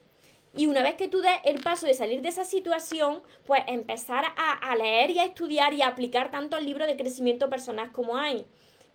Y 0.55 0.67
una 0.67 0.83
vez 0.83 0.95
que 0.95 1.07
tú 1.07 1.21
des 1.21 1.39
el 1.45 1.61
paso 1.61 1.85
de 1.85 1.93
salir 1.93 2.21
de 2.21 2.29
esa 2.29 2.43
situación, 2.43 3.21
pues 3.45 3.63
empezar 3.67 4.25
a, 4.35 4.75
leer 4.75 5.11
y 5.11 5.19
a 5.19 5.25
estudiar 5.25 5.73
y 5.73 5.81
a 5.81 5.87
aplicar 5.87 6.29
tanto 6.29 6.57
el 6.57 6.65
libro 6.65 6.85
de 6.85 6.97
crecimiento 6.97 7.49
personal 7.49 7.91
como 7.91 8.17
hay. 8.17 8.45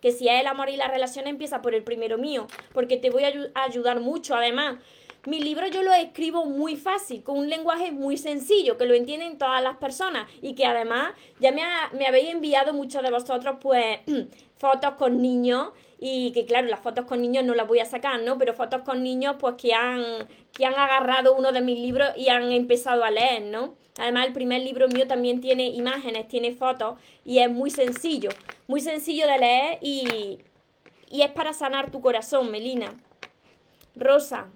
Que 0.01 0.11
si 0.11 0.27
es 0.27 0.39
el 0.41 0.47
amor 0.47 0.69
y 0.69 0.77
la 0.77 0.87
relación, 0.87 1.25
empieza 1.25 1.63
por 1.63 1.73
el 1.73 1.83
primero 1.83 2.19
mío, 2.19 2.45
porque 2.73 2.97
te 2.97 3.09
voy 3.09 3.23
a, 3.23 3.33
ayudar 3.55 3.99
mucho. 3.99 4.35
Además, 4.35 4.77
mi 5.27 5.41
libro 5.41 5.67
yo 5.67 5.83
lo 5.83 5.93
escribo 5.93 6.45
muy 6.45 6.77
fácil, 6.77 7.21
con 7.21 7.37
un 7.37 7.49
lenguaje 7.49 7.91
muy 7.91 8.15
sencillo, 8.15 8.77
que 8.77 8.85
lo 8.85 8.93
entienden 8.93 9.37
todas 9.37 9.61
las 9.61 9.75
personas 9.75 10.25
y 10.41 10.55
que 10.55 10.65
además 10.65 11.11
ya 11.41 11.51
me, 11.51 11.63
me 11.97 12.07
habéis 12.07 12.29
enviado 12.29 12.73
muchos 12.73 13.03
de 13.03 13.11
vosotros, 13.11 13.57
pues 13.59 13.99
fotos 14.57 14.91
con 14.91 15.21
niños 15.21 15.71
y 15.99 16.31
que 16.31 16.45
claro, 16.45 16.67
las 16.67 16.79
fotos 16.79 17.03
con 17.03 17.21
niños 17.21 17.43
no 17.43 17.55
las 17.55 17.67
voy 17.67 17.79
a 17.79 17.85
sacar, 17.85 18.21
¿no? 18.21 18.37
Pero 18.37 18.53
fotos 18.53 18.83
con 18.83 19.03
niños 19.03 19.35
pues 19.37 19.55
que 19.55 19.73
han, 19.73 20.01
que 20.53 20.65
han 20.65 20.75
agarrado 20.75 21.35
uno 21.35 21.51
de 21.51 21.59
mis 21.59 21.77
libros 21.77 22.07
y 22.15 22.29
han 22.29 22.49
empezado 22.53 23.03
a 23.03 23.11
leer, 23.11 23.41
¿no? 23.41 23.75
Además 23.99 24.27
el 24.27 24.33
primer 24.33 24.61
libro 24.61 24.87
mío 24.87 25.07
también 25.07 25.41
tiene 25.41 25.65
imágenes, 25.67 26.29
tiene 26.29 26.53
fotos 26.53 26.97
y 27.25 27.39
es 27.39 27.51
muy 27.51 27.69
sencillo, 27.69 28.29
muy 28.67 28.79
sencillo 28.79 29.27
de 29.27 29.37
leer 29.39 29.79
y, 29.81 30.39
y 31.11 31.21
es 31.23 31.31
para 31.31 31.51
sanar 31.51 31.91
tu 31.91 31.99
corazón, 31.99 32.49
Melina. 32.49 32.95
Rosa. 33.93 34.47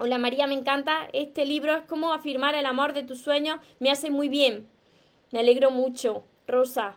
Hola 0.00 0.16
María, 0.16 0.46
me 0.46 0.54
encanta 0.54 1.08
este 1.12 1.44
libro, 1.44 1.74
es 1.74 1.82
como 1.82 2.12
afirmar 2.12 2.54
el 2.54 2.66
amor 2.66 2.92
de 2.92 3.02
tus 3.02 3.20
sueños, 3.20 3.58
me 3.80 3.90
hace 3.90 4.10
muy 4.10 4.28
bien. 4.28 4.68
Me 5.32 5.40
alegro 5.40 5.72
mucho. 5.72 6.22
Rosa. 6.46 6.96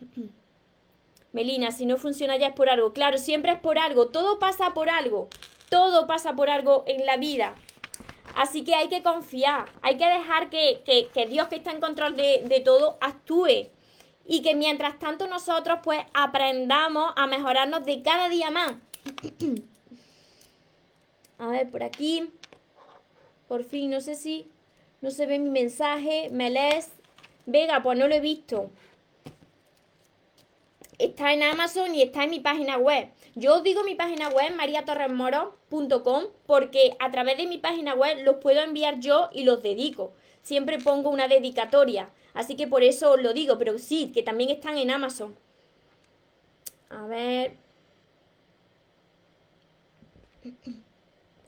Melina, 1.32 1.70
si 1.70 1.86
no 1.86 1.96
funciona 1.96 2.36
ya 2.36 2.48
es 2.48 2.54
por 2.54 2.68
algo. 2.68 2.92
Claro, 2.92 3.16
siempre 3.16 3.52
es 3.52 3.58
por 3.58 3.78
algo. 3.78 4.08
Todo 4.08 4.38
pasa 4.38 4.74
por 4.74 4.90
algo. 4.90 5.30
Todo 5.70 6.06
pasa 6.06 6.34
por 6.34 6.50
algo 6.50 6.84
en 6.86 7.06
la 7.06 7.16
vida. 7.16 7.54
Así 8.36 8.62
que 8.62 8.74
hay 8.74 8.88
que 8.88 9.02
confiar. 9.02 9.70
Hay 9.80 9.96
que 9.96 10.06
dejar 10.06 10.50
que, 10.50 10.82
Dios 11.30 11.48
que 11.48 11.56
está 11.56 11.72
en 11.72 11.80
control 11.80 12.14
de, 12.14 12.42
de 12.44 12.60
todo 12.60 12.98
actúe. 13.00 13.70
Y 14.26 14.42
que 14.42 14.54
mientras 14.54 14.98
tanto 14.98 15.26
nosotros 15.28 15.78
pues 15.82 16.00
aprendamos 16.12 17.14
a 17.16 17.26
mejorarnos 17.26 17.86
de 17.86 18.02
cada 18.02 18.28
día 18.28 18.50
más. 18.50 18.74
a 21.40 21.48
ver, 21.48 21.70
por 21.70 21.82
aquí. 21.82 22.30
Por 23.48 23.64
fin, 23.64 23.90
no 23.90 24.00
sé 24.00 24.14
si 24.14 24.48
no 25.00 25.10
se 25.10 25.26
ve 25.26 25.38
mi 25.38 25.50
mensaje. 25.50 26.28
¿Me 26.30 26.50
lees? 26.50 26.90
Vega, 27.46 27.82
pues 27.82 27.98
no 27.98 28.06
lo 28.06 28.14
he 28.14 28.20
visto 28.20 28.70
está 31.00 31.32
en 31.32 31.42
Amazon 31.42 31.94
y 31.94 32.02
está 32.02 32.24
en 32.24 32.30
mi 32.30 32.40
página 32.40 32.76
web. 32.76 33.08
Yo 33.34 33.62
digo 33.62 33.82
mi 33.84 33.94
página 33.94 34.28
web, 34.28 34.54
mariatorresmoro.com, 34.54 36.24
porque 36.46 36.94
a 36.98 37.10
través 37.10 37.38
de 37.38 37.46
mi 37.46 37.58
página 37.58 37.94
web 37.94 38.18
los 38.22 38.36
puedo 38.36 38.60
enviar 38.60 39.00
yo 39.00 39.30
y 39.32 39.44
los 39.44 39.62
dedico. 39.62 40.12
Siempre 40.42 40.78
pongo 40.78 41.10
una 41.10 41.26
dedicatoria. 41.26 42.10
Así 42.34 42.54
que 42.54 42.66
por 42.66 42.82
eso 42.82 43.12
os 43.12 43.22
lo 43.22 43.32
digo, 43.32 43.58
pero 43.58 43.78
sí, 43.78 44.12
que 44.12 44.22
también 44.22 44.50
están 44.50 44.76
en 44.76 44.90
Amazon. 44.90 45.34
A 46.90 47.06
ver. 47.06 47.56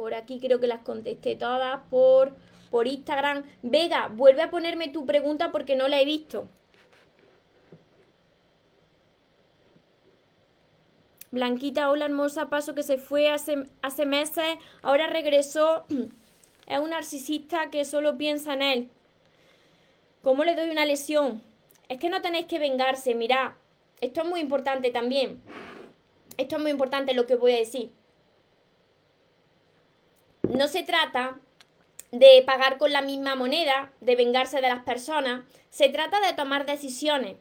Por 0.02 0.14
aquí 0.14 0.40
creo 0.40 0.58
que 0.58 0.66
las 0.66 0.80
contesté 0.80 1.36
todas 1.36 1.78
por, 1.88 2.34
por 2.72 2.88
Instagram. 2.88 3.44
Vega, 3.62 4.08
vuelve 4.08 4.42
a 4.42 4.50
ponerme 4.50 4.88
tu 4.88 5.06
pregunta 5.06 5.52
porque 5.52 5.76
no 5.76 5.86
la 5.86 6.00
he 6.00 6.04
visto. 6.04 6.48
Blanquita, 11.30 11.88
hola 11.88 12.06
hermosa, 12.06 12.50
paso 12.50 12.74
que 12.74 12.82
se 12.82 12.98
fue 12.98 13.30
hace, 13.30 13.68
hace 13.80 14.04
meses, 14.04 14.56
ahora 14.82 15.06
regresó. 15.06 15.84
Es 16.66 16.80
un 16.80 16.90
narcisista 16.90 17.70
que 17.70 17.84
solo 17.84 18.18
piensa 18.18 18.54
en 18.54 18.62
él. 18.62 18.90
¿Cómo 20.20 20.42
le 20.42 20.56
doy 20.56 20.70
una 20.70 20.84
lesión? 20.84 21.44
Es 21.88 22.00
que 22.00 22.08
no 22.08 22.22
tenéis 22.22 22.46
que 22.46 22.58
vengarse, 22.58 23.14
mirad. 23.14 23.52
Esto 24.00 24.22
es 24.22 24.26
muy 24.26 24.40
importante 24.40 24.90
también. 24.90 25.40
Esto 26.38 26.56
es 26.56 26.62
muy 26.62 26.72
importante 26.72 27.14
lo 27.14 27.24
que 27.24 27.36
voy 27.36 27.52
a 27.52 27.58
decir. 27.58 27.92
No 30.52 30.68
se 30.68 30.82
trata 30.82 31.38
de 32.10 32.42
pagar 32.44 32.76
con 32.76 32.92
la 32.92 33.00
misma 33.00 33.34
moneda, 33.34 33.90
de 34.02 34.16
vengarse 34.16 34.60
de 34.60 34.68
las 34.68 34.82
personas. 34.82 35.44
Se 35.70 35.88
trata 35.88 36.20
de 36.20 36.34
tomar 36.34 36.66
decisiones. 36.66 37.38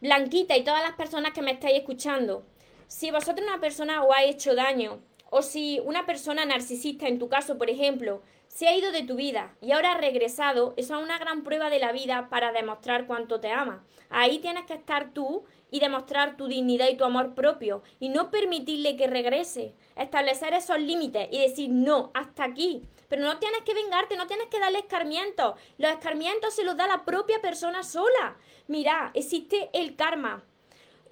Blanquita 0.00 0.56
y 0.56 0.64
todas 0.64 0.82
las 0.82 0.96
personas 0.96 1.32
que 1.32 1.42
me 1.42 1.52
estáis 1.52 1.78
escuchando, 1.78 2.44
si 2.88 3.12
vosotros 3.12 3.46
una 3.46 3.60
persona 3.60 4.02
os 4.02 4.12
ha 4.16 4.24
hecho 4.24 4.56
daño, 4.56 5.00
o 5.30 5.42
si 5.42 5.80
una 5.84 6.06
persona 6.06 6.44
narcisista, 6.44 7.06
en 7.06 7.20
tu 7.20 7.28
caso, 7.28 7.56
por 7.56 7.70
ejemplo, 7.70 8.20
se 8.48 8.66
ha 8.66 8.76
ido 8.76 8.90
de 8.90 9.04
tu 9.04 9.14
vida 9.14 9.54
y 9.60 9.70
ahora 9.70 9.92
ha 9.92 9.98
regresado, 9.98 10.74
eso 10.76 10.96
es 10.96 11.04
una 11.04 11.18
gran 11.18 11.44
prueba 11.44 11.70
de 11.70 11.78
la 11.78 11.92
vida 11.92 12.28
para 12.30 12.50
demostrar 12.50 13.06
cuánto 13.06 13.38
te 13.38 13.52
ama. 13.52 13.84
Ahí 14.10 14.40
tienes 14.40 14.66
que 14.66 14.74
estar 14.74 15.12
tú 15.12 15.44
y 15.74 15.80
demostrar 15.80 16.36
tu 16.36 16.46
dignidad 16.46 16.86
y 16.88 16.96
tu 16.96 17.04
amor 17.04 17.34
propio 17.34 17.82
y 17.98 18.08
no 18.08 18.30
permitirle 18.30 18.94
que 18.94 19.08
regrese. 19.08 19.74
Establecer 19.96 20.54
esos 20.54 20.78
límites 20.78 21.26
y 21.32 21.40
decir 21.40 21.68
no, 21.68 22.12
hasta 22.14 22.44
aquí. 22.44 22.82
Pero 23.08 23.22
no 23.22 23.40
tienes 23.40 23.62
que 23.62 23.74
vengarte, 23.74 24.16
no 24.16 24.28
tienes 24.28 24.46
que 24.46 24.60
darle 24.60 24.78
escarmientos. 24.78 25.54
Los 25.78 25.90
escarmientos 25.90 26.54
se 26.54 26.62
los 26.62 26.76
da 26.76 26.86
la 26.86 27.04
propia 27.04 27.40
persona 27.40 27.82
sola. 27.82 28.36
Mira, 28.68 29.10
existe 29.14 29.68
el 29.72 29.96
karma 29.96 30.44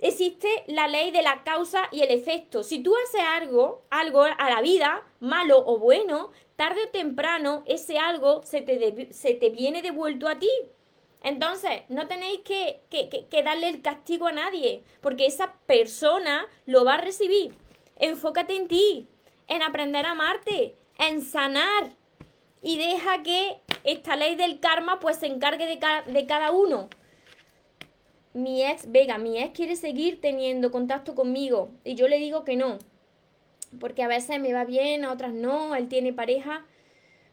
existe 0.04 0.48
la 0.66 0.88
ley 0.88 1.12
de 1.12 1.22
la 1.22 1.44
causa 1.44 1.84
y 1.92 2.00
el 2.00 2.10
efecto. 2.10 2.64
Si 2.64 2.80
tú 2.82 2.92
haces 3.04 3.20
algo, 3.20 3.84
algo 3.88 4.22
a 4.22 4.50
la 4.50 4.60
vida, 4.60 5.06
malo 5.20 5.62
o 5.64 5.78
bueno, 5.78 6.32
tarde 6.56 6.80
o 6.86 6.88
temprano 6.88 7.62
ese 7.66 7.98
algo 7.98 8.42
se 8.42 8.62
te, 8.62 9.12
se 9.12 9.34
te 9.34 9.50
viene 9.50 9.80
devuelto 9.80 10.26
a 10.26 10.40
ti. 10.40 10.50
Entonces, 11.22 11.82
no 11.88 12.08
tenéis 12.08 12.40
que, 12.40 12.80
darle 13.44 13.68
el 13.68 13.82
castigo 13.82 14.26
a 14.26 14.32
nadie, 14.32 14.82
porque 15.00 15.26
esa 15.26 15.54
persona 15.66 16.46
lo 16.66 16.84
va 16.84 16.94
a 16.94 17.00
recibir. 17.00 17.54
Enfócate 17.96 18.56
en 18.56 18.68
ti, 18.68 19.08
en 19.48 19.62
aprender 19.62 20.06
a 20.06 20.12
amarte, 20.12 20.76
en 20.98 21.22
sanar. 21.22 21.96
Y 22.62 22.78
deja 22.78 23.22
que 23.22 23.60
esta 23.84 24.16
ley 24.16 24.36
del 24.36 24.60
karma 24.60 25.00
pues 25.00 25.16
se 25.16 25.26
encargue 25.26 25.66
de, 25.66 25.80
de 26.12 26.26
cada 26.26 26.52
uno 26.52 26.88
mi 28.34 28.64
ex, 28.64 28.90
Vega, 28.90 29.18
mi 29.18 29.38
ex 29.38 29.52
quiere 29.52 29.76
seguir 29.76 30.20
teniendo 30.20 30.70
contacto 30.70 31.14
conmigo 31.14 31.70
y 31.84 31.94
yo 31.94 32.08
le 32.08 32.18
digo 32.18 32.44
que 32.44 32.56
no, 32.56 32.78
porque 33.78 34.02
a 34.02 34.08
veces 34.08 34.40
me 34.40 34.52
va 34.52 34.64
bien, 34.64 35.04
a 35.04 35.12
otras 35.12 35.32
no, 35.32 35.74
él 35.74 35.88
tiene 35.88 36.12
pareja, 36.12 36.64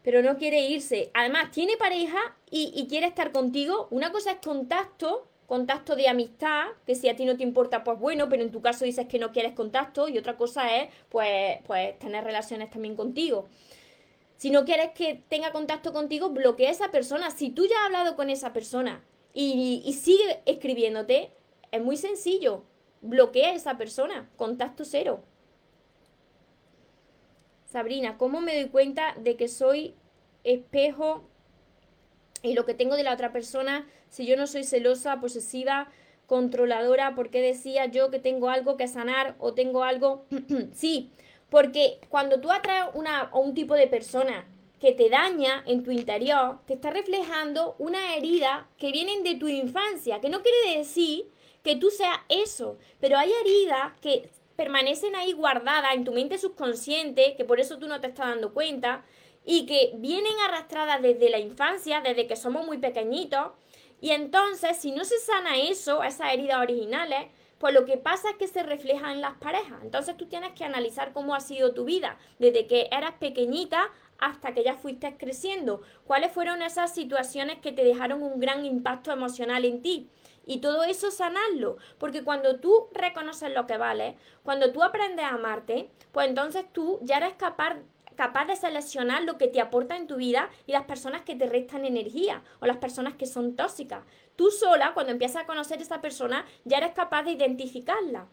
pero 0.04 0.22
no 0.22 0.38
quiere 0.38 0.68
irse. 0.68 1.12
Además, 1.14 1.52
tiene 1.52 1.78
pareja 1.78 2.20
y, 2.50 2.88
quiere 2.88 3.08
estar 3.08 3.32
contigo. 3.32 3.88
Una 3.92 4.12
cosa 4.12 4.32
es 4.32 4.38
contacto 4.38 5.26
contacto 5.46 5.96
de 5.96 6.08
amistad, 6.08 6.68
que 6.86 6.94
si 6.94 7.10
a 7.10 7.16
ti 7.16 7.26
no 7.26 7.36
te 7.36 7.42
importa, 7.42 7.84
pues 7.84 7.98
bueno, 7.98 8.30
pero 8.30 8.44
en 8.44 8.52
tu 8.52 8.62
caso 8.62 8.86
dices 8.86 9.08
que 9.08 9.18
no 9.18 9.32
quieres 9.32 9.54
contacto 9.54 10.08
y 10.08 10.16
otra 10.16 10.38
cosa 10.38 10.78
es, 10.78 10.90
pues, 11.10 11.58
pues 11.66 11.98
tener 11.98 12.24
relaciones 12.24 12.70
también 12.70 12.96
contigo. 12.96 13.48
Si 14.38 14.52
no 14.52 14.64
quieres 14.64 14.92
que 14.92 15.24
tenga 15.28 15.52
contacto 15.52 15.92
contigo, 15.92 16.30
bloquea 16.30 16.70
a 16.70 16.72
esa 16.72 16.92
persona. 16.92 17.32
Si 17.32 17.50
tú 17.50 17.66
ya 17.66 17.76
has 17.80 17.86
hablado 17.88 18.16
con 18.16 18.30
esa 18.30 18.54
persona 18.54 19.04
y, 19.34 19.82
y 19.84 19.94
sigue 19.94 20.40
escribiéndote, 20.46 21.32
es 21.72 21.82
muy 21.82 21.98
sencillo. 21.98 22.64
Bloquea 23.02 23.50
a 23.50 23.56
esa 23.56 23.76
persona. 23.76 24.30
Contacto 24.38 24.86
cero. 24.86 25.24
Sabrina, 27.72 28.18
¿cómo 28.18 28.42
me 28.42 28.56
doy 28.56 28.70
cuenta 28.70 29.14
de 29.20 29.36
que 29.36 29.48
soy 29.48 29.94
espejo 30.44 31.30
y 32.42 32.54
lo 32.54 32.66
que 32.66 32.74
tengo 32.74 32.96
de 32.96 33.04
la 33.04 33.14
otra 33.14 33.32
persona 33.32 33.88
si 34.10 34.26
yo 34.26 34.36
no 34.36 34.48
soy 34.48 34.64
celosa, 34.64 35.20
posesiva, 35.22 35.92
controladora? 36.26 37.14
¿Por 37.14 37.30
qué 37.30 37.42
decía 37.42 37.86
yo 37.86 38.10
que 38.10 38.18
tengo 38.18 38.50
algo 38.50 38.76
que 38.76 38.88
sanar 38.88 39.36
o 39.38 39.54
tengo 39.54 39.84
algo... 39.84 40.26
sí, 40.74 41.12
porque 41.52 42.00
cuando 42.10 42.42
tú 42.42 42.52
atraes 42.52 42.88
una, 42.96 43.20
a 43.20 43.38
un 43.38 43.54
tipo 43.54 43.76
de 43.76 43.86
persona 43.86 44.48
que 44.80 44.94
te 44.94 45.10
daña 45.10 45.64
en 45.68 45.84
tu 45.84 45.92
interior, 45.92 46.62
te 46.66 46.74
está 46.74 46.90
reflejando 46.90 47.76
una 47.78 48.16
herida 48.16 48.68
que 48.80 48.92
vienen 48.92 49.22
de 49.22 49.36
tu 49.36 49.48
infancia, 49.48 50.20
que 50.22 50.30
no 50.30 50.42
quiere 50.42 50.80
decir 50.80 51.30
que 51.62 51.76
tú 51.76 51.92
seas 51.92 52.18
eso, 52.30 52.80
pero 53.00 53.16
hay 53.18 53.32
heridas 53.32 53.94
que 54.02 54.32
permanecen 54.60 55.16
ahí 55.16 55.32
guardadas 55.32 55.94
en 55.94 56.04
tu 56.04 56.12
mente 56.12 56.38
subconsciente, 56.38 57.36
que 57.38 57.46
por 57.46 57.62
eso 57.62 57.80
tú 57.80 57.88
no 57.88 58.02
te 58.02 58.08
estás 58.08 58.28
dando 58.28 58.54
cuenta, 58.54 59.06
y 59.46 59.66
que 59.66 59.94
vienen 59.96 60.34
arrastradas 60.46 61.02
desde 61.02 61.30
la 61.30 61.40
infancia, 61.40 62.02
desde 62.02 62.28
que 62.28 62.36
somos 62.36 62.66
muy 62.66 62.78
pequeñitos, 62.78 63.54
y 64.02 64.12
entonces 64.12 64.76
si 64.76 64.92
no 64.92 65.06
se 65.06 65.18
sana 65.20 65.58
eso, 65.58 66.04
esas 66.04 66.34
heridas 66.34 66.60
originales, 66.60 67.28
pues 67.58 67.74
lo 67.74 67.86
que 67.86 67.96
pasa 67.96 68.32
es 68.32 68.36
que 68.36 68.50
se 68.50 68.64
refleja 68.64 69.14
en 69.14 69.22
las 69.22 69.36
parejas. 69.36 69.80
Entonces 69.82 70.18
tú 70.18 70.26
tienes 70.26 70.52
que 70.52 70.66
analizar 70.66 71.14
cómo 71.14 71.36
ha 71.36 71.40
sido 71.40 71.74
tu 71.74 71.86
vida 71.86 72.18
desde 72.38 72.68
que 72.68 72.90
eras 72.92 73.14
pequeñita 73.14 73.90
hasta 74.18 74.54
que 74.54 74.64
ya 74.64 74.76
fuiste 74.76 75.16
creciendo. 75.18 75.82
¿Cuáles 76.06 76.34
fueron 76.34 76.62
esas 76.62 76.94
situaciones 76.94 77.60
que 77.60 77.72
te 77.72 77.86
dejaron 77.86 78.24
un 78.24 78.42
gran 78.42 78.66
impacto 78.66 79.12
emocional 79.12 79.64
en 79.64 79.82
ti? 79.82 80.10
Y 80.50 80.62
todo 80.62 80.82
eso 80.82 81.12
sanarlo, 81.12 81.78
porque 82.00 82.24
cuando 82.24 82.60
tú 82.60 82.90
reconoces 82.92 83.54
lo 83.54 83.68
que 83.68 83.78
vale, 83.78 84.18
cuando 84.42 84.72
tú 84.72 84.82
aprendes 84.82 85.24
a 85.24 85.36
amarte, 85.36 85.92
pues 86.12 86.28
entonces 86.28 86.66
tú 86.74 86.98
ya 87.04 87.18
eres 87.18 87.36
capaz 87.36 87.76
capaz 88.16 88.46
de 88.46 88.56
seleccionar 88.56 89.22
lo 89.24 89.38
que 89.38 89.48
te 89.48 89.62
aporta 89.62 89.96
en 89.96 90.08
tu 90.08 90.16
vida 90.16 90.50
y 90.66 90.72
las 90.72 90.86
personas 90.86 91.22
que 91.22 91.36
te 91.36 91.46
restan 91.46 91.86
energía 91.86 92.42
o 92.62 92.66
las 92.66 92.78
personas 92.78 93.14
que 93.14 93.28
son 93.28 93.56
tóxicas. 93.56 94.04
Tú 94.36 94.50
sola, 94.50 94.96
cuando 94.96 95.12
empiezas 95.12 95.44
a 95.44 95.46
conocer 95.46 95.78
a 95.78 95.84
esa 95.84 96.02
persona, 96.02 96.46
ya 96.66 96.80
eres 96.80 96.94
capaz 96.94 97.22
de 97.24 97.34
identificarla, 97.34 98.28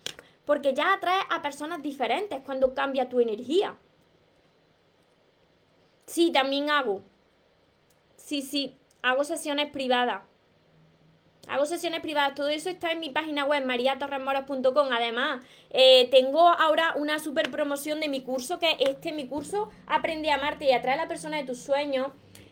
porque 0.46 0.72
ya 0.72 0.94
atraes 0.94 1.26
a 1.28 1.42
personas 1.42 1.82
diferentes 1.82 2.40
cuando 2.46 2.72
cambia 2.72 3.10
tu 3.10 3.20
energía. 3.20 3.76
Sí, 6.06 6.32
también 6.32 6.70
hago. 6.70 7.02
Sí, 8.16 8.40
sí, 8.40 8.78
hago 9.02 9.22
sesiones 9.22 9.70
privadas. 9.70 10.22
Hago 11.48 11.64
sesiones 11.64 12.00
privadas, 12.00 12.34
todo 12.34 12.48
eso 12.48 12.68
está 12.70 12.90
en 12.90 13.00
mi 13.00 13.10
página 13.10 13.44
web, 13.44 13.64
mariatorremoros.com. 13.64 14.88
Además, 14.92 15.42
eh, 15.70 16.08
tengo 16.10 16.48
ahora 16.48 16.94
una 16.96 17.18
super 17.18 17.50
promoción 17.50 18.00
de 18.00 18.08
mi 18.08 18.22
curso, 18.22 18.58
que 18.58 18.76
este, 18.80 19.12
mi 19.12 19.26
curso 19.28 19.70
Aprende 19.86 20.30
a 20.30 20.34
amarte 20.34 20.64
y 20.64 20.72
atrae 20.72 20.94
a 20.94 20.96
la 20.96 21.08
persona 21.08 21.36
de 21.36 21.44
tus 21.44 21.58
sueños. 21.58 22.08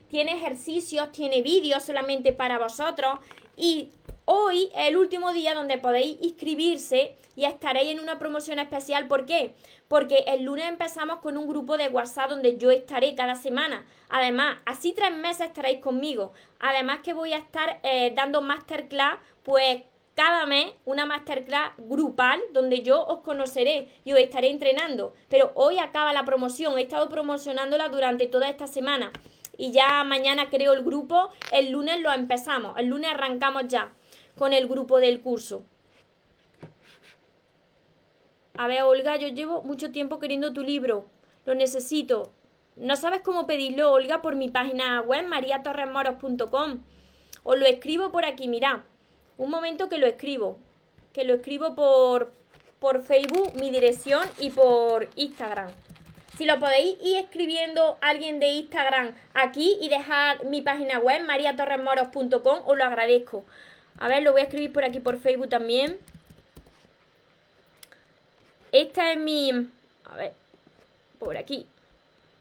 Tiene 0.08 0.32
ejercicios, 0.32 1.10
tiene 1.10 1.42
vídeos 1.42 1.82
solamente 1.82 2.32
para 2.32 2.58
vosotros. 2.58 3.18
Y 3.56 3.90
hoy 4.24 4.70
es 4.74 4.88
el 4.88 4.96
último 4.96 5.32
día 5.32 5.54
donde 5.54 5.78
podéis 5.78 6.18
inscribirse 6.20 7.16
y 7.36 7.44
estaréis 7.44 7.92
en 7.92 8.00
una 8.00 8.18
promoción 8.18 8.58
especial. 8.58 9.06
¿Por 9.06 9.26
qué? 9.26 9.54
Porque 9.88 10.24
el 10.26 10.44
lunes 10.44 10.68
empezamos 10.68 11.18
con 11.18 11.36
un 11.36 11.48
grupo 11.48 11.76
de 11.76 11.88
WhatsApp 11.88 12.30
donde 12.30 12.56
yo 12.56 12.70
estaré 12.70 13.14
cada 13.14 13.34
semana. 13.34 13.84
Además, 14.08 14.58
así 14.64 14.92
tres 14.92 15.12
meses 15.12 15.48
estaréis 15.48 15.80
conmigo. 15.80 16.32
Además 16.60 17.00
que 17.02 17.12
voy 17.12 17.32
a 17.32 17.38
estar 17.38 17.80
eh, 17.82 18.12
dando 18.14 18.40
masterclass, 18.40 19.18
pues 19.42 19.82
cada 20.14 20.46
mes 20.46 20.72
una 20.84 21.06
masterclass 21.06 21.72
grupal 21.76 22.40
donde 22.52 22.82
yo 22.82 23.04
os 23.04 23.20
conoceré 23.20 23.88
y 24.04 24.12
os 24.12 24.18
estaré 24.20 24.50
entrenando. 24.50 25.14
Pero 25.28 25.52
hoy 25.54 25.78
acaba 25.78 26.12
la 26.12 26.24
promoción, 26.24 26.78
he 26.78 26.82
estado 26.82 27.08
promocionándola 27.08 27.88
durante 27.88 28.26
toda 28.26 28.48
esta 28.48 28.66
semana. 28.66 29.12
Y 29.56 29.72
ya 29.72 30.04
mañana 30.04 30.50
creo 30.50 30.72
el 30.72 30.84
grupo, 30.84 31.30
el 31.52 31.70
lunes 31.70 32.00
lo 32.00 32.12
empezamos, 32.12 32.76
el 32.78 32.86
lunes 32.86 33.10
arrancamos 33.10 33.64
ya 33.68 33.92
con 34.36 34.52
el 34.52 34.66
grupo 34.66 34.98
del 34.98 35.20
curso. 35.20 35.64
A 38.56 38.68
ver, 38.68 38.82
Olga, 38.82 39.16
yo 39.16 39.28
llevo 39.28 39.62
mucho 39.62 39.90
tiempo 39.90 40.18
queriendo 40.18 40.52
tu 40.52 40.62
libro. 40.62 41.06
Lo 41.44 41.54
necesito. 41.54 42.32
¿No 42.76 42.96
sabes 42.96 43.20
cómo 43.22 43.46
pedirlo, 43.46 43.92
Olga, 43.92 44.22
por 44.22 44.36
mi 44.36 44.48
página 44.48 45.00
web, 45.00 45.26
mariatorremoros.com? 45.26 46.84
Os 47.42 47.58
lo 47.58 47.66
escribo 47.66 48.10
por 48.10 48.24
aquí, 48.24 48.48
mirad. 48.48 48.80
Un 49.38 49.50
momento 49.50 49.88
que 49.88 49.98
lo 49.98 50.06
escribo. 50.06 50.58
Que 51.12 51.24
lo 51.24 51.34
escribo 51.34 51.74
por, 51.74 52.32
por 52.78 53.02
Facebook, 53.02 53.54
mi 53.54 53.70
dirección, 53.70 54.28
y 54.38 54.50
por 54.50 55.08
Instagram. 55.16 55.70
Si 56.36 56.46
lo 56.46 56.58
podéis 56.58 56.96
ir 57.00 57.18
escribiendo 57.18 57.96
alguien 58.00 58.40
de 58.40 58.48
Instagram 58.48 59.14
aquí 59.34 59.78
y 59.80 59.88
dejar 59.88 60.44
mi 60.44 60.62
página 60.62 60.98
web, 60.98 61.24
mariatorremoros.com, 61.24 62.62
os 62.66 62.76
lo 62.76 62.84
agradezco. 62.84 63.44
A 63.98 64.08
ver, 64.08 64.24
lo 64.24 64.32
voy 64.32 64.40
a 64.40 64.44
escribir 64.44 64.72
por 64.72 64.84
aquí 64.84 64.98
por 64.98 65.18
Facebook 65.18 65.48
también. 65.48 65.98
Esta 68.72 69.12
es 69.12 69.18
mi... 69.18 69.70
A 70.04 70.16
ver, 70.16 70.32
por 71.20 71.36
aquí. 71.36 71.68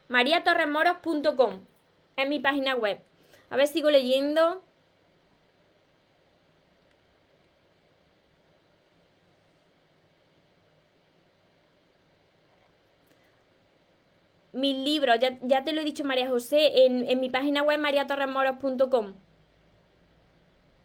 mariatorremoros.com 0.10 1.60
es 2.18 2.30
mi 2.30 2.40
página 2.40 2.76
web. 2.76 3.00
A 3.52 3.56
ver, 3.56 3.68
sigo 3.68 3.92
leyendo. 3.92 4.64
Mis 14.54 14.78
libros, 14.78 15.18
ya, 15.20 15.64
te 15.64 15.74
lo 15.74 15.82
he 15.82 15.84
dicho 15.84 16.04
María 16.04 16.30
José, 16.30 16.86
en, 16.86 17.10
en 17.10 17.20
mi 17.20 17.30
página 17.30 17.64
web 17.64 17.80
mariatorremoros.com. 17.80 19.14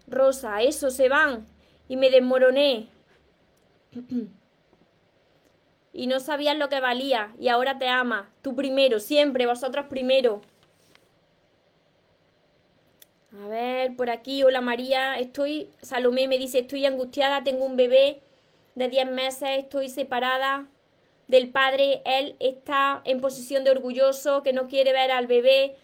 Rosa, 0.07 0.63
eso 0.63 0.91
se 0.91 1.09
van. 1.09 1.47
Y 1.87 1.97
me 1.97 2.11
desmoroné. 2.11 2.89
y 5.93 6.07
no 6.07 6.21
sabías 6.21 6.57
lo 6.57 6.69
que 6.69 6.81
valía 6.81 7.35
y 7.39 7.49
ahora 7.49 7.79
te 7.79 7.89
ama. 7.89 8.31
Tú 8.41 8.55
primero, 8.55 9.01
siempre, 9.01 9.47
vosotros 9.47 9.87
primero. 9.89 10.41
A 13.43 13.49
ver, 13.49 13.95
por 13.97 14.09
aquí, 14.09 14.43
hola 14.43 14.63
María, 14.63 15.19
estoy, 15.19 15.71
Salomé 15.83 16.27
me 16.27 16.39
dice, 16.39 16.61
estoy 16.61 16.87
angustiada, 16.87 17.45
tengo 17.45 17.67
un 17.67 17.77
bebé 17.77 18.23
de 18.75 18.89
10 18.89 19.11
meses, 19.11 19.51
estoy 19.59 19.91
separada 19.91 20.67
del 21.29 21.51
padre, 21.51 22.03
él 22.05 22.37
está 22.41 23.03
en 23.05 23.21
posición 23.21 23.63
de 23.63 23.71
orgulloso, 23.71 24.43
que 24.43 24.53
no 24.53 24.67
quiere 24.67 24.93
ver 24.93 25.11
al 25.13 25.27
bebé, 25.27 25.77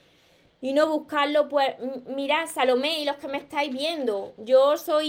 y 0.65 0.73
no 0.73 0.89
buscarlo, 0.89 1.51
pues 1.51 1.75
mira, 2.07 2.47
Salomé 2.47 3.01
y 3.01 3.05
los 3.05 3.17
que 3.17 3.29
me 3.29 3.37
estáis 3.37 3.71
viendo, 3.71 4.33
yo 4.39 4.79
soy 4.79 5.09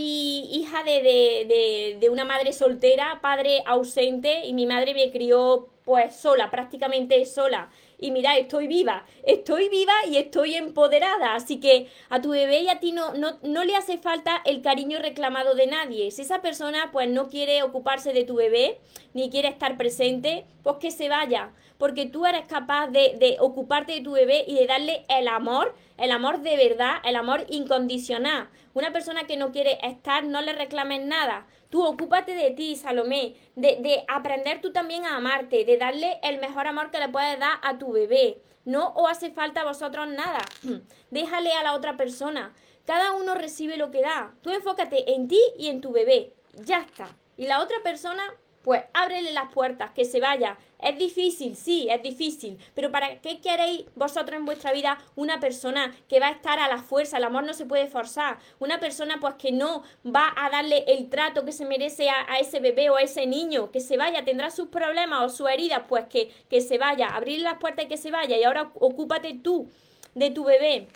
hija 0.51 0.83
de, 0.83 1.01
de, 1.01 1.97
de, 1.97 2.09
una 2.09 2.25
madre 2.25 2.51
soltera, 2.51 3.19
padre 3.21 3.63
ausente 3.65 4.45
y 4.45 4.53
mi 4.53 4.65
madre 4.65 4.93
me 4.93 5.11
crió 5.11 5.69
pues 5.85 6.13
sola, 6.13 6.51
prácticamente 6.51 7.25
sola. 7.25 7.69
Y 7.97 8.11
mira, 8.11 8.37
estoy 8.37 8.67
viva, 8.67 9.05
estoy 9.23 9.69
viva 9.69 9.93
y 10.09 10.17
estoy 10.17 10.55
empoderada. 10.55 11.35
Así 11.35 11.59
que 11.59 11.87
a 12.09 12.21
tu 12.21 12.31
bebé 12.31 12.61
y 12.61 12.69
a 12.69 12.79
ti 12.79 12.91
no, 12.91 13.13
no, 13.13 13.37
no 13.43 13.63
le 13.63 13.75
hace 13.75 13.97
falta 13.97 14.41
el 14.45 14.61
cariño 14.61 14.99
reclamado 14.99 15.55
de 15.55 15.67
nadie. 15.67 16.11
Si 16.11 16.21
esa 16.21 16.41
persona 16.41 16.89
pues 16.91 17.09
no 17.09 17.29
quiere 17.29 17.63
ocuparse 17.63 18.13
de 18.13 18.23
tu 18.23 18.35
bebé, 18.35 18.79
ni 19.13 19.29
quiere 19.29 19.47
estar 19.47 19.77
presente, 19.77 20.45
pues 20.63 20.77
que 20.77 20.91
se 20.91 21.09
vaya 21.09 21.51
porque 21.77 22.05
tú 22.05 22.25
eres 22.25 22.45
capaz 22.45 22.87
de, 22.87 23.37
ocuparte 23.39 23.93
de 23.93 24.01
tu 24.01 24.13
bebé 24.13 24.45
y 24.47 24.55
de 24.55 24.67
darle 24.67 25.05
el 25.09 25.27
amor, 25.27 25.75
el 25.97 26.11
amor 26.11 26.41
de 26.41 26.57
verdad, 26.57 26.95
el 27.03 27.15
amor 27.15 27.45
incondicional. 27.49 28.49
Una 28.73 28.91
persona 28.91 29.25
que 29.25 29.37
no 29.37 29.51
quiere 29.51 29.79
estar, 29.83 30.23
no 30.25 30.41
le 30.41 30.53
reclames 30.53 31.05
nada. 31.05 31.47
Tú 31.69 31.85
ocúpate 31.85 32.35
de 32.35 32.51
ti, 32.51 32.75
Salomé, 32.75 33.35
de, 33.55 33.77
de 33.77 34.03
aprender 34.07 34.61
tú 34.61 34.71
también 34.71 35.05
a 35.05 35.15
amarte, 35.15 35.65
de 35.65 35.77
darle 35.77 36.19
el 36.23 36.39
mejor 36.39 36.67
amor 36.67 36.91
que 36.91 36.99
le 36.99 37.09
puedes 37.09 37.39
dar 37.39 37.59
a 37.61 37.77
tu 37.77 37.91
bebé. 37.91 38.41
No 38.65 38.93
os 38.95 39.09
hace 39.09 39.31
falta 39.31 39.61
a 39.61 39.65
vosotros 39.65 40.07
nada. 40.07 40.39
Déjale 41.11 41.53
a 41.53 41.63
la 41.63 41.73
otra 41.73 41.97
persona. 41.97 42.53
Cada 42.85 43.13
uno 43.13 43.35
recibe 43.35 43.77
lo 43.77 43.91
que 43.91 44.01
da. 44.01 44.33
Tú 44.41 44.51
enfócate 44.51 45.13
en 45.13 45.27
ti 45.27 45.39
y 45.57 45.67
en 45.67 45.81
tu 45.81 45.91
bebé. 45.91 46.33
Ya 46.65 46.79
está. 46.79 47.07
Y 47.37 47.47
la 47.47 47.61
otra 47.61 47.77
persona 47.83 48.23
pues 48.65 48.83
ábrele 48.95 49.31
las 49.31 49.53
puertas, 49.53 49.91
que 49.91 50.05
se 50.05 50.19
vaya. 50.19 50.57
Es 50.79 50.97
difícil, 50.97 51.55
sí, 51.55 51.87
es 51.89 52.03
difícil, 52.03 52.59
pero 52.73 52.91
¿para 52.91 53.21
qué 53.21 53.39
queréis 53.39 53.85
vosotros 53.95 54.37
en 54.37 54.45
vuestra 54.45 54.73
vida 54.73 54.97
una 55.15 55.39
persona 55.39 55.95
que 56.09 56.19
va 56.19 56.27
a 56.27 56.31
estar 56.31 56.59
a 56.59 56.67
la 56.67 56.79
fuerza? 56.79 57.17
El 57.17 57.23
amor 57.23 57.43
no 57.45 57.53
se 57.53 57.65
puede 57.65 57.87
forzar. 57.87 58.39
Una 58.59 58.79
persona 58.79 59.17
pues 59.21 59.35
que 59.35 59.53
no 59.53 59.83
va 60.05 60.33
a 60.35 60.49
darle 60.49 60.83
el 60.87 61.09
trato 61.09 61.45
que 61.45 61.53
se 61.53 61.65
merece 61.65 62.09
a, 62.09 62.39
ese 62.39 62.59
bebé 62.59 62.89
o 62.89 62.97
a 62.97 63.01
ese 63.01 63.25
niño, 63.25 63.71
que 63.71 63.79
se 63.79 63.95
vaya, 63.95 64.25
tendrá 64.25 64.51
sus 64.51 64.67
problemas 64.67 65.23
o 65.23 65.29
sus 65.29 65.49
heridas, 65.49 65.83
pues 65.87 66.05
que, 66.05 66.31
que 66.49 66.59
se 66.59 66.77
vaya, 66.77 67.07
abrirle 67.07 67.45
las 67.45 67.57
puertas 67.57 67.85
y 67.85 67.87
que 67.87 67.97
se 67.97 68.11
vaya. 68.11 68.37
Y 68.37 68.43
ahora 68.43 68.71
ocúpate 68.75 69.33
tú 69.41 69.69
de 70.13 70.29
tu 70.29 70.43
bebé. 70.43 70.87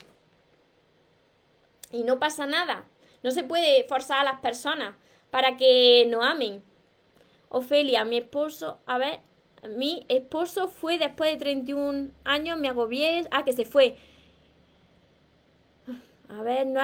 Y 1.91 2.03
no 2.03 2.19
pasa 2.19 2.45
nada. 2.45 2.86
No 3.23 3.32
se 3.32 3.43
puede 3.43 3.86
forzar 3.86 4.19
a 4.19 4.23
las 4.23 4.41
personas 4.41 4.95
para 5.32 5.55
que 5.57 6.05
nos 6.09 6.25
amen. 6.25 6.63
Ofelia, 7.49 8.05
mi 8.05 8.17
esposo, 8.17 8.80
a 8.86 8.97
ver, 8.97 9.21
mi 9.68 10.05
esposo 10.07 10.68
fue 10.68 10.97
después 10.97 11.32
de 11.32 11.38
31 11.38 12.12
años, 12.24 12.57
me 12.60 12.70
agobié, 12.70 13.28
ah, 13.32 13.43
que 13.43 13.53
se 13.53 13.66
fue. 13.66 13.97
A 16.30 16.43
ver, 16.43 16.68
no 16.68 16.80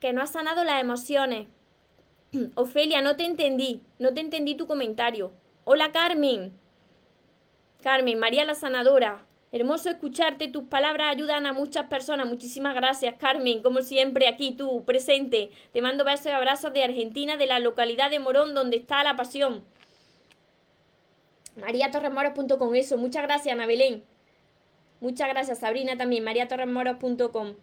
que 0.00 0.12
no 0.12 0.22
ha 0.22 0.26
sanado 0.26 0.64
las 0.64 0.80
emociones. 0.80 1.46
Ofelia, 2.54 3.00
no 3.00 3.16
te 3.16 3.24
entendí, 3.24 3.82
no 3.98 4.12
te 4.12 4.20
entendí 4.20 4.56
tu 4.56 4.66
comentario. 4.66 5.32
Hola 5.64 5.92
Carmen. 5.92 6.52
Carmen, 7.82 8.18
María 8.18 8.44
la 8.44 8.54
sanadora. 8.54 9.24
Hermoso 9.52 9.90
escucharte, 9.90 10.48
tus 10.48 10.64
palabras 10.64 11.08
ayudan 11.10 11.46
a 11.46 11.52
muchas 11.52 11.86
personas. 11.86 12.26
Muchísimas 12.26 12.74
gracias, 12.74 13.16
Carmen. 13.18 13.62
Como 13.62 13.82
siempre, 13.82 14.26
aquí 14.26 14.52
tú, 14.52 14.82
presente. 14.84 15.50
Te 15.72 15.82
mando 15.82 16.04
besos 16.04 16.26
y 16.26 16.30
abrazos 16.30 16.72
de 16.72 16.82
Argentina, 16.82 17.36
de 17.36 17.46
la 17.46 17.58
localidad 17.58 18.10
de 18.10 18.18
Morón, 18.18 18.54
donde 18.54 18.78
está 18.78 19.04
la 19.04 19.14
pasión. 19.14 19.62
MariaTorresMoros.com, 21.56 22.74
eso. 22.74 22.96
Muchas 22.96 23.22
gracias, 23.22 23.52
Ana 23.52 23.66
Belén. 23.66 24.04
Muchas 25.00 25.28
gracias, 25.28 25.58
Sabrina 25.58 25.96
también. 25.96 26.24
MariaTorresMoros.com. 26.24 27.54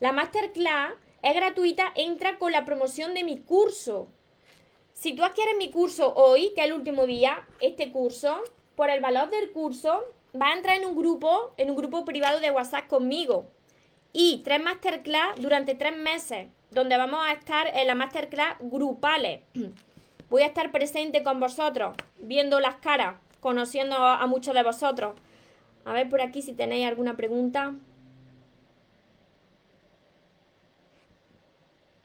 La 0.00 0.12
masterclass 0.12 0.92
es 1.22 1.34
gratuita, 1.34 1.92
entra 1.94 2.38
con 2.38 2.52
la 2.52 2.64
promoción 2.64 3.14
de 3.14 3.24
mi 3.24 3.38
curso. 3.38 4.08
Si 4.92 5.14
tú 5.14 5.24
adquieres 5.24 5.56
mi 5.58 5.70
curso 5.70 6.12
hoy, 6.14 6.52
que 6.54 6.62
es 6.62 6.66
el 6.66 6.72
último 6.72 7.06
día, 7.06 7.46
este 7.60 7.90
curso, 7.90 8.42
por 8.76 8.90
el 8.90 9.00
valor 9.00 9.30
del 9.30 9.50
curso, 9.52 10.04
va 10.40 10.50
a 10.50 10.54
entrar 10.54 10.76
en 10.76 10.86
un 10.86 10.96
grupo, 10.96 11.52
en 11.56 11.70
un 11.70 11.76
grupo 11.76 12.04
privado 12.04 12.40
de 12.40 12.50
WhatsApp 12.50 12.86
conmigo. 12.86 13.46
Y 14.12 14.42
tres 14.44 14.62
masterclass 14.62 15.40
durante 15.40 15.74
tres 15.74 15.96
meses, 15.96 16.48
donde 16.70 16.96
vamos 16.96 17.20
a 17.26 17.32
estar 17.32 17.68
en 17.74 17.86
la 17.86 17.94
masterclass 17.94 18.56
grupales. 18.60 19.40
Voy 20.34 20.42
a 20.42 20.46
estar 20.46 20.72
presente 20.72 21.22
con 21.22 21.38
vosotros, 21.38 21.94
viendo 22.18 22.58
las 22.58 22.74
caras, 22.74 23.14
conociendo 23.38 23.94
a 23.94 24.26
muchos 24.26 24.52
de 24.52 24.64
vosotros. 24.64 25.14
A 25.84 25.92
ver 25.92 26.08
por 26.08 26.20
aquí 26.20 26.42
si 26.42 26.52
tenéis 26.52 26.88
alguna 26.88 27.16
pregunta. 27.16 27.76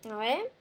A 0.07 0.15
ver. 0.15 0.51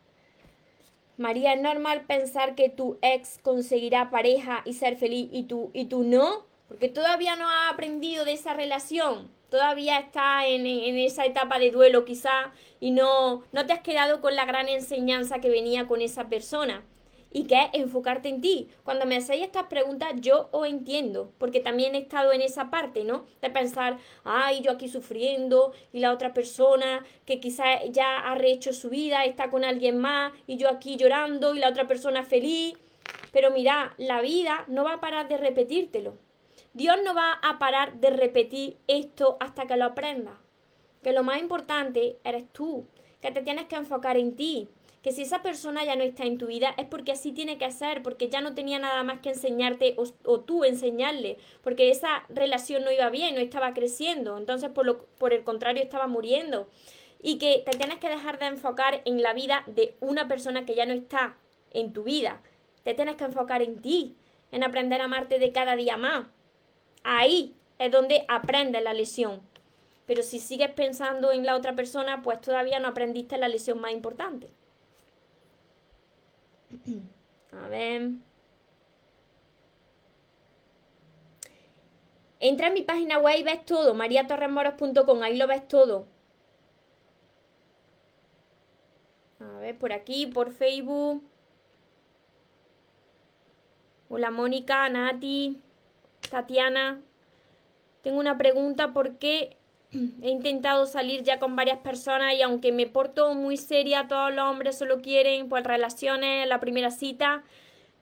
María, 1.18 1.52
¿es 1.52 1.60
normal 1.60 2.06
pensar 2.06 2.54
que 2.54 2.70
tu 2.70 2.96
ex 3.02 3.38
conseguirá 3.42 4.08
pareja 4.08 4.62
y 4.64 4.72
ser 4.72 4.96
feliz 4.96 5.28
y 5.30 5.42
tú, 5.42 5.70
y 5.74 5.84
tú 5.84 6.04
no? 6.04 6.46
Porque 6.68 6.88
todavía 6.88 7.36
no 7.36 7.50
has 7.50 7.74
aprendido 7.74 8.24
de 8.24 8.32
esa 8.32 8.54
relación. 8.54 9.30
Todavía 9.50 9.98
está 9.98 10.46
en, 10.46 10.66
esa 10.66 11.26
etapa 11.26 11.58
de 11.58 11.70
duelo 11.70 12.06
quizá 12.06 12.50
y 12.80 12.92
no, 12.92 13.42
no 13.52 13.66
te 13.66 13.74
has 13.74 13.80
quedado 13.80 14.22
con 14.22 14.36
la 14.36 14.46
gran 14.46 14.70
enseñanza 14.70 15.40
que 15.40 15.50
venía 15.50 15.86
con 15.86 16.00
esa 16.00 16.30
persona 16.30 16.82
y 17.30 17.44
que 17.44 17.60
es 17.60 17.68
enfocarte 17.74 18.28
en 18.28 18.40
ti. 18.40 18.68
Cuando 18.84 19.06
me 19.06 19.16
hacéis 19.16 19.44
estas 19.44 19.64
preguntas, 19.64 20.12
yo 20.16 20.48
os 20.52 20.66
entiendo, 20.66 21.32
porque 21.38 21.60
también 21.60 21.94
he 21.94 21.98
estado 21.98 22.32
en 22.32 22.42
esa 22.42 22.70
parte, 22.70 23.04
¿no? 23.04 23.26
De 23.42 23.50
pensar, 23.50 23.98
ay, 24.24 24.60
yo 24.62 24.72
aquí 24.72 24.88
sufriendo 24.88 25.72
y 25.92 26.00
la 26.00 26.12
otra 26.12 26.32
persona 26.32 27.04
que 27.24 27.40
quizás 27.40 27.80
ya 27.90 28.18
ha 28.18 28.34
rehecho 28.34 28.72
su 28.72 28.90
vida, 28.90 29.24
está 29.24 29.50
con 29.50 29.64
alguien 29.64 29.98
más 29.98 30.32
y 30.46 30.56
yo 30.56 30.68
aquí 30.68 30.96
llorando 30.96 31.54
y 31.54 31.58
la 31.58 31.68
otra 31.68 31.86
persona 31.86 32.22
feliz. 32.24 32.74
Pero 33.32 33.50
mira, 33.50 33.94
la 33.98 34.20
vida 34.20 34.64
no 34.68 34.84
va 34.84 34.94
a 34.94 35.00
parar 35.00 35.28
de 35.28 35.36
repetírtelo. 35.36 36.16
Dios 36.72 36.96
no 37.04 37.14
va 37.14 37.32
a 37.42 37.58
parar 37.58 37.94
de 37.94 38.10
repetir 38.10 38.78
esto 38.86 39.36
hasta 39.40 39.66
que 39.66 39.76
lo 39.76 39.84
aprendas. 39.84 40.34
Que 41.02 41.12
lo 41.12 41.22
más 41.22 41.40
importante 41.40 42.18
eres 42.24 42.44
tú, 42.52 42.86
que 43.20 43.30
te 43.30 43.42
tienes 43.42 43.66
que 43.66 43.76
enfocar 43.76 44.16
en 44.16 44.36
ti, 44.36 44.68
que 45.02 45.12
si 45.12 45.22
esa 45.22 45.42
persona 45.42 45.84
ya 45.84 45.96
no 45.96 46.02
está 46.02 46.24
en 46.24 46.38
tu 46.38 46.46
vida 46.46 46.74
es 46.76 46.86
porque 46.86 47.12
así 47.12 47.32
tiene 47.32 47.58
que 47.58 47.70
ser, 47.70 48.02
porque 48.02 48.28
ya 48.28 48.40
no 48.40 48.54
tenía 48.54 48.78
nada 48.78 49.02
más 49.04 49.20
que 49.20 49.30
enseñarte 49.30 49.96
o, 49.96 50.40
tú 50.40 50.64
enseñarle, 50.64 51.38
porque 51.62 51.90
esa 51.90 52.24
relación 52.28 52.84
no 52.84 52.90
iba 52.90 53.08
bien, 53.10 53.34
no 53.34 53.40
estaba 53.40 53.74
creciendo, 53.74 54.36
entonces 54.36 54.70
por, 54.70 54.86
lo, 54.86 55.04
por 55.18 55.32
el 55.32 55.44
contrario 55.44 55.82
estaba 55.82 56.06
muriendo. 56.06 56.68
Y 57.20 57.38
que 57.38 57.64
te 57.66 57.76
tienes 57.76 57.98
que 57.98 58.08
dejar 58.08 58.38
de 58.38 58.46
enfocar 58.46 59.02
en 59.04 59.22
la 59.22 59.32
vida 59.32 59.64
de 59.66 59.96
una 60.00 60.28
persona 60.28 60.64
que 60.64 60.76
ya 60.76 60.86
no 60.86 60.92
está 60.92 61.36
en 61.72 61.92
tu 61.92 62.04
vida. 62.04 62.40
Te 62.84 62.94
tienes 62.94 63.16
que 63.16 63.24
enfocar 63.24 63.60
en 63.60 63.82
ti, 63.82 64.14
en 64.52 64.62
aprender 64.62 65.00
a 65.00 65.04
amarte 65.04 65.40
de 65.40 65.50
cada 65.50 65.74
día 65.74 65.96
más. 65.96 66.26
Ahí 67.02 67.56
es 67.78 67.90
donde 67.90 68.24
aprendes 68.28 68.82
la 68.84 68.94
lesión. 68.94 69.40
Pero 70.06 70.22
si 70.22 70.38
sigues 70.38 70.70
pensando 70.70 71.32
en 71.32 71.44
la 71.44 71.56
otra 71.56 71.74
persona, 71.74 72.22
pues 72.22 72.40
todavía 72.40 72.78
no 72.78 72.88
aprendiste 72.88 73.36
la 73.36 73.48
lesión 73.48 73.80
más 73.80 73.92
importante. 73.92 74.48
A 77.52 77.68
ver. 77.68 78.10
Entra 82.40 82.68
en 82.68 82.74
mi 82.74 82.82
página 82.82 83.18
web 83.18 83.38
y 83.38 83.42
ves 83.42 83.64
todo, 83.64 83.94
mariatorremoros.com, 83.94 85.22
ahí 85.22 85.36
lo 85.36 85.46
ves 85.46 85.66
todo. 85.66 86.06
A 89.40 89.58
ver, 89.58 89.76
por 89.76 89.92
aquí, 89.92 90.26
por 90.26 90.52
Facebook. 90.52 91.22
Hola 94.08 94.30
Mónica, 94.30 94.88
Nati, 94.88 95.60
Tatiana. 96.30 97.02
Tengo 98.02 98.18
una 98.18 98.38
pregunta, 98.38 98.92
¿por 98.92 99.18
qué 99.18 99.57
He 100.22 100.30
intentado 100.30 100.86
salir 100.86 101.22
ya 101.22 101.38
con 101.38 101.56
varias 101.56 101.78
personas 101.78 102.34
y 102.34 102.42
aunque 102.42 102.72
me 102.72 102.86
porto 102.86 103.34
muy 103.34 103.56
seria, 103.56 104.06
todos 104.08 104.34
los 104.34 104.44
hombres 104.44 104.76
solo 104.76 105.00
quieren 105.00 105.48
pues 105.48 105.64
relaciones, 105.64 106.46
la 106.46 106.60
primera 106.60 106.90
cita. 106.90 107.44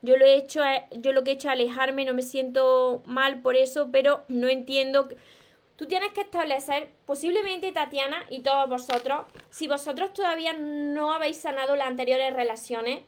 Yo 0.03 0.17
lo 0.17 0.25
he 0.25 0.37
hecho, 0.37 0.65
eh, 0.65 0.87
yo 0.99 1.13
lo 1.13 1.25
que 1.25 1.31
he 1.31 1.35
hecho 1.35 1.49
es 1.49 1.53
alejarme, 1.53 2.05
no 2.05 2.15
me 2.15 2.23
siento 2.23 3.03
mal 3.07 3.41
por 3.41 3.57
eso, 3.57 3.89
pero 3.93 4.25
no 4.29 4.49
entiendo. 4.49 5.09
Tú 5.77 5.87
tienes 5.87 6.13
que 6.13 6.23
establecer, 6.23 6.91
posiblemente 7.05 7.71
Tatiana 7.73 8.25
y 8.31 8.41
todos 8.41 8.69
vosotros, 8.69 9.27
si 9.51 9.69
vosotros 9.69 10.13
todavía 10.13 10.55
no 10.55 11.13
habéis 11.13 11.37
sanado 11.39 11.77
las 11.77 11.87
anteriores 11.87 12.33
relaciones, 12.33 13.01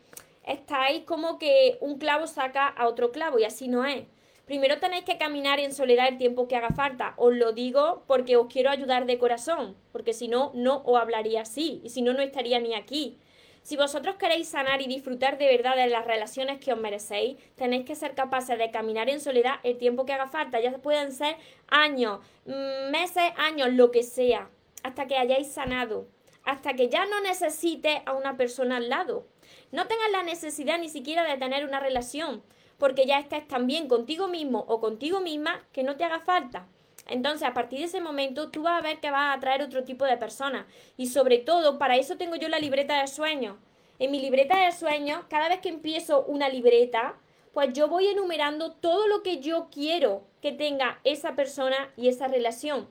estáis 0.45 1.05
como 1.05 1.39
que 1.39 1.79
un 1.81 1.99
clavo 1.99 2.27
saca 2.27 2.69
a 2.69 2.87
otro 2.87 3.11
clavo 3.11 3.39
y 3.39 3.45
así 3.45 3.69
no 3.69 3.85
es. 3.85 4.05
Primero 4.49 4.79
tenéis 4.79 5.05
que 5.05 5.19
caminar 5.19 5.61
en 5.61 5.75
soledad 5.75 6.09
el 6.09 6.17
tiempo 6.17 6.49
que 6.49 6.57
haga 6.57 6.71
falta. 6.71 7.13
Os 7.19 7.35
lo 7.35 7.53
digo 7.53 8.03
porque 8.07 8.39
os 8.39 8.47
quiero 8.51 8.71
ayudar 8.71 9.05
de 9.05 9.19
corazón, 9.19 9.77
porque 9.93 10.15
si 10.15 10.27
no, 10.27 10.53
no 10.55 10.83
os 10.87 10.99
hablaría 10.99 11.43
así, 11.43 11.83
y 11.85 11.91
si 11.91 12.01
no, 12.01 12.15
no 12.15 12.23
estaría 12.23 12.59
ni 12.59 12.75
aquí. 12.75 13.19
Si 13.63 13.77
vosotros 13.77 14.17
queréis 14.17 14.49
sanar 14.49 14.81
y 14.81 14.87
disfrutar 14.87 15.37
de 15.37 15.49
verdad 15.55 15.77
de 15.77 15.89
las 15.89 16.07
relaciones 16.07 16.61
que 16.61 16.73
os 16.73 16.81
merecéis, 16.81 17.37
tenéis 17.57 17.85
que 17.85 17.95
ser 17.95 18.15
capaces 18.15 18.57
de 18.57 18.71
caminar 18.71 19.11
en 19.11 19.21
soledad 19.21 19.57
el 19.65 19.77
tiempo 19.77 20.07
que 20.07 20.15
haga 20.15 20.29
falta. 20.29 20.59
Ya 20.61 20.73
pueden 20.79 21.13
ser 21.13 21.37
años, 21.69 22.21
mm, 22.47 22.91
meses, 22.91 23.31
años, 23.37 23.69
lo 23.75 23.91
que 23.91 24.03
sea, 24.03 24.49
hasta 24.83 25.07
que 25.07 25.19
hayáis 25.19 25.49
sanado, 25.49 26.09
hasta 26.45 26.73
que 26.73 26.89
ya 26.89 27.05
no 27.05 27.21
necesites 27.21 28.01
a 28.07 28.15
una 28.15 28.39
persona 28.39 28.79
al 28.79 28.89
lado. 28.89 29.27
No 29.73 29.87
tengas 29.87 30.11
la 30.11 30.23
necesidad 30.23 30.79
ni 30.79 30.89
siquiera 30.89 31.23
de 31.25 31.37
tener 31.37 31.67
una 31.67 31.81
relación 31.81 32.43
porque 32.79 33.07
ya 33.07 33.19
estés 33.19 33.47
tan 33.47 33.67
bien 33.67 33.89
contigo 33.89 34.29
mismo 34.29 34.65
o 34.69 34.81
contigo 34.81 35.21
misma 35.21 35.63
que 35.73 35.83
no 35.83 35.97
te 35.97 36.05
haga 36.05 36.21
falta. 36.21 36.67
Entonces, 37.09 37.49
a 37.49 37.55
partir 37.55 37.79
de 37.81 37.87
ese 37.87 38.01
momento, 38.01 38.51
tú 38.51 38.63
vas 38.63 38.79
a 38.79 38.83
ver 38.83 39.01
que 39.01 39.11
vas 39.11 39.21
a 39.21 39.33
atraer 39.35 39.63
otro 39.63 39.85
tipo 39.85 40.05
de 40.05 40.17
personas. 40.17 40.67
Y 40.97 41.07
sobre 41.07 41.39
todo, 41.39 41.79
para 41.79 41.97
eso 41.97 42.17
tengo 42.17 42.37
yo 42.37 42.49
la 42.49 42.59
libreta 42.59 43.01
de 43.01 43.07
sueños. 43.07 43.57
En 43.99 44.11
mi 44.11 44.21
libreta 44.21 44.65
de 44.65 44.73
sueños, 44.73 45.25
cada 45.29 45.49
vez 45.49 45.61
que 45.61 45.71
empiezo 45.71 46.25
una 46.25 46.49
libreta, 46.49 47.17
pues 47.53 47.73
yo 47.73 47.89
voy 47.89 48.07
enumerando 48.07 48.73
todo 48.73 49.09
lo 49.09 49.23
que 49.23 49.41
yo 49.41 49.69
quiero 49.73 50.23
que 50.41 50.53
tenga 50.53 51.01
esa 51.03 51.35
persona 51.35 51.91
y 51.97 52.09
esa 52.09 52.29
relación. 52.29 52.89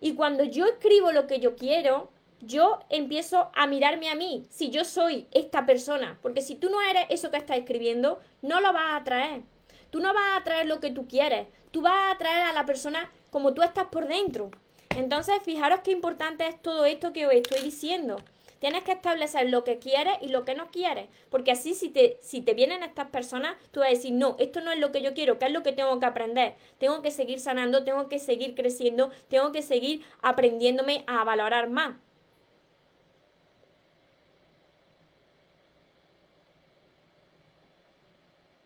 Y 0.00 0.14
cuando 0.14 0.44
yo 0.44 0.66
escribo 0.66 1.10
lo 1.10 1.26
que 1.26 1.40
yo 1.40 1.56
quiero, 1.56 2.10
yo 2.46 2.80
empiezo 2.90 3.50
a 3.54 3.66
mirarme 3.66 4.08
a 4.08 4.14
mí, 4.14 4.46
si 4.50 4.70
yo 4.70 4.84
soy 4.84 5.26
esta 5.32 5.66
persona, 5.66 6.18
porque 6.22 6.42
si 6.42 6.54
tú 6.54 6.70
no 6.70 6.80
eres 6.80 7.06
eso 7.10 7.30
que 7.30 7.36
estás 7.36 7.58
escribiendo, 7.58 8.20
no 8.42 8.60
lo 8.60 8.72
vas 8.72 8.92
a 8.92 8.96
atraer. 8.96 9.42
Tú 9.90 10.00
no 10.00 10.12
vas 10.12 10.32
a 10.32 10.36
atraer 10.36 10.66
lo 10.66 10.80
que 10.80 10.90
tú 10.90 11.06
quieres, 11.06 11.46
tú 11.70 11.82
vas 11.82 11.94
a 11.94 12.10
atraer 12.12 12.46
a 12.46 12.52
la 12.52 12.66
persona 12.66 13.10
como 13.30 13.54
tú 13.54 13.62
estás 13.62 13.86
por 13.86 14.08
dentro. 14.08 14.50
Entonces, 14.96 15.36
fijaros 15.44 15.80
qué 15.80 15.90
importante 15.90 16.46
es 16.46 16.60
todo 16.60 16.84
esto 16.84 17.12
que 17.12 17.26
os 17.26 17.32
estoy 17.32 17.62
diciendo. 17.62 18.16
Tienes 18.60 18.84
que 18.84 18.92
establecer 18.92 19.50
lo 19.50 19.62
que 19.62 19.78
quieres 19.78 20.14
y 20.22 20.28
lo 20.28 20.44
que 20.44 20.54
no 20.54 20.70
quieres. 20.70 21.08
Porque 21.28 21.50
así 21.50 21.74
si 21.74 21.90
te, 21.90 22.18
si 22.22 22.40
te 22.40 22.54
vienen 22.54 22.82
estas 22.82 23.08
personas, 23.08 23.56
tú 23.72 23.80
vas 23.80 23.88
a 23.88 23.92
decir, 23.92 24.12
no, 24.12 24.36
esto 24.38 24.60
no 24.60 24.72
es 24.72 24.78
lo 24.78 24.90
que 24.90 25.02
yo 25.02 25.12
quiero, 25.12 25.38
¿qué 25.38 25.46
es 25.46 25.52
lo 25.52 25.62
que 25.62 25.72
tengo 25.72 26.00
que 26.00 26.06
aprender? 26.06 26.54
Tengo 26.78 27.02
que 27.02 27.10
seguir 27.10 27.40
sanando, 27.40 27.84
tengo 27.84 28.08
que 28.08 28.18
seguir 28.18 28.54
creciendo, 28.54 29.10
tengo 29.28 29.52
que 29.52 29.60
seguir 29.60 30.02
aprendiéndome 30.22 31.04
a 31.06 31.24
valorar 31.24 31.68
más. 31.68 31.96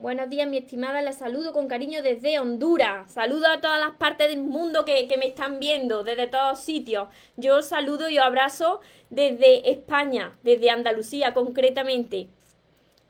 Buenos 0.09 0.31
días, 0.31 0.49
mi 0.49 0.57
estimada. 0.57 1.03
Les 1.03 1.17
saludo 1.17 1.53
con 1.53 1.69
cariño 1.69 2.03
desde 2.03 2.39
Honduras. 2.39 3.13
Saludo 3.13 3.47
a 3.47 3.61
todas 3.61 3.79
las 3.79 3.91
partes 3.97 4.29
del 4.29 4.39
mundo 4.39 4.87
que, 4.87 5.07
me 5.19 5.27
están 5.27 5.61
viendo, 5.61 6.03
desde 6.03 6.27
todos 6.27 6.61
sitios. 6.61 7.09
Yo 7.37 7.61
saludo 7.61 8.09
y 8.09 8.17
abrazo 8.17 8.81
desde 9.11 9.71
España, 9.71 10.35
desde 10.43 10.71
Andalucía 10.71 11.35
concretamente. 11.35 12.29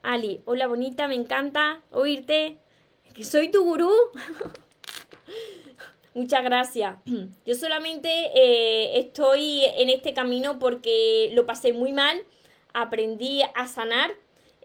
Ali, 0.02 0.40
hola 0.44 0.66
bonita, 0.66 1.06
me 1.06 1.14
encanta 1.14 1.82
oírte. 1.92 2.58
Que 3.14 3.22
soy 3.22 3.48
tu 3.52 3.62
gurú. 3.62 3.92
Muchas 6.14 6.42
gracias. 6.42 6.96
Yo 7.46 7.54
solamente 7.54 8.08
eh, 8.34 8.98
estoy 8.98 9.66
en 9.76 9.88
este 9.88 10.14
camino 10.14 10.58
porque 10.58 11.30
lo 11.32 11.46
pasé 11.46 11.72
muy 11.72 11.92
mal, 11.92 12.24
aprendí 12.72 13.42
a 13.54 13.68
sanar 13.68 14.10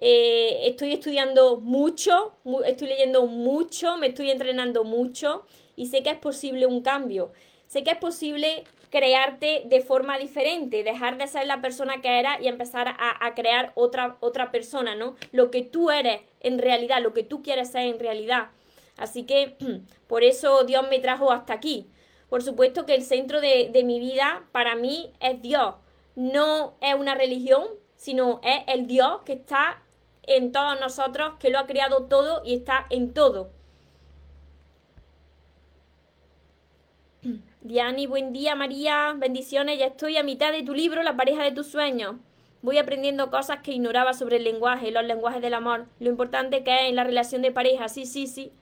eh, 0.06 0.68
estoy 0.68 0.92
estudiando 0.92 1.62
mucho, 1.62 2.34
estoy 2.66 2.90
leyendo 2.90 3.26
mucho, 3.26 3.96
me 3.96 4.08
estoy 4.08 4.32
entrenando 4.32 4.84
mucho 4.84 5.46
y 5.78 5.88
sé 5.88 6.04
que 6.04 6.10
es 6.10 6.18
posible 6.18 6.66
un 6.66 6.82
cambio. 6.82 7.32
Sé 7.68 7.86
que 7.86 7.92
es 7.92 7.98
posible 7.98 8.66
crearte 8.90 9.64
de 9.66 9.80
forma 9.80 10.18
diferente, 10.18 10.84
dejar 10.84 11.18
de 11.18 11.28
ser 11.28 11.48
la 11.48 11.62
persona 11.62 12.02
que 12.02 12.20
eras 12.20 12.42
y 12.42 12.50
empezar 12.50 12.98
a, 13.00 13.34
crear 13.34 13.72
otra, 13.76 14.18
otra 14.20 14.52
persona, 14.52 14.94
¿no? 14.94 15.16
Lo 15.32 15.50
que 15.52 15.62
tú 15.62 15.90
eres 15.90 16.20
en 16.42 16.60
realidad, 16.60 17.02
lo 17.02 17.14
que 17.14 17.24
tú 17.24 17.42
quieres 17.42 17.72
ser 17.72 17.84
en 17.84 17.98
realidad. 17.98 18.50
Así 18.98 19.24
que 19.24 19.56
por 20.08 20.26
eso 20.26 20.66
Dios 20.66 20.86
me 20.90 21.00
trajo 21.00 21.32
hasta 21.32 21.54
aquí. 21.54 21.88
Por 22.28 22.44
supuesto 22.44 22.86
que 22.86 22.96
el 22.96 23.04
centro 23.04 23.40
de 23.40 23.84
mi 23.86 24.02
vida 24.02 24.44
para 24.52 24.76
mí 24.76 25.14
es 25.22 25.42
Dios. 25.42 25.76
No 26.16 26.74
es 26.82 26.94
una 26.94 27.16
religión, 27.16 27.68
sino 27.96 28.42
es 28.44 28.64
el 28.68 28.86
Dios 28.86 29.22
que 29.24 29.32
está 29.32 29.82
en 30.24 30.52
todos 30.52 30.80
nosotros, 30.80 31.34
que 31.40 31.50
lo 31.50 31.60
ha 31.60 31.68
creado 31.68 32.04
todo 32.06 32.42
y 32.46 32.56
está 32.56 32.86
en 32.90 33.14
todo. 33.14 33.52
Diani, 37.62 38.08
buen 38.08 38.34
día 38.34 38.56
María, 38.56 39.14
bendiciones, 39.18 39.80
ya 39.80 39.88
estoy 39.88 40.18
a 40.18 40.24
mitad 40.24 40.52
de 40.52 40.64
tu 40.64 40.74
libro, 40.74 41.04
La 41.04 41.16
pareja 41.16 41.44
de 41.44 41.52
tus 41.52 41.68
sueños. 41.68 42.16
Voy 42.62 42.78
aprendiendo 42.78 43.30
cosas 43.30 43.60
que 43.60 43.74
ignoraba 43.74 44.14
sobre 44.14 44.38
el 44.38 44.46
lenguaje, 44.46 44.92
los 44.92 45.04
lenguajes 45.04 45.42
del 45.42 45.54
amor, 45.54 45.86
lo 46.00 46.10
importante 46.10 46.64
que 46.64 46.74
es 46.74 46.90
en 46.90 46.96
la 46.96 47.04
relación 47.04 47.42
de 47.42 47.52
pareja, 47.52 47.90
sí, 47.90 48.06
sí, 48.06 48.28
sí 48.28 48.54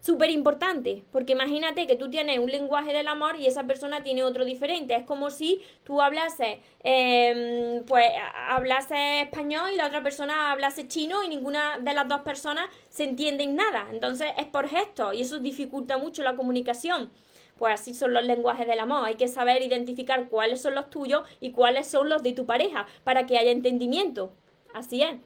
súper 0.00 0.30
importante, 0.30 1.04
porque 1.10 1.32
imagínate 1.32 1.86
que 1.86 1.96
tú 1.96 2.10
tienes 2.10 2.38
un 2.38 2.50
lenguaje 2.50 2.92
del 2.92 3.08
amor 3.08 3.36
y 3.36 3.46
esa 3.46 3.64
persona 3.64 4.02
tiene 4.02 4.22
otro 4.22 4.44
diferente. 4.44 4.94
Es 4.94 5.04
como 5.04 5.30
si 5.30 5.62
tú 5.84 6.00
hablases, 6.00 6.58
em, 6.82 7.84
pues, 7.84 8.06
hablase 8.48 9.22
español 9.22 9.70
y 9.72 9.76
la 9.76 9.86
otra 9.86 10.02
persona 10.02 10.52
hablase 10.52 10.88
chino 10.88 11.24
y 11.24 11.28
ninguna 11.28 11.78
de 11.78 11.94
las 11.94 12.08
dos 12.08 12.20
personas 12.22 12.68
se 12.88 13.04
entiende 13.04 13.44
en 13.44 13.56
nada. 13.56 13.88
Entonces 13.90 14.28
es 14.38 14.46
por 14.46 14.68
gestos 14.68 15.14
y 15.14 15.22
eso 15.22 15.38
dificulta 15.38 15.98
mucho 15.98 16.22
la 16.22 16.36
comunicación. 16.36 17.10
Pues 17.58 17.74
así 17.74 17.92
son 17.92 18.14
los 18.14 18.24
lenguajes 18.24 18.68
del 18.68 18.78
amor. 18.78 19.04
Hay 19.04 19.16
que 19.16 19.26
saber 19.26 19.62
identificar 19.62 20.28
cuáles 20.28 20.62
son 20.62 20.76
los 20.76 20.90
tuyos 20.90 21.22
y 21.40 21.50
cuáles 21.50 21.88
son 21.88 22.08
los 22.08 22.22
de 22.22 22.32
tu 22.32 22.46
pareja 22.46 22.86
para 23.02 23.26
que 23.26 23.36
haya 23.36 23.50
entendimiento. 23.50 24.32
Así 24.72 25.02
es. 25.02 25.16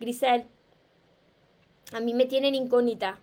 Grisel, 0.00 0.46
a 1.92 2.00
mí 2.00 2.14
me 2.14 2.24
tienen 2.24 2.54
incógnita. 2.54 3.18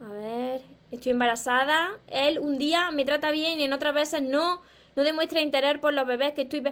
A 0.00 0.08
ver, 0.08 0.62
estoy 0.90 1.12
embarazada. 1.12 1.98
Él 2.06 2.38
un 2.38 2.58
día 2.58 2.90
me 2.90 3.04
trata 3.04 3.30
bien 3.30 3.60
y 3.60 3.64
en 3.64 3.72
otras 3.72 3.94
veces 3.94 4.22
no. 4.22 4.62
No 4.96 5.04
demuestra 5.04 5.40
interés 5.40 5.78
por 5.78 5.92
los 5.92 6.06
bebés 6.06 6.32
que 6.34 6.42
estoy... 6.42 6.62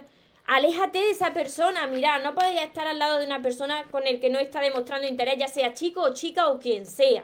Aléjate 0.45 0.99
de 0.99 1.09
esa 1.09 1.33
persona, 1.33 1.87
mira, 1.87 2.19
no 2.19 2.33
podéis 2.33 2.61
estar 2.61 2.87
al 2.87 2.99
lado 2.99 3.19
de 3.19 3.25
una 3.25 3.41
persona 3.41 3.83
con 3.91 4.07
el 4.07 4.21
que 4.21 4.29
no 4.29 4.39
está 4.39 4.61
demostrando 4.61 5.05
interés, 5.05 5.37
ya 5.37 5.49
sea 5.49 5.73
chico 5.73 6.01
o 6.01 6.13
chica 6.13 6.47
o 6.47 6.57
quien 6.57 6.85
sea. 6.85 7.23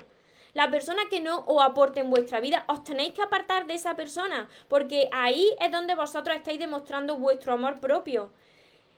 La 0.54 0.70
persona 0.70 1.04
que 1.10 1.22
no 1.22 1.46
os 1.48 1.64
aporte 1.64 2.02
en 2.02 2.10
vuestra 2.10 2.42
vida, 2.42 2.66
os 2.68 2.84
tenéis 2.84 3.14
que 3.14 3.22
apartar 3.22 3.66
de 3.66 3.76
esa 3.76 3.96
persona, 3.96 4.50
porque 4.68 5.08
ahí 5.14 5.56
es 5.62 5.72
donde 5.72 5.96
vosotros 5.96 6.36
estáis 6.36 6.60
demostrando 6.60 7.16
vuestro 7.16 7.54
amor 7.54 7.80
propio. 7.80 8.30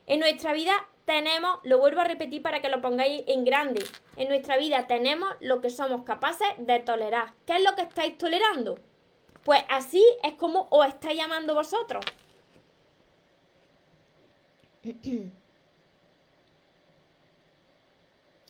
En 0.08 0.20
nuestra 0.20 0.54
vida 0.54 0.74
tenemos, 1.06 1.60
lo 1.64 1.78
vuelvo 1.78 2.02
a 2.02 2.06
repetir 2.06 2.42
para 2.42 2.62
que 2.62 2.70
lo 2.70 2.82
pongáis 2.82 3.24
en 3.28 3.46
grande, 3.46 3.86
en 4.18 4.28
nuestra 4.28 4.58
vida 4.58 4.88
tenemos 4.88 5.30
lo 5.40 5.62
que 5.62 5.70
somos 5.70 6.04
capaces 6.04 6.48
de 6.58 6.80
tolerar. 6.80 7.34
¿Qué 7.46 7.56
es 7.56 7.64
lo 7.64 7.76
que 7.76 7.84
estáis 7.84 8.18
tolerando? 8.18 8.80
Pues 9.44 9.64
así 9.70 10.04
es 10.24 10.34
como 10.34 10.68
os 10.72 10.88
estáis 10.88 11.18
llamando 11.18 11.54
vosotros. 11.54 12.04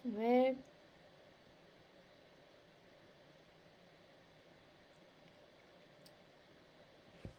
A 0.06 0.18
ver. 0.18 0.56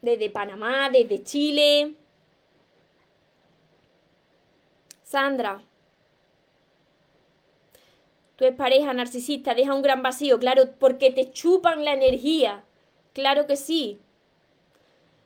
Desde 0.03 0.31
Panamá, 0.31 0.91
desde 0.91 1.23
Chile. 1.23 1.95
Sandra, 5.07 5.63
tu 8.35 8.45
es 8.45 8.53
pareja 8.57 8.93
narcisista, 8.93 9.55
deja 9.55 9.73
un 9.73 9.81
gran 9.81 10.03
vacío, 10.03 10.41
claro, 10.41 10.65
porque 10.81 11.13
te 11.13 11.31
chupan 11.31 11.85
la 11.85 11.93
energía. 11.93 12.65
Claro 13.13 13.47
que 13.47 13.55
sí. 13.55 14.01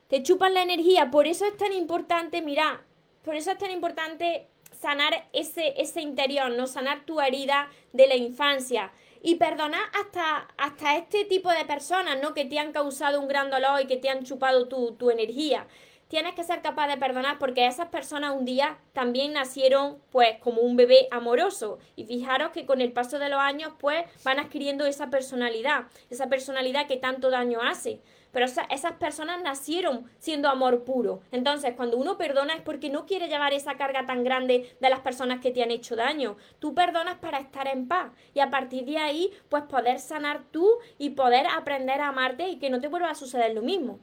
Te 0.07 0.21
chupan 0.21 0.53
la 0.53 0.61
energía, 0.61 1.09
por 1.09 1.25
eso 1.25 1.45
es 1.45 1.57
tan 1.57 1.73
importante, 1.73 2.43
mira, 2.43 2.85
por 3.23 3.35
eso 3.35 3.49
es 3.49 3.57
tan 3.57 3.71
importante 3.71 4.45
sanar 4.71 5.27
ese, 5.33 5.73
ese 5.81 6.01
interior, 6.01 6.51
no 6.51 6.67
sanar 6.67 7.03
tu 7.03 7.19
herida 7.19 7.71
de 7.91 8.05
la 8.05 8.15
infancia 8.15 8.91
y 9.23 9.35
perdonar 9.35 9.81
hasta, 9.99 10.47
hasta 10.57 10.95
este 10.95 11.25
tipo 11.25 11.49
de 11.49 11.65
personas, 11.65 12.21
¿no? 12.21 12.35
Que 12.35 12.45
te 12.45 12.59
han 12.59 12.71
causado 12.71 13.19
un 13.19 13.27
gran 13.27 13.49
dolor 13.49 13.81
y 13.81 13.87
que 13.87 13.97
te 13.97 14.09
han 14.09 14.25
chupado 14.25 14.67
tu, 14.67 14.91
tu 14.91 15.09
energía 15.09 15.65
tienes 16.11 16.35
que 16.35 16.43
ser 16.43 16.61
capaz 16.61 16.89
de 16.89 16.97
perdonar 16.97 17.39
porque 17.39 17.65
esas 17.65 17.87
personas 17.87 18.35
un 18.35 18.43
día 18.43 18.77
también 18.91 19.31
nacieron 19.31 19.97
pues 20.11 20.37
como 20.41 20.59
un 20.59 20.75
bebé 20.75 21.07
amoroso 21.09 21.79
y 21.95 22.03
fijaros 22.03 22.49
que 22.49 22.65
con 22.65 22.81
el 22.81 22.91
paso 22.91 23.17
de 23.17 23.29
los 23.29 23.39
años 23.39 23.71
pues 23.79 24.03
van 24.25 24.37
adquiriendo 24.37 24.85
esa 24.85 25.09
personalidad, 25.09 25.85
esa 26.09 26.27
personalidad 26.27 26.85
que 26.85 26.97
tanto 26.97 27.29
daño 27.29 27.61
hace. 27.61 28.01
Pero 28.33 28.45
esas 28.45 28.93
personas 28.99 29.41
nacieron 29.41 30.09
siendo 30.19 30.49
amor 30.49 30.83
puro. 30.83 31.21
Entonces, 31.31 31.73
cuando 31.75 31.97
uno 31.97 32.17
perdona 32.17 32.55
es 32.55 32.61
porque 32.61 32.89
no 32.89 33.05
quiere 33.05 33.29
llevar 33.29 33.53
esa 33.53 33.75
carga 33.75 34.05
tan 34.05 34.23
grande 34.23 34.75
de 34.79 34.89
las 34.89 35.01
personas 35.01 35.39
que 35.39 35.51
te 35.51 35.63
han 35.63 35.71
hecho 35.71 35.97
daño. 35.97 36.37
Tú 36.59 36.73
perdonas 36.73 37.19
para 37.19 37.39
estar 37.39 37.67
en 37.67 37.89
paz. 37.89 38.11
Y 38.33 38.39
a 38.39 38.49
partir 38.49 38.85
de 38.85 38.97
ahí, 38.97 39.31
pues 39.49 39.63
poder 39.63 39.99
sanar 39.99 40.43
tú 40.51 40.69
y 40.97 41.09
poder 41.09 41.45
aprender 41.47 41.99
a 41.99 42.07
amarte 42.07 42.47
y 42.47 42.57
que 42.57 42.69
no 42.69 42.79
te 42.79 42.87
vuelva 42.87 43.09
a 43.09 43.15
suceder 43.15 43.53
lo 43.53 43.61
mismo. 43.61 43.99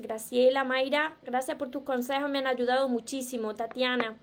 Graciela, 0.00 0.64
Mayra, 0.64 1.16
gracias 1.22 1.56
por 1.56 1.70
tus 1.70 1.82
consejos, 1.82 2.30
me 2.30 2.38
han 2.38 2.46
ayudado 2.46 2.88
muchísimo. 2.88 3.54
Tatiana, 3.54 4.16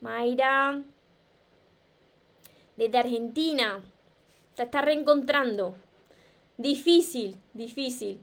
Mayra, 0.00 0.82
desde 2.76 2.98
Argentina, 2.98 3.80
te 4.54 4.64
está 4.64 4.80
reencontrando. 4.80 5.76
Difícil, 6.56 7.36
difícil. 7.54 8.20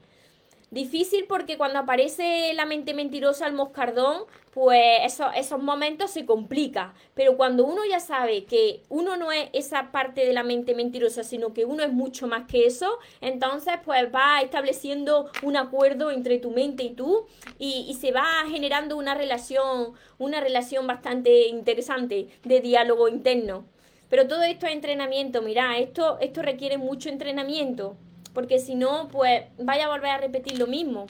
Difícil 0.70 1.24
porque 1.28 1.58
cuando 1.58 1.80
aparece 1.80 2.52
la 2.54 2.64
mente 2.64 2.94
mentirosa 2.94 3.44
al 3.44 3.54
moscardón, 3.54 4.22
pues 4.52 5.00
eso, 5.02 5.28
esos 5.34 5.60
momentos 5.60 6.12
se 6.12 6.24
complica. 6.24 6.94
Pero 7.14 7.36
cuando 7.36 7.66
uno 7.66 7.82
ya 7.90 7.98
sabe 7.98 8.44
que 8.44 8.84
uno 8.88 9.16
no 9.16 9.32
es 9.32 9.50
esa 9.52 9.90
parte 9.90 10.24
de 10.24 10.32
la 10.32 10.44
mente 10.44 10.76
mentirosa, 10.76 11.24
sino 11.24 11.52
que 11.52 11.64
uno 11.64 11.82
es 11.82 11.92
mucho 11.92 12.28
más 12.28 12.46
que 12.46 12.66
eso, 12.66 12.98
entonces 13.20 13.74
pues 13.84 14.14
va 14.14 14.42
estableciendo 14.42 15.28
un 15.42 15.56
acuerdo 15.56 16.12
entre 16.12 16.38
tu 16.38 16.52
mente 16.52 16.84
y 16.84 16.90
tú 16.90 17.26
y, 17.58 17.86
y 17.88 17.94
se 17.94 18.12
va 18.12 18.28
generando 18.48 18.96
una 18.96 19.16
relación, 19.16 19.94
una 20.18 20.40
relación 20.40 20.86
bastante 20.86 21.48
interesante 21.48 22.28
de 22.44 22.60
diálogo 22.60 23.08
interno. 23.08 23.64
Pero 24.08 24.28
todo 24.28 24.44
esto 24.44 24.66
es 24.66 24.72
entrenamiento, 24.72 25.42
mira, 25.42 25.78
esto, 25.78 26.18
esto 26.20 26.42
requiere 26.42 26.78
mucho 26.78 27.08
entrenamiento 27.08 27.96
porque 28.34 28.58
si 28.58 28.74
no, 28.74 29.08
pues 29.08 29.44
vaya 29.58 29.86
a 29.86 29.88
volver 29.88 30.10
a 30.10 30.18
repetir 30.18 30.58
lo 30.58 30.66
mismo. 30.66 31.06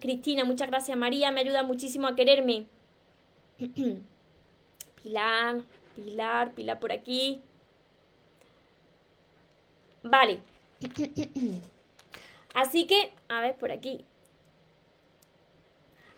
Cristina, 0.00 0.44
muchas 0.44 0.68
gracias. 0.68 0.96
María, 0.96 1.30
me 1.30 1.40
ayuda 1.40 1.62
muchísimo 1.62 2.06
a 2.06 2.16
quererme. 2.16 2.66
Pilar, 5.02 5.62
Pilar, 5.94 6.52
Pilar 6.52 6.78
por 6.80 6.92
aquí. 6.92 7.40
Vale. 10.02 10.40
Así 12.54 12.86
que, 12.86 13.12
a 13.28 13.40
ver, 13.40 13.56
por 13.56 13.70
aquí. 13.70 14.04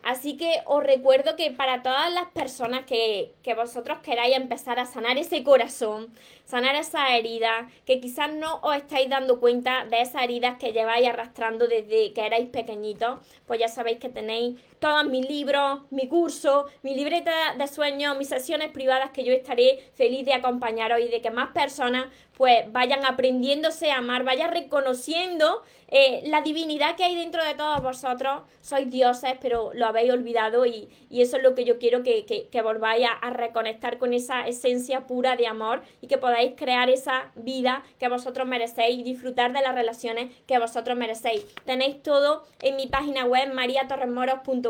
Así 0.08 0.38
que 0.38 0.62
os 0.64 0.82
recuerdo 0.82 1.36
que 1.36 1.50
para 1.50 1.82
todas 1.82 2.10
las 2.10 2.28
personas 2.28 2.86
que, 2.86 3.34
que 3.42 3.52
vosotros 3.52 3.98
queráis 3.98 4.34
empezar 4.34 4.78
a 4.78 4.86
sanar 4.86 5.18
ese 5.18 5.44
corazón, 5.44 6.08
sanar 6.46 6.76
esa 6.76 7.14
herida, 7.14 7.68
que 7.84 8.00
quizás 8.00 8.34
no 8.34 8.58
os 8.62 8.74
estáis 8.74 9.10
dando 9.10 9.38
cuenta 9.38 9.84
de 9.84 10.00
esas 10.00 10.22
heridas 10.22 10.56
que 10.58 10.72
lleváis 10.72 11.06
arrastrando 11.06 11.68
desde 11.68 12.14
que 12.14 12.24
erais 12.24 12.48
pequeñitos, 12.48 13.18
pues 13.46 13.60
ya 13.60 13.68
sabéis 13.68 13.98
que 13.98 14.08
tenéis 14.08 14.58
todos 14.78 15.06
mis 15.06 15.28
libros, 15.28 15.80
mi 15.90 16.08
curso, 16.08 16.66
mi 16.82 16.94
libreta 16.94 17.54
de 17.56 17.66
sueños, 17.66 18.16
mis 18.16 18.28
sesiones 18.28 18.70
privadas 18.70 19.10
que 19.10 19.24
yo 19.24 19.32
estaré 19.32 19.90
feliz 19.94 20.24
de 20.24 20.34
acompañaros 20.34 21.00
y 21.00 21.08
de 21.08 21.20
que 21.20 21.30
más 21.30 21.50
personas 21.50 22.06
pues 22.36 22.70
vayan 22.70 23.04
aprendiéndose 23.04 23.90
a 23.90 23.98
amar, 23.98 24.22
vayan 24.22 24.52
reconociendo 24.52 25.62
eh, 25.88 26.22
la 26.26 26.40
divinidad 26.42 26.94
que 26.94 27.02
hay 27.02 27.16
dentro 27.16 27.44
de 27.44 27.54
todos 27.54 27.82
vosotros. 27.82 28.42
Sois 28.60 28.88
dioses, 28.88 29.32
pero 29.40 29.72
lo 29.74 29.86
habéis 29.86 30.12
olvidado 30.12 30.64
y, 30.64 30.88
eso 31.10 31.38
es 31.38 31.42
lo 31.42 31.56
que 31.56 31.64
yo 31.64 31.80
quiero 31.80 32.04
que, 32.04 32.24
que, 32.24 32.62
volváis 32.62 33.06
a, 33.06 33.12
a, 33.12 33.30
reconectar 33.30 33.98
con 33.98 34.12
esa 34.12 34.46
esencia 34.46 35.08
pura 35.08 35.34
de 35.34 35.48
amor 35.48 35.82
y 36.00 36.06
que 36.06 36.18
podáis 36.18 36.52
crear 36.54 36.90
esa 36.90 37.32
vida 37.34 37.82
que 37.98 38.08
vosotros 38.08 38.46
merecéis 38.46 39.00
y 39.00 39.02
disfrutar 39.02 39.52
de 39.52 39.62
las 39.62 39.74
relaciones 39.74 40.30
que 40.46 40.58
vosotros 40.60 40.96
merecéis. 40.96 41.44
Tenéis 41.64 42.02
todo 42.04 42.44
en 42.60 42.76
mi 42.76 42.86
página 42.86 43.24
web 43.24 43.52
mariatorremoros.com 43.52 44.67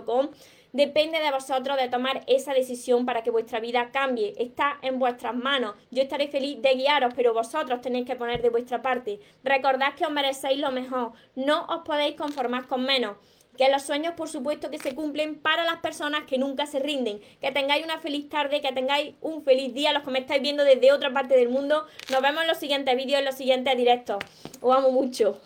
Depende 0.73 1.19
de 1.19 1.31
vosotros 1.31 1.79
de 1.79 1.89
tomar 1.89 2.23
esa 2.27 2.53
decisión 2.53 3.07
para 3.07 3.23
que 3.23 3.31
vuestra 3.31 3.59
vida 3.59 3.91
cambie. 3.91 4.35
Está 4.37 4.79
en 4.83 4.99
vuestras 4.99 5.35
manos. 5.35 5.75
Yo 5.91 6.03
estaré 6.03 6.29
feliz 6.29 6.61
de 6.61 6.75
guiaros, 6.75 7.15
pero 7.17 7.33
vosotros 7.33 7.81
tenéis 7.81 8.07
que 8.07 8.17
poner 8.17 8.43
de 8.43 8.51
vuestra 8.51 8.83
parte. 8.83 9.19
Recordad 9.43 9.95
que 9.95 10.05
os 10.05 10.13
merecéis 10.13 10.59
lo 10.59 10.71
mejor. 10.71 11.13
No 11.35 11.65
os 11.67 11.83
podéis 11.85 12.17
conformar 12.17 12.67
con 12.67 12.85
menos. 12.85 13.17
Que 13.57 13.71
los 13.71 13.83
sueños, 13.83 14.13
por 14.13 14.29
supuesto, 14.29 14.71
que 14.71 14.79
se 14.79 14.95
cumplen 14.95 15.37
para 15.41 15.65
las 15.65 15.79
personas 15.79 16.25
que 16.25 16.39
nunca 16.39 16.67
se 16.67 16.79
rinden. 16.79 17.21
Que 17.41 17.51
tengáis 17.51 17.85
una 17.85 17.99
feliz 17.99 18.29
tarde, 18.29 18.61
que 18.61 18.71
tengáis 18.71 19.15
un 19.21 19.43
feliz 19.43 19.75
día, 19.75 19.93
los 19.93 20.05
que 20.05 20.11
me 20.11 20.21
estáis 20.21 20.43
viendo 20.43 20.65
desde 20.65 20.93
otra 20.93 21.13
parte 21.13 21.35
del 21.35 21.49
mundo. 21.49 21.87
Nos 22.11 22.23
vemos 22.23 22.43
en 22.43 22.49
los 22.49 22.59
siguientes 22.59 22.95
vídeos, 22.95 23.19
en 23.21 23.25
los 23.25 23.35
siguientes 23.35 23.77
directos. 23.77 24.19
Os 24.61 24.77
amo 24.77 24.93
mucho. 24.93 25.41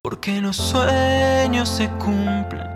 Porque 0.00 0.40
los 0.40 0.56
sueños 0.56 1.68
se 1.68 1.88
cumplen 1.98 2.75